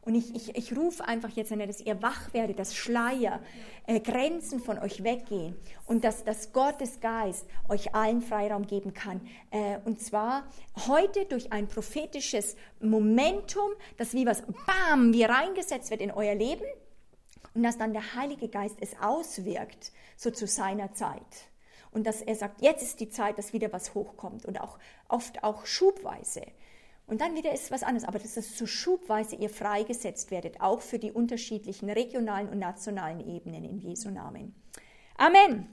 Und 0.00 0.16
ich, 0.16 0.34
ich, 0.34 0.56
ich 0.56 0.76
rufe 0.76 1.06
einfach 1.06 1.30
jetzt, 1.30 1.52
dass 1.52 1.80
ihr 1.80 2.02
wach 2.02 2.32
werdet, 2.32 2.58
dass 2.58 2.74
Schleier, 2.74 3.40
äh, 3.86 4.00
Grenzen 4.00 4.60
von 4.60 4.78
euch 4.78 5.04
weggehen 5.04 5.54
und 5.86 6.02
dass, 6.02 6.24
dass 6.24 6.52
Gottes 6.52 7.00
Geist 7.00 7.46
euch 7.68 7.94
allen 7.94 8.20
Freiraum 8.20 8.66
geben 8.66 8.94
kann. 8.94 9.20
Äh, 9.50 9.78
und 9.84 10.00
zwar 10.00 10.44
heute 10.88 11.24
durch 11.26 11.52
ein 11.52 11.68
prophetisches 11.68 12.56
Momentum, 12.80 13.70
das 13.96 14.12
wie 14.12 14.26
was, 14.26 14.42
bam, 14.66 15.12
wie 15.12 15.22
reingesetzt 15.22 15.90
wird 15.90 16.00
in 16.00 16.10
euer 16.10 16.34
Leben 16.34 16.64
und 17.54 17.62
dass 17.62 17.78
dann 17.78 17.92
der 17.92 18.14
Heilige 18.14 18.48
Geist 18.48 18.76
es 18.80 18.98
auswirkt, 19.00 19.92
so 20.16 20.30
zu 20.30 20.46
seiner 20.46 20.92
Zeit. 20.92 21.20
Und 21.90 22.06
dass 22.06 22.22
er 22.22 22.34
sagt, 22.34 22.62
jetzt 22.62 22.82
ist 22.82 23.00
die 23.00 23.10
Zeit, 23.10 23.38
dass 23.38 23.52
wieder 23.52 23.72
was 23.72 23.94
hochkommt 23.94 24.46
und 24.46 24.60
auch 24.60 24.78
oft 25.08 25.44
auch 25.44 25.66
schubweise. 25.66 26.42
Und 27.06 27.20
dann 27.20 27.34
wieder 27.34 27.52
ist 27.52 27.70
was 27.70 27.82
anderes, 27.82 28.08
aber 28.08 28.18
dass 28.18 28.34
das 28.34 28.56
so 28.56 28.66
schubweise 28.66 29.36
ihr 29.36 29.50
freigesetzt 29.50 30.30
werdet, 30.30 30.60
auch 30.60 30.80
für 30.80 30.98
die 30.98 31.12
unterschiedlichen 31.12 31.90
regionalen 31.90 32.48
und 32.48 32.58
nationalen 32.58 33.20
Ebenen 33.20 33.64
in 33.64 33.78
Jesu 33.78 34.08
Namen. 34.08 34.54
Amen. 35.18 35.68